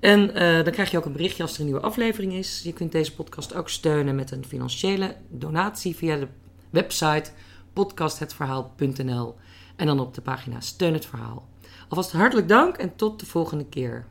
En 0.00 0.34
eh, 0.34 0.64
dan 0.64 0.72
krijg 0.72 0.90
je 0.90 0.96
ook 0.96 1.04
een 1.04 1.12
berichtje 1.12 1.42
als 1.42 1.54
er 1.54 1.60
een 1.60 1.64
nieuwe 1.64 1.80
aflevering 1.80 2.32
is. 2.32 2.60
Je 2.64 2.72
kunt 2.72 2.92
deze 2.92 3.14
podcast 3.14 3.54
ook 3.54 3.68
steunen 3.68 4.14
met 4.14 4.30
een 4.30 4.44
financiële 4.44 5.16
donatie 5.28 5.96
via 5.96 6.16
de 6.16 6.28
website 6.70 7.30
podcasthetverhaal.nl 7.72 9.34
en 9.76 9.86
dan 9.86 10.00
op 10.00 10.14
de 10.14 10.20
pagina 10.20 10.60
Steun 10.60 10.92
het 10.92 11.06
Verhaal. 11.06 11.48
Alvast 11.88 12.12
hartelijk 12.12 12.48
dank 12.48 12.76
en 12.76 12.96
tot 12.96 13.20
de 13.20 13.26
volgende 13.26 13.66
keer. 13.66 14.06